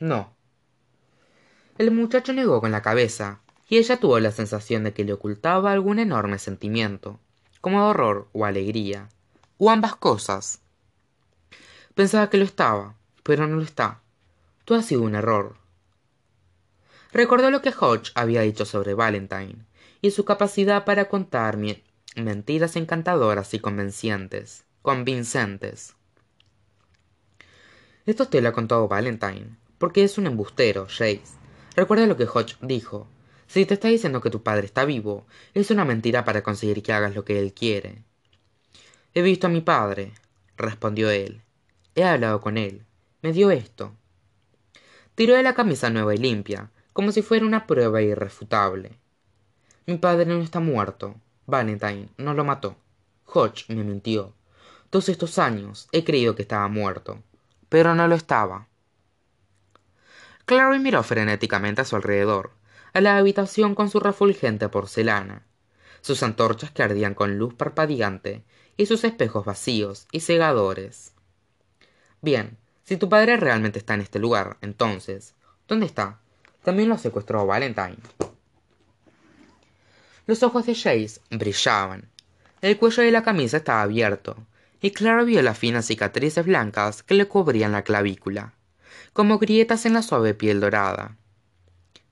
No, 0.00 0.32
el 1.78 1.92
muchacho 1.92 2.32
negó 2.32 2.60
con 2.60 2.72
la 2.72 2.82
cabeza, 2.82 3.38
y 3.68 3.76
ella 3.76 4.00
tuvo 4.00 4.18
la 4.18 4.32
sensación 4.32 4.82
de 4.82 4.92
que 4.92 5.04
le 5.04 5.12
ocultaba 5.12 5.70
algún 5.70 6.00
enorme 6.00 6.40
sentimiento, 6.40 7.20
como 7.60 7.86
horror 7.86 8.28
o 8.32 8.44
alegría, 8.44 9.08
o 9.58 9.70
ambas 9.70 9.94
cosas. 9.94 10.60
Pensaba 11.94 12.30
que 12.30 12.38
lo 12.38 12.44
estaba, 12.44 12.96
pero 13.22 13.46
no 13.46 13.54
lo 13.54 13.62
está. 13.62 14.00
Todo 14.64 14.78
ha 14.78 14.82
sido 14.82 15.02
un 15.02 15.14
error. 15.14 15.54
Recordó 17.12 17.48
lo 17.52 17.62
que 17.62 17.70
Hodge 17.70 18.10
había 18.16 18.40
dicho 18.40 18.64
sobre 18.64 18.94
Valentine, 18.94 19.64
y 20.00 20.10
su 20.10 20.24
capacidad 20.24 20.84
para 20.84 21.08
contar 21.08 21.58
mentiras 22.16 22.76
encantadoras 22.76 23.54
y 23.54 23.58
convencientes, 23.58 24.64
convincentes. 24.82 25.94
Esto 28.06 28.26
te 28.26 28.40
lo 28.40 28.48
ha 28.48 28.52
contado 28.52 28.88
Valentine, 28.88 29.56
Porque 29.78 30.02
es 30.02 30.18
un 30.18 30.26
embustero, 30.26 30.86
Jace. 30.86 31.22
Recuerda 31.76 32.06
lo 32.06 32.16
que 32.16 32.24
Hodge 32.24 32.56
dijo. 32.62 33.06
Si 33.46 33.64
te 33.66 33.74
está 33.74 33.88
diciendo 33.88 34.20
que 34.20 34.30
tu 34.30 34.42
padre 34.42 34.66
está 34.66 34.84
vivo, 34.84 35.26
es 35.54 35.70
una 35.70 35.84
mentira 35.84 36.24
para 36.24 36.42
conseguir 36.42 36.82
que 36.82 36.92
hagas 36.92 37.14
lo 37.14 37.24
que 37.24 37.38
él 37.38 37.52
quiere. 37.52 38.02
He 39.14 39.22
visto 39.22 39.46
a 39.46 39.50
mi 39.50 39.60
padre, 39.60 40.12
respondió 40.56 41.10
él. 41.10 41.42
He 41.94 42.04
hablado 42.04 42.40
con 42.40 42.58
él. 42.58 42.84
Me 43.22 43.32
dio 43.32 43.50
esto. 43.50 43.94
Tiró 45.14 45.34
de 45.34 45.42
la 45.42 45.54
camisa 45.54 45.90
nueva 45.90 46.14
y 46.14 46.18
limpia, 46.18 46.70
como 46.92 47.12
si 47.12 47.22
fuera 47.22 47.46
una 47.46 47.66
prueba 47.66 48.02
irrefutable. 48.02 48.98
Mi 49.88 49.96
padre 49.96 50.26
no 50.26 50.42
está 50.42 50.60
muerto. 50.60 51.14
Valentine 51.46 52.10
no 52.18 52.34
lo 52.34 52.44
mató. 52.44 52.76
Hodge 53.24 53.64
me 53.68 53.82
mintió. 53.82 54.34
Todos 54.90 55.08
estos 55.08 55.38
años 55.38 55.88
he 55.92 56.04
creído 56.04 56.36
que 56.36 56.42
estaba 56.42 56.68
muerto, 56.68 57.22
pero 57.70 57.94
no 57.94 58.06
lo 58.06 58.14
estaba. 58.14 58.68
Clary 60.44 60.78
miró 60.78 61.02
frenéticamente 61.02 61.80
a 61.80 61.84
su 61.86 61.96
alrededor, 61.96 62.50
a 62.92 63.00
la 63.00 63.16
habitación 63.16 63.74
con 63.74 63.88
su 63.88 63.98
refulgente 63.98 64.68
porcelana, 64.68 65.46
sus 66.02 66.22
antorchas 66.22 66.70
que 66.70 66.82
ardían 66.82 67.14
con 67.14 67.38
luz 67.38 67.54
parpadeante 67.54 68.44
y 68.76 68.84
sus 68.84 69.04
espejos 69.04 69.46
vacíos 69.46 70.06
y 70.12 70.20
cegadores. 70.20 71.14
Bien, 72.20 72.58
si 72.84 72.98
tu 72.98 73.08
padre 73.08 73.38
realmente 73.38 73.78
está 73.78 73.94
en 73.94 74.02
este 74.02 74.18
lugar, 74.18 74.58
entonces, 74.60 75.34
¿dónde 75.66 75.86
está? 75.86 76.20
También 76.62 76.90
lo 76.90 76.98
secuestró 76.98 77.46
Valentine. 77.46 77.96
Los 80.28 80.42
ojos 80.42 80.66
de 80.66 80.74
Jace 80.74 81.22
brillaban. 81.30 82.06
El 82.60 82.76
cuello 82.76 83.02
de 83.02 83.10
la 83.10 83.22
camisa 83.22 83.56
estaba 83.56 83.80
abierto, 83.80 84.36
y 84.82 84.90
Clara 84.90 85.22
vio 85.22 85.40
las 85.40 85.56
finas 85.56 85.86
cicatrices 85.86 86.44
blancas 86.44 87.02
que 87.02 87.14
le 87.14 87.26
cubrían 87.26 87.72
la 87.72 87.80
clavícula, 87.80 88.52
como 89.14 89.38
grietas 89.38 89.86
en 89.86 89.94
la 89.94 90.02
suave 90.02 90.34
piel 90.34 90.60
dorada. 90.60 91.16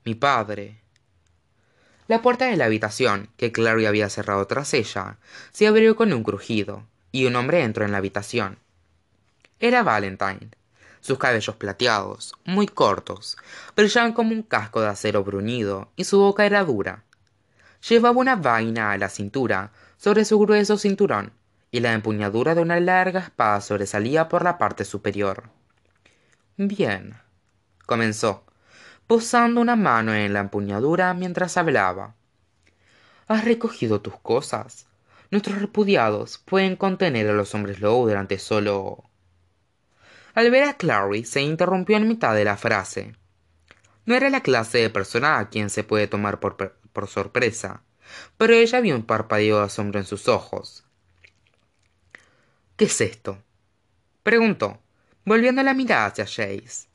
Mi 0.03 0.15
padre. 0.15 0.81
La 2.07 2.23
puerta 2.23 2.45
de 2.45 2.57
la 2.57 2.65
habitación, 2.65 3.29
que 3.37 3.51
Clary 3.51 3.85
había 3.85 4.09
cerrado 4.09 4.47
tras 4.47 4.73
ella, 4.73 5.19
se 5.51 5.67
abrió 5.67 5.95
con 5.95 6.11
un 6.11 6.23
crujido, 6.23 6.87
y 7.11 7.25
un 7.25 7.35
hombre 7.35 7.61
entró 7.61 7.85
en 7.85 7.91
la 7.91 7.99
habitación. 7.99 8.57
Era 9.59 9.83
Valentine. 9.83 10.49
Sus 11.01 11.19
cabellos 11.19 11.55
plateados, 11.57 12.33
muy 12.45 12.65
cortos, 12.65 13.37
brillaban 13.75 14.13
como 14.13 14.31
un 14.31 14.41
casco 14.41 14.81
de 14.81 14.87
acero 14.87 15.23
bruñido, 15.23 15.91
y 15.95 16.05
su 16.05 16.17
boca 16.17 16.47
era 16.47 16.63
dura. 16.63 17.03
Llevaba 17.87 18.19
una 18.19 18.35
vaina 18.35 18.91
a 18.91 18.97
la 18.97 19.09
cintura 19.09 19.71
sobre 19.97 20.25
su 20.25 20.39
grueso 20.39 20.77
cinturón, 20.77 21.33
y 21.71 21.79
la 21.79 21.93
empuñadura 21.93 22.55
de 22.55 22.61
una 22.61 22.79
larga 22.79 23.19
espada 23.19 23.61
sobresalía 23.61 24.29
por 24.29 24.43
la 24.43 24.57
parte 24.57 24.85
superior. 24.85 25.49
Bien, 26.55 27.15
comenzó, 27.85 28.45
posando 29.05 29.61
una 29.61 29.75
mano 29.75 30.13
en 30.13 30.33
la 30.33 30.39
empuñadura 30.39 31.13
mientras 31.13 31.57
hablaba. 31.57 32.15
Has 33.27 33.43
recogido 33.45 34.01
tus 34.01 34.17
cosas. 34.19 34.87
Nuestros 35.29 35.59
repudiados 35.59 36.37
pueden 36.37 36.77
contener 36.77 37.29
a 37.29 37.33
los 37.33 37.53
hombres 37.53 37.81
lobo 37.81 38.07
durante 38.07 38.39
solo. 38.39 39.03
Al 40.33 40.49
ver 40.51 40.63
a 40.63 40.77
Clary 40.77 41.25
se 41.25 41.41
interrumpió 41.41 41.97
en 41.97 42.07
mitad 42.07 42.33
de 42.33 42.45
la 42.45 42.55
frase. 42.55 43.15
No 44.05 44.15
era 44.15 44.29
la 44.29 44.41
clase 44.41 44.77
de 44.77 44.89
persona 44.89 45.39
a 45.39 45.49
quien 45.49 45.69
se 45.69 45.83
puede 45.83 46.07
tomar 46.07 46.39
por, 46.39 46.79
por 46.97 47.07
sorpresa, 47.07 47.83
pero 48.37 48.55
ella 48.55 48.79
vio 48.79 48.95
un 48.95 49.03
parpadeo 49.03 49.59
de 49.59 49.65
asombro 49.65 49.99
en 49.99 50.05
sus 50.07 50.27
ojos, 50.27 50.83
¿Qué 52.75 52.85
es 52.85 53.01
esto? 53.01 53.37
preguntó, 54.23 54.79
volviendo 55.23 55.61
la 55.61 55.75
mirada 55.75 56.07
hacia 56.07 56.25
Jace. 56.25 56.87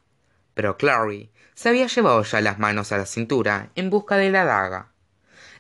Pero 0.55 0.77
Clary 0.77 1.31
se 1.55 1.69
había 1.69 1.87
llevado 1.87 2.21
ya 2.25 2.41
las 2.41 2.59
manos 2.59 2.91
a 2.91 2.99
la 2.99 3.07
cintura 3.07 3.71
en 3.77 3.91
busca 3.91 4.17
de 4.17 4.31
la 4.31 4.45
daga. 4.45 4.91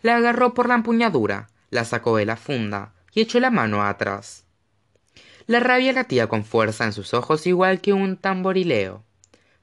La 0.02 0.16
agarró 0.16 0.55
por 0.55 0.66
la 0.66 0.74
empuñadura, 0.74 1.48
la 1.70 1.85
sacó 1.85 2.16
de 2.16 2.27
la 2.27 2.36
funda 2.36 2.94
y 3.12 3.20
echó 3.20 3.39
la 3.39 3.51
mano 3.51 3.85
atrás. 3.85 4.44
La 5.47 5.60
rabia 5.60 5.93
latía 5.93 6.27
con 6.27 6.44
fuerza 6.44 6.85
en 6.85 6.93
sus 6.93 7.14
ojos 7.14 7.47
igual 7.47 7.81
que 7.81 7.93
un 7.93 8.16
tamborileo. 8.16 9.05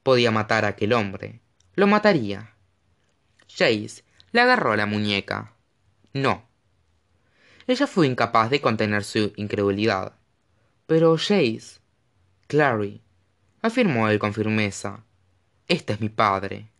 Podía 0.03 0.31
matar 0.31 0.63
a 0.63 0.69
aquel 0.69 0.93
hombre. 0.93 1.41
Lo 1.75 1.85
mataría. 1.85 2.53
Jace 3.49 4.03
le 4.31 4.41
agarró 4.41 4.75
la 4.75 4.85
muñeca. 4.85 5.53
No. 6.13 6.43
Ella 7.67 7.87
fue 7.87 8.07
incapaz 8.07 8.49
de 8.49 8.61
contener 8.61 9.03
su 9.03 9.33
incredulidad. 9.35 10.13
Pero 10.85 11.17
Jace, 11.17 11.79
Clary, 12.47 13.01
afirmó 13.61 14.09
él 14.09 14.17
con 14.17 14.33
firmeza, 14.33 15.03
este 15.67 15.93
es 15.93 16.01
mi 16.01 16.09
padre. 16.09 16.71